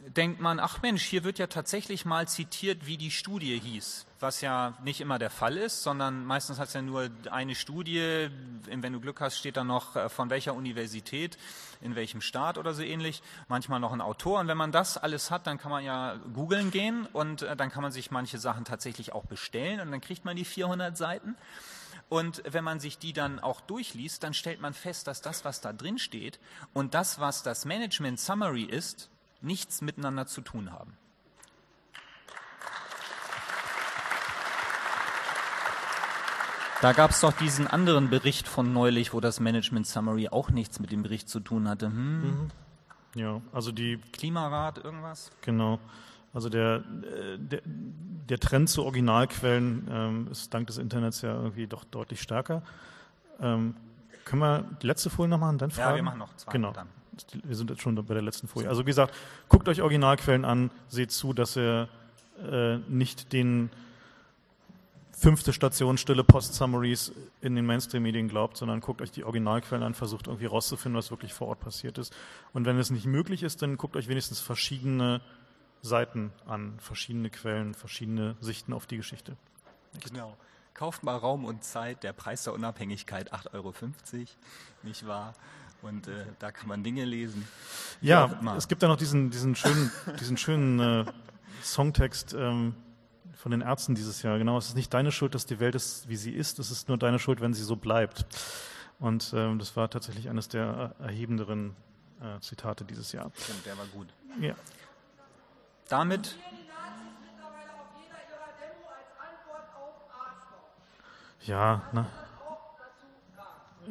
denkt 0.00 0.40
man, 0.40 0.60
ach 0.60 0.80
Mensch, 0.82 1.02
hier 1.02 1.24
wird 1.24 1.38
ja 1.38 1.46
tatsächlich 1.46 2.04
mal 2.04 2.28
zitiert, 2.28 2.86
wie 2.86 2.96
die 2.96 3.10
Studie 3.10 3.58
hieß, 3.58 4.06
was 4.20 4.40
ja 4.40 4.74
nicht 4.84 5.00
immer 5.00 5.18
der 5.18 5.30
Fall 5.30 5.56
ist, 5.56 5.82
sondern 5.82 6.24
meistens 6.24 6.58
hat 6.58 6.68
es 6.68 6.74
ja 6.74 6.82
nur 6.82 7.10
eine 7.30 7.54
Studie, 7.54 8.28
wenn 8.66 8.92
du 8.92 9.00
Glück 9.00 9.20
hast, 9.20 9.38
steht 9.38 9.56
da 9.56 9.64
noch 9.64 9.96
äh, 9.96 10.08
von 10.08 10.30
welcher 10.30 10.54
Universität, 10.54 11.38
in 11.80 11.94
welchem 11.94 12.20
Staat 12.20 12.58
oder 12.58 12.74
so 12.74 12.82
ähnlich, 12.82 13.22
manchmal 13.48 13.80
noch 13.80 13.92
ein 13.92 14.00
Autor. 14.00 14.40
Und 14.40 14.48
wenn 14.48 14.56
man 14.56 14.72
das 14.72 14.98
alles 14.98 15.30
hat, 15.30 15.46
dann 15.46 15.58
kann 15.58 15.70
man 15.70 15.84
ja 15.84 16.16
googeln 16.32 16.70
gehen 16.70 17.06
und 17.12 17.42
äh, 17.42 17.56
dann 17.56 17.70
kann 17.70 17.82
man 17.82 17.92
sich 17.92 18.10
manche 18.10 18.38
Sachen 18.38 18.64
tatsächlich 18.64 19.12
auch 19.12 19.24
bestellen 19.24 19.80
und 19.80 19.90
dann 19.90 20.00
kriegt 20.00 20.24
man 20.24 20.36
die 20.36 20.44
400 20.44 20.96
Seiten. 20.96 21.36
Und 22.08 22.42
wenn 22.48 22.64
man 22.64 22.80
sich 22.80 22.98
die 22.98 23.12
dann 23.12 23.38
auch 23.38 23.60
durchliest, 23.60 24.22
dann 24.22 24.32
stellt 24.32 24.60
man 24.60 24.72
fest, 24.72 25.06
dass 25.06 25.20
das, 25.20 25.44
was 25.44 25.60
da 25.60 25.72
drin 25.72 25.98
steht 25.98 26.40
und 26.72 26.94
das, 26.94 27.20
was 27.20 27.42
das 27.42 27.64
Management 27.64 28.18
Summary 28.18 28.62
ist, 28.62 29.10
nichts 29.40 29.82
miteinander 29.82 30.26
zu 30.26 30.40
tun 30.40 30.72
haben. 30.72 30.96
Da 36.80 36.92
gab 36.92 37.10
es 37.10 37.20
doch 37.20 37.32
diesen 37.32 37.66
anderen 37.66 38.08
Bericht 38.08 38.46
von 38.46 38.72
neulich, 38.72 39.12
wo 39.12 39.20
das 39.20 39.40
Management 39.40 39.86
Summary 39.86 40.28
auch 40.28 40.50
nichts 40.50 40.78
mit 40.78 40.92
dem 40.92 41.02
Bericht 41.02 41.28
zu 41.28 41.40
tun 41.40 41.68
hatte. 41.68 41.86
Hm. 41.86 42.20
Mhm. 42.20 42.50
Ja, 43.14 43.40
also 43.52 43.72
die 43.72 43.98
Klimarat, 44.12 44.78
irgendwas? 44.78 45.30
Genau. 45.42 45.80
Also 46.32 46.48
der, 46.48 46.76
äh, 46.76 47.38
der, 47.38 47.60
der 47.64 48.38
Trend 48.38 48.68
zu 48.68 48.84
Originalquellen 48.84 49.88
ähm, 49.90 50.28
ist 50.30 50.52
dank 50.52 50.66
des 50.66 50.78
Internets 50.78 51.22
ja 51.22 51.34
irgendwie 51.34 51.66
doch 51.66 51.84
deutlich 51.84 52.20
stärker. 52.20 52.62
Ähm, 53.40 53.74
können 54.24 54.42
wir 54.42 54.64
die 54.82 54.86
letzte 54.86 55.10
Folie 55.10 55.30
noch 55.30 55.38
machen, 55.38 55.58
dann 55.58 55.70
fragen? 55.70 55.90
Ja, 55.90 55.96
wir 55.96 56.02
machen 56.02 56.18
noch 56.18 56.36
zwei. 56.36 56.52
Genau. 56.52 56.72
Dann 56.72 56.88
wir 57.44 57.56
sind 57.56 57.70
jetzt 57.70 57.82
schon 57.82 57.94
bei 57.94 58.14
der 58.14 58.22
letzten 58.22 58.48
Folie. 58.48 58.68
Also 58.68 58.82
wie 58.82 58.90
gesagt, 58.90 59.14
guckt 59.48 59.68
euch 59.68 59.82
Originalquellen 59.82 60.44
an, 60.44 60.70
seht 60.88 61.10
zu, 61.10 61.32
dass 61.32 61.56
ihr 61.56 61.88
äh, 62.50 62.76
nicht 62.88 63.32
den 63.32 63.70
fünfte 65.12 65.52
Station 65.52 65.98
stille 65.98 66.22
Post-Summaries 66.22 67.12
in 67.40 67.56
den 67.56 67.66
Mainstream-Medien 67.66 68.28
glaubt, 68.28 68.56
sondern 68.56 68.80
guckt 68.80 69.02
euch 69.02 69.10
die 69.10 69.24
Originalquellen 69.24 69.82
an, 69.82 69.94
versucht 69.94 70.28
irgendwie 70.28 70.46
rauszufinden, 70.46 70.96
was 70.96 71.10
wirklich 71.10 71.34
vor 71.34 71.48
Ort 71.48 71.60
passiert 71.60 71.98
ist. 71.98 72.14
Und 72.52 72.66
wenn 72.66 72.78
es 72.78 72.90
nicht 72.90 73.06
möglich 73.06 73.42
ist, 73.42 73.62
dann 73.62 73.76
guckt 73.76 73.96
euch 73.96 74.06
wenigstens 74.06 74.38
verschiedene 74.38 75.20
Seiten 75.82 76.32
an, 76.46 76.78
verschiedene 76.80 77.30
Quellen, 77.30 77.74
verschiedene 77.74 78.36
Sichten 78.40 78.72
auf 78.72 78.86
die 78.86 78.96
Geschichte. 78.96 79.36
Genau. 80.04 80.36
Kauft 80.74 81.02
mal 81.02 81.16
Raum 81.16 81.44
und 81.44 81.64
Zeit, 81.64 82.04
der 82.04 82.12
Preis 82.12 82.44
der 82.44 82.52
Unabhängigkeit 82.52 83.32
8,50 83.32 83.54
Euro, 83.54 83.74
nicht 84.84 85.06
wahr? 85.06 85.34
Und 85.82 86.08
äh, 86.08 86.26
da 86.38 86.50
kann 86.50 86.68
man 86.68 86.82
Dinge 86.82 87.04
lesen. 87.04 87.46
Ja, 88.00 88.40
es 88.56 88.68
gibt 88.68 88.82
da 88.82 88.88
noch 88.88 88.96
diesen, 88.96 89.30
diesen 89.30 89.54
schönen, 89.54 89.90
diesen 90.20 90.36
schönen 90.36 90.80
äh, 90.80 91.04
Songtext 91.62 92.34
ähm, 92.34 92.74
von 93.34 93.52
den 93.52 93.60
Ärzten 93.60 93.94
dieses 93.94 94.22
Jahr. 94.22 94.38
Genau, 94.38 94.58
es 94.58 94.68
ist 94.68 94.74
nicht 94.74 94.92
deine 94.92 95.12
Schuld, 95.12 95.34
dass 95.34 95.46
die 95.46 95.60
Welt 95.60 95.74
ist, 95.74 96.08
wie 96.08 96.16
sie 96.16 96.32
ist. 96.32 96.58
Es 96.58 96.70
ist 96.70 96.88
nur 96.88 96.98
deine 96.98 97.18
Schuld, 97.18 97.40
wenn 97.40 97.54
sie 97.54 97.62
so 97.62 97.76
bleibt. 97.76 98.26
Und 98.98 99.32
ähm, 99.34 99.58
das 99.58 99.76
war 99.76 99.88
tatsächlich 99.88 100.28
eines 100.28 100.48
der 100.48 100.96
erhebenderen 100.98 101.76
äh, 102.20 102.40
Zitate 102.40 102.84
dieses 102.84 103.12
Jahr. 103.12 103.30
Stimmt, 103.36 103.64
der 103.64 103.78
war 103.78 103.86
gut. 103.86 104.08
Ja. 104.40 104.54
Damit 105.88 106.36
ja, 111.42 111.82
ne? 111.92 112.06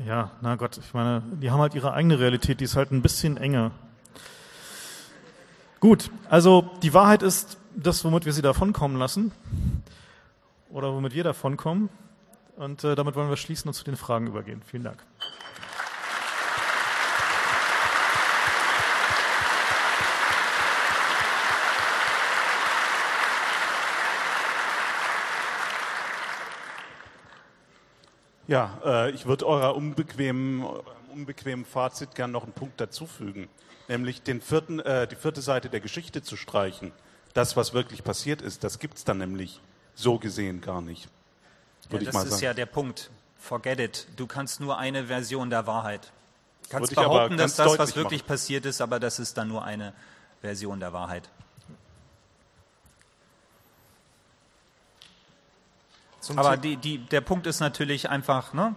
Ja, 0.05 0.31
na 0.41 0.55
Gott, 0.55 0.77
ich 0.77 0.93
meine, 0.93 1.23
die 1.41 1.49
haben 1.49 1.59
halt 1.59 1.73
ihre 1.73 1.91
eigene 1.93 2.19
Realität, 2.19 2.59
die 2.59 2.65
ist 2.65 2.75
halt 2.75 2.91
ein 2.91 3.01
bisschen 3.01 3.37
enger. 3.37 3.71
Gut, 5.79 6.11
also 6.29 6.69
die 6.83 6.93
Wahrheit 6.93 7.23
ist 7.23 7.57
das, 7.75 8.03
womit 8.03 8.25
wir 8.25 8.33
sie 8.33 8.43
davonkommen 8.43 8.97
lassen 8.97 9.31
oder 10.69 10.93
womit 10.93 11.15
wir 11.15 11.23
davonkommen. 11.23 11.89
Und 12.57 12.83
äh, 12.83 12.95
damit 12.95 13.15
wollen 13.15 13.29
wir 13.29 13.37
schließen 13.37 13.67
und 13.69 13.73
zu 13.73 13.83
den 13.83 13.95
Fragen 13.95 14.27
übergehen. 14.27 14.61
Vielen 14.65 14.83
Dank. 14.83 15.03
Ja, 28.47 28.79
äh, 28.85 29.11
ich 29.11 29.25
würde 29.25 29.45
eurer 29.45 29.75
unbequemen, 29.75 30.65
unbequemen 31.13 31.65
Fazit 31.65 32.15
gern 32.15 32.31
noch 32.31 32.43
einen 32.43 32.53
Punkt 32.53 32.79
dazufügen, 32.79 33.49
nämlich 33.87 34.23
den 34.23 34.41
vierten, 34.41 34.79
äh, 34.79 35.07
die 35.07 35.15
vierte 35.15 35.41
Seite 35.41 35.69
der 35.69 35.81
Geschichte 35.81 36.21
zu 36.21 36.37
streichen. 36.37 36.91
Das, 37.33 37.57
was 37.57 37.73
wirklich 37.73 38.03
passiert 38.03 38.41
ist, 38.41 38.63
das 38.63 38.79
gibt 38.79 38.97
es 38.97 39.03
dann 39.03 39.17
nämlich 39.17 39.61
so 39.95 40.17
gesehen 40.17 40.61
gar 40.61 40.81
nicht. 40.81 41.09
Ja, 41.91 41.99
das 41.99 42.25
ist 42.25 42.41
ja 42.41 42.53
der 42.53 42.65
Punkt. 42.65 43.09
Forget 43.37 43.79
it. 43.79 44.07
Du 44.15 44.27
kannst 44.27 44.59
nur 44.59 44.77
eine 44.77 45.05
Version 45.05 45.49
der 45.49 45.67
Wahrheit. 45.67 46.11
Du 46.63 46.69
kannst 46.69 46.95
behaupten, 46.95 47.37
dass 47.37 47.55
das, 47.55 47.77
was 47.77 47.95
wirklich 47.95 48.21
machen. 48.21 48.27
passiert 48.27 48.65
ist, 48.65 48.81
aber 48.81 48.99
das 48.99 49.19
ist 49.19 49.37
dann 49.37 49.47
nur 49.47 49.63
eine 49.63 49.93
Version 50.41 50.79
der 50.79 50.93
Wahrheit. 50.93 51.29
Zum 56.27 56.39
Aber 56.39 56.57
die, 56.57 56.75
die, 56.75 56.97
der 56.97 57.21
Punkt 57.21 57.47
ist 57.47 57.61
natürlich 57.61 58.09
einfach, 58.09 58.51
ne? 58.51 58.75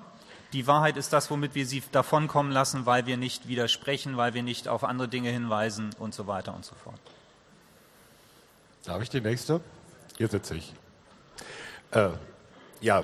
die 0.53 0.69
Wahrheit 0.69 0.97
ist 0.97 1.13
das, 1.13 1.33
womit 1.33 1.57
wir 1.57 1.67
sie 1.67 1.83
davonkommen 1.91 2.53
lassen, 2.53 2.87
weil 2.87 3.07
wir 3.07 3.17
nicht 3.17 3.49
widersprechen, 3.49 4.17
weil 4.17 4.35
wir 4.35 4.45
nicht 4.45 4.69
auf 4.69 4.85
andere 4.85 5.09
Dinge 5.09 5.31
hinweisen 5.31 5.91
und 5.99 6.15
so 6.15 6.29
weiter 6.29 6.55
und 6.55 6.65
so 6.65 6.77
fort. 6.77 7.01
Darf 8.85 9.03
ich 9.03 9.11
die 9.11 9.21
nächste? 9.21 9.61
Hier 10.17 10.29
sitze 10.29 10.55
ich. 10.55 10.73
Äh, 11.91 12.11
ja, 12.81 13.03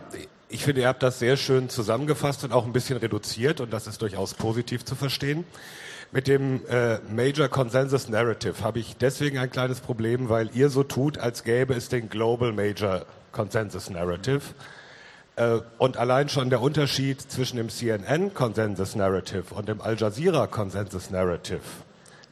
ich 0.48 0.62
finde, 0.62 0.82
ihr 0.82 0.86
habt 0.86 1.02
das 1.02 1.18
sehr 1.18 1.36
schön 1.36 1.68
zusammengefasst 1.68 2.44
und 2.44 2.52
auch 2.52 2.66
ein 2.66 2.72
bisschen 2.72 2.98
reduziert 2.98 3.60
und 3.60 3.72
das 3.72 3.88
ist 3.88 4.00
durchaus 4.00 4.34
positiv 4.34 4.84
zu 4.84 4.94
verstehen. 4.94 5.44
Mit 6.12 6.28
dem 6.28 6.64
äh, 6.68 7.00
Major 7.10 7.48
Consensus 7.48 8.08
Narrative 8.08 8.62
habe 8.62 8.78
ich 8.78 8.96
deswegen 8.96 9.38
ein 9.38 9.50
kleines 9.50 9.80
Problem, 9.80 10.28
weil 10.28 10.50
ihr 10.54 10.68
so 10.68 10.84
tut, 10.84 11.18
als 11.18 11.42
gäbe 11.42 11.74
es 11.74 11.88
den 11.88 12.08
Global 12.08 12.52
Major 12.52 13.06
Consensus 13.36 13.90
Narrative. 13.90 14.40
Äh, 15.36 15.58
und 15.76 15.98
allein 15.98 16.30
schon 16.30 16.48
der 16.48 16.62
Unterschied 16.62 17.20
zwischen 17.20 17.58
dem 17.58 17.68
CNN 17.68 18.32
Consensus 18.32 18.96
Narrative 18.96 19.54
und 19.54 19.68
dem 19.68 19.82
Al 19.82 19.96
Jazeera 19.98 20.46
Consensus 20.46 21.10
Narrative 21.10 21.60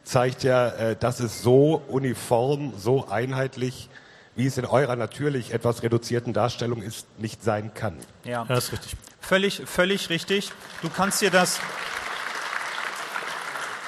zeigt 0.03 0.43
ja, 0.43 0.69
äh, 0.69 0.95
dass 0.95 1.19
es 1.19 1.43
so 1.43 1.83
uniform, 1.87 2.73
so 2.77 3.07
einheitlich, 3.07 3.89
wie 4.35 4.47
es 4.47 4.57
in 4.57 4.65
eurer 4.65 4.95
natürlich 4.95 5.53
etwas 5.53 5.83
reduzierten 5.83 6.33
Darstellung 6.33 6.81
ist, 6.81 7.05
nicht 7.19 7.43
sein 7.43 7.73
kann. 7.75 7.97
Ja, 8.23 8.45
Ja, 8.49 8.57
ist 8.57 8.71
richtig. 8.71 8.95
völlig, 9.21 9.61
völlig 9.65 10.09
richtig. 10.09 10.51
Du 10.81 10.89
kannst 10.89 11.21
dir 11.21 11.29
das, 11.31 11.59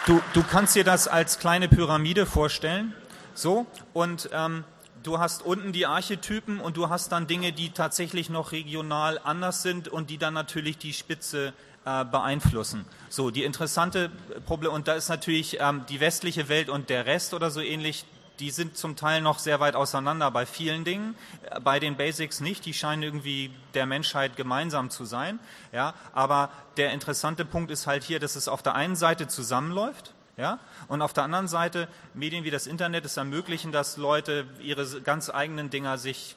du, 0.06 0.22
du 0.34 0.44
kannst 0.44 0.76
dir 0.76 0.84
das 0.84 1.08
als 1.08 1.40
kleine 1.40 1.68
Pyramide 1.68 2.26
vorstellen. 2.28 2.94
So, 3.34 3.66
und 3.94 4.30
ähm, 4.34 4.64
du 5.08 5.20
hast 5.20 5.42
unten 5.42 5.72
die 5.72 5.86
Archetypen 5.86 6.60
und 6.60 6.76
du 6.76 6.90
hast 6.90 7.14
dann 7.14 7.28
Dinge, 7.28 7.54
die 7.54 7.70
tatsächlich 7.70 8.30
noch 8.30 8.52
regional 8.52 9.20
anders 9.24 9.64
sind 9.64 9.88
und 9.88 10.10
die 10.10 10.18
dann 10.18 10.34
natürlich 10.34 10.78
die 10.78 10.92
Spitze 10.92 11.54
äh, 11.86 12.04
beeinflussen. 12.04 12.86
So, 13.08 13.32
die 13.32 13.46
interessante 13.46 14.12
Problem, 14.46 14.74
und 14.74 14.90
da 14.90 14.96
ist 14.96 15.08
natürlich 15.08 15.60
ähm, 15.62 15.86
die 15.88 16.02
westliche 16.02 16.50
Welt 16.50 16.68
und 16.68 16.90
der 16.90 17.06
Rest 17.06 17.34
oder 17.34 17.52
so 17.52 17.62
ähnlich, 17.62 18.06
die 18.40 18.52
sind 18.52 18.76
zum 18.78 18.98
Teil 18.98 19.22
noch 19.22 19.40
sehr 19.40 19.62
weit 19.62 19.76
auseinander 19.76 20.30
bei 20.30 20.46
vielen 20.46 20.84
Dingen, 20.84 21.16
äh, 21.50 21.62
bei 21.62 21.80
den 21.80 21.96
Basics 21.96 22.42
nicht, 22.42 22.66
die 22.66 22.74
scheinen 22.74 23.04
irgendwie 23.04 23.52
der 23.76 23.86
Menschheit 23.86 24.36
gemeinsam 24.36 24.90
zu 24.90 25.06
sein. 25.06 25.40
Ja, 25.72 25.94
aber 26.12 26.50
der 26.76 26.92
interessante 26.92 27.46
Punkt 27.46 27.72
ist 27.72 27.88
halt 27.88 28.04
hier, 28.04 28.20
dass 28.20 28.36
es 28.36 28.50
auf 28.50 28.62
der 28.62 28.76
einen 28.76 28.98
Seite 28.98 29.30
zusammenläuft, 29.30 30.14
ja, 30.38 30.60
und 30.88 31.02
auf 31.02 31.14
der 31.14 31.24
anderen 31.24 31.48
Seite 31.48 31.88
Medien 32.14 32.44
wie 32.44 32.52
das 32.52 32.68
Internet 32.68 33.06
es 33.06 33.18
ermöglichen, 33.18 33.72
dass 33.72 33.98
Leute 33.98 34.46
ihre 34.60 35.02
ganz 35.02 35.32
eigenen 35.32 35.72
Dinger 35.72 35.98
sich 35.98 36.36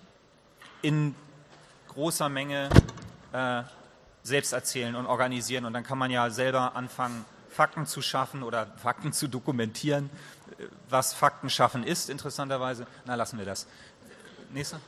in 0.81 1.15
großer 1.89 2.31
Menge 2.31 2.71
äh, 3.33 3.63
selbst 4.23 4.53
erzählen 4.53 4.97
und 4.97 5.07
organisieren. 5.07 5.67
Und 5.67 5.75
dann 5.75 5.85
kann 5.85 5.99
man 5.99 6.11
ja 6.11 6.31
selber 6.31 6.75
anfangen, 6.77 7.27
Fakten 7.51 7.85
zu 7.85 8.01
schaffen 8.01 8.43
oder 8.43 8.67
Fakten 8.77 9.13
zu 9.13 9.29
dokumentieren. 9.29 10.09
Äh, 10.59 10.65
Was 10.89 11.13
Fakten 11.13 11.51
schaffen 11.51 11.85
ist, 11.85 12.09
interessanterweise. 12.09 12.87
Na, 13.05 13.17
lassen 13.17 13.39
wir 13.39 13.45
das. 13.45 13.67
Nächster. 14.51 14.81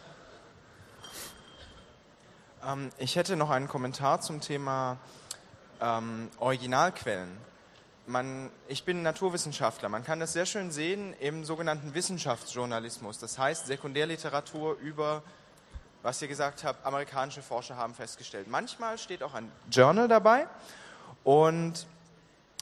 Ähm, 2.66 2.90
ich 2.96 3.16
hätte 3.16 3.36
noch 3.36 3.50
einen 3.50 3.68
Kommentar 3.68 4.22
zum 4.22 4.40
Thema 4.40 4.96
ähm, 5.80 6.30
Originalquellen. 6.38 7.51
Man, 8.07 8.50
ich 8.66 8.84
bin 8.84 9.03
Naturwissenschaftler. 9.03 9.88
Man 9.88 10.03
kann 10.03 10.18
das 10.18 10.32
sehr 10.32 10.46
schön 10.46 10.72
sehen 10.72 11.14
im 11.20 11.44
sogenannten 11.44 11.94
Wissenschaftsjournalismus. 11.94 13.18
Das 13.18 13.38
heißt 13.38 13.66
Sekundärliteratur 13.66 14.76
über, 14.78 15.22
was 16.03 16.20
ihr 16.20 16.26
gesagt 16.26 16.64
habt, 16.64 16.84
amerikanische 16.84 17.42
Forscher 17.42 17.76
haben 17.76 17.94
festgestellt. 17.94 18.48
Manchmal 18.48 18.98
steht 18.98 19.22
auch 19.22 19.34
ein 19.34 19.50
Journal 19.70 20.09
dabei. 20.09 20.48
Und 21.22 21.86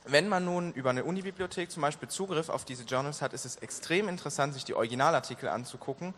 wenn 0.05 0.29
man 0.29 0.45
nun 0.45 0.73
über 0.73 0.91
eine 0.91 1.05
Unibibliothek 1.05 1.71
zum 1.71 1.83
Beispiel 1.83 2.09
Zugriff 2.09 2.49
auf 2.49 2.65
diese 2.65 2.85
Journals 2.85 3.23
hat, 3.23 3.33
ist 3.33 3.45
es 3.45 3.57
extrem 3.57 4.09
interessant, 4.09 4.55
sich 4.55 4.65
die 4.65 4.75
Originalartikel 4.75 5.49
anzugucken, 5.49 6.15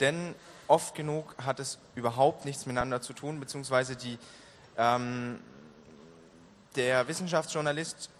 denn 0.00 0.34
oft 0.68 0.94
genug 0.94 1.34
hat 1.44 1.60
es 1.60 1.78
überhaupt 1.94 2.44
nichts 2.44 2.66
miteinander 2.66 3.00
zu 3.00 3.12
tun, 3.12 3.40
beziehungsweise 3.40 3.96
die, 3.96 4.18
ähm, 4.76 5.40
der 6.76 7.06
Wissenschaftsjournalist 7.08 8.10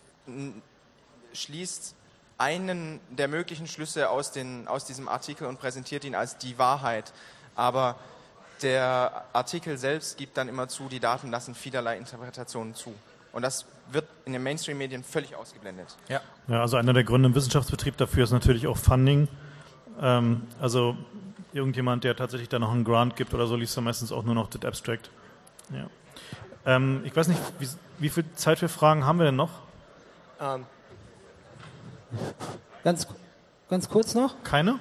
schließt 1.32 1.94
einen 2.38 3.00
der 3.10 3.28
möglichen 3.28 3.66
Schlüsse 3.66 4.10
aus, 4.10 4.32
den, 4.32 4.66
aus 4.66 4.84
diesem 4.84 5.08
Artikel 5.08 5.46
und 5.46 5.58
präsentiert 5.58 6.04
ihn 6.04 6.14
als 6.14 6.38
die 6.38 6.58
Wahrheit. 6.58 7.12
Aber 7.54 7.96
der 8.62 9.24
Artikel 9.32 9.78
selbst 9.78 10.16
gibt 10.16 10.36
dann 10.36 10.48
immer 10.48 10.68
zu, 10.68 10.88
die 10.88 11.00
Daten 11.00 11.30
lassen 11.30 11.54
vielerlei 11.54 11.96
Interpretationen 11.96 12.74
zu. 12.74 12.94
Und 13.32 13.42
das 13.42 13.66
wird 13.90 14.06
in 14.24 14.32
den 14.32 14.42
Mainstream-Medien 14.42 15.04
völlig 15.04 15.36
ausgeblendet. 15.36 15.96
Ja. 16.08 16.20
Ja, 16.48 16.60
also 16.60 16.76
einer 16.76 16.92
der 16.92 17.04
Gründe 17.04 17.28
im 17.28 17.34
Wissenschaftsbetrieb 17.34 17.96
dafür 17.96 18.24
ist 18.24 18.30
natürlich 18.30 18.66
auch 18.66 18.76
Funding. 18.76 19.28
Ähm, 20.00 20.46
also 20.60 20.96
irgendjemand, 21.52 22.04
der 22.04 22.16
tatsächlich 22.16 22.48
da 22.48 22.58
noch 22.58 22.72
einen 22.72 22.84
Grant 22.84 23.16
gibt 23.16 23.34
oder 23.34 23.46
so, 23.46 23.56
liest 23.56 23.76
dann 23.76 23.84
meistens 23.84 24.12
auch 24.12 24.24
nur 24.24 24.34
noch 24.34 24.48
das 24.48 24.64
Abstract. 24.64 25.10
Ja. 25.72 25.88
Ähm, 26.66 27.02
ich 27.04 27.14
weiß 27.14 27.28
nicht, 27.28 27.40
wie, 27.58 27.68
wie 27.98 28.08
viel 28.08 28.24
Zeit 28.34 28.58
für 28.58 28.68
Fragen 28.68 29.04
haben 29.04 29.18
wir 29.18 29.26
denn 29.26 29.36
noch? 29.36 29.50
Ähm, 30.44 30.66
Ganz, 32.84 33.06
ganz 33.70 33.88
kurz 33.88 34.14
noch. 34.14 34.34
Keine? 34.44 34.78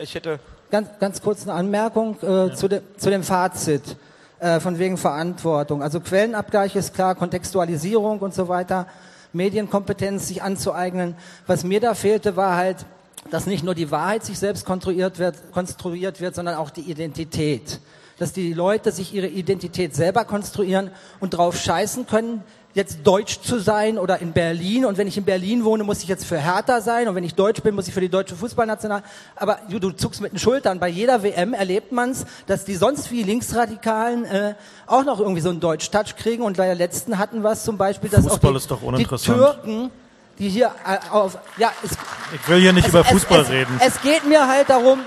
ich 0.00 0.14
hätte 0.14 0.38
Ganz, 0.70 0.90
ganz 1.00 1.22
kurz 1.22 1.44
eine 1.44 1.54
Anmerkung 1.54 2.16
äh, 2.22 2.54
zu, 2.54 2.68
dem, 2.68 2.82
zu 2.98 3.08
dem 3.08 3.22
Fazit 3.22 3.96
äh, 4.38 4.60
von 4.60 4.78
wegen 4.78 4.98
Verantwortung. 4.98 5.82
Also 5.82 5.98
Quellenabgleich 6.00 6.76
ist 6.76 6.92
klar, 6.92 7.14
Kontextualisierung 7.14 8.18
und 8.18 8.34
so 8.34 8.48
weiter, 8.48 8.86
Medienkompetenz 9.32 10.28
sich 10.28 10.42
anzueignen. 10.42 11.16
Was 11.46 11.64
mir 11.64 11.80
da 11.80 11.94
fehlte, 11.94 12.36
war 12.36 12.56
halt, 12.56 12.84
dass 13.30 13.46
nicht 13.46 13.64
nur 13.64 13.74
die 13.74 13.90
Wahrheit 13.90 14.24
sich 14.24 14.38
selbst 14.38 14.66
konstruiert 14.66 15.18
wird, 15.18 15.36
konstruiert 15.52 16.20
wird, 16.20 16.34
sondern 16.34 16.56
auch 16.56 16.68
die 16.68 16.82
Identität. 16.82 17.80
Dass 18.18 18.34
die 18.34 18.52
Leute 18.52 18.92
sich 18.92 19.14
ihre 19.14 19.28
Identität 19.28 19.94
selber 19.94 20.26
konstruieren 20.26 20.90
und 21.18 21.30
drauf 21.30 21.58
scheißen 21.58 22.06
können, 22.06 22.42
jetzt 22.78 23.00
deutsch 23.04 23.40
zu 23.42 23.58
sein 23.58 23.98
oder 23.98 24.20
in 24.20 24.32
Berlin. 24.32 24.86
Und 24.86 24.96
wenn 24.96 25.08
ich 25.08 25.18
in 25.18 25.24
Berlin 25.24 25.64
wohne, 25.64 25.84
muss 25.84 26.02
ich 26.02 26.08
jetzt 26.08 26.24
für 26.24 26.38
Hertha 26.38 26.80
sein. 26.80 27.08
Und 27.08 27.14
wenn 27.16 27.24
ich 27.24 27.34
deutsch 27.34 27.60
bin, 27.60 27.74
muss 27.74 27.88
ich 27.88 27.92
für 27.92 28.00
die 28.00 28.08
deutsche 28.08 28.36
Fußballnational. 28.36 29.02
Aber 29.36 29.58
du, 29.68 29.78
du 29.78 29.90
zuckst 29.90 30.20
mit 30.20 30.32
den 30.32 30.38
Schultern. 30.38 30.78
Bei 30.78 30.88
jeder 30.88 31.22
WM 31.22 31.52
erlebt 31.52 31.92
man's, 31.92 32.24
dass 32.46 32.64
die 32.64 32.76
sonst 32.76 33.10
wie 33.10 33.24
Linksradikalen 33.24 34.24
äh, 34.24 34.54
auch 34.86 35.04
noch 35.04 35.18
irgendwie 35.18 35.42
so 35.42 35.50
einen 35.50 35.60
Deutsch-Touch 35.60 36.16
kriegen. 36.16 36.44
Und 36.44 36.56
bei 36.56 36.66
der 36.66 36.76
letzten 36.76 37.18
hatten 37.18 37.42
wir 37.42 37.50
es 37.50 37.64
zum 37.64 37.76
Beispiel, 37.76 38.08
dass 38.08 38.22
Fußball 38.22 38.50
auch 38.50 38.52
die, 38.52 38.56
ist 38.56 38.70
doch 38.70 38.80
die. 38.96 39.04
Türken, 39.04 39.90
die 40.38 40.48
hier 40.48 40.70
äh, 40.86 41.10
auf... 41.10 41.36
Ja, 41.56 41.72
es, 41.84 41.90
Ich 42.32 42.48
will 42.48 42.60
hier 42.60 42.72
nicht 42.72 42.86
es, 42.86 42.90
über 42.90 43.00
es, 43.00 43.08
Fußball 43.08 43.40
es, 43.40 43.50
reden. 43.50 43.80
Es 43.84 44.00
geht 44.00 44.24
mir 44.24 44.46
halt 44.46 44.70
darum, 44.70 45.00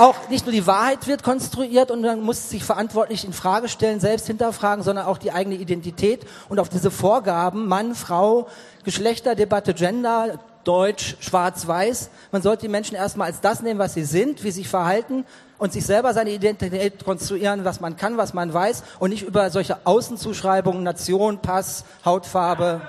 auch 0.00 0.30
nicht 0.30 0.46
nur 0.46 0.52
die 0.52 0.66
Wahrheit 0.66 1.06
wird 1.06 1.22
konstruiert 1.22 1.90
und 1.90 2.00
man 2.00 2.22
muss 2.22 2.48
sich 2.48 2.64
verantwortlich 2.64 3.24
in 3.26 3.34
Frage 3.34 3.68
stellen, 3.68 4.00
selbst 4.00 4.26
hinterfragen, 4.26 4.82
sondern 4.82 5.04
auch 5.04 5.18
die 5.18 5.30
eigene 5.30 5.56
Identität 5.56 6.26
und 6.48 6.58
auf 6.58 6.70
diese 6.70 6.90
Vorgaben, 6.90 7.68
Mann, 7.68 7.94
Frau, 7.94 8.48
Geschlechterdebatte, 8.84 9.74
Gender, 9.74 10.38
Deutsch, 10.64 11.16
Schwarz-Weiß. 11.20 12.08
Man 12.32 12.40
sollte 12.40 12.62
die 12.62 12.68
Menschen 12.68 12.94
erstmal 12.94 13.26
als 13.26 13.42
das 13.42 13.60
nehmen, 13.60 13.78
was 13.78 13.92
sie 13.92 14.04
sind, 14.04 14.42
wie 14.42 14.50
sie 14.50 14.62
sich 14.62 14.68
verhalten 14.68 15.26
und 15.58 15.74
sich 15.74 15.84
selber 15.84 16.14
seine 16.14 16.30
Identität 16.30 17.04
konstruieren, 17.04 17.66
was 17.66 17.80
man 17.80 17.98
kann, 17.98 18.16
was 18.16 18.32
man 18.32 18.54
weiß 18.54 18.82
und 19.00 19.10
nicht 19.10 19.22
über 19.22 19.50
solche 19.50 19.84
Außenzuschreibungen, 19.84 20.82
Nation, 20.82 21.42
Pass, 21.42 21.84
Hautfarbe. 22.06 22.80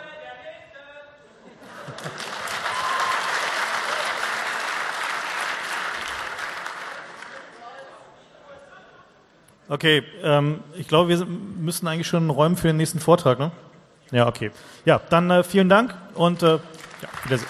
Okay, 9.72 10.04
ähm, 10.22 10.60
ich 10.76 10.90
glaube, 10.90 11.08
wir 11.08 11.26
müssen 11.26 11.88
eigentlich 11.88 12.08
schon 12.08 12.30
räumen 12.30 12.58
für 12.58 12.68
den 12.68 12.76
nächsten 12.76 13.00
Vortrag, 13.00 13.40
ne? 13.40 13.52
Ja, 14.12 14.28
okay. 14.28 14.52
Ja, 14.84 15.00
dann 15.10 15.32
äh, 15.32 15.46
vielen 15.46 15.70
Dank 15.70 15.96
und 16.14 16.44
äh, 16.44 16.56
ja, 16.56 16.60
Wiedersehen. 17.24 17.48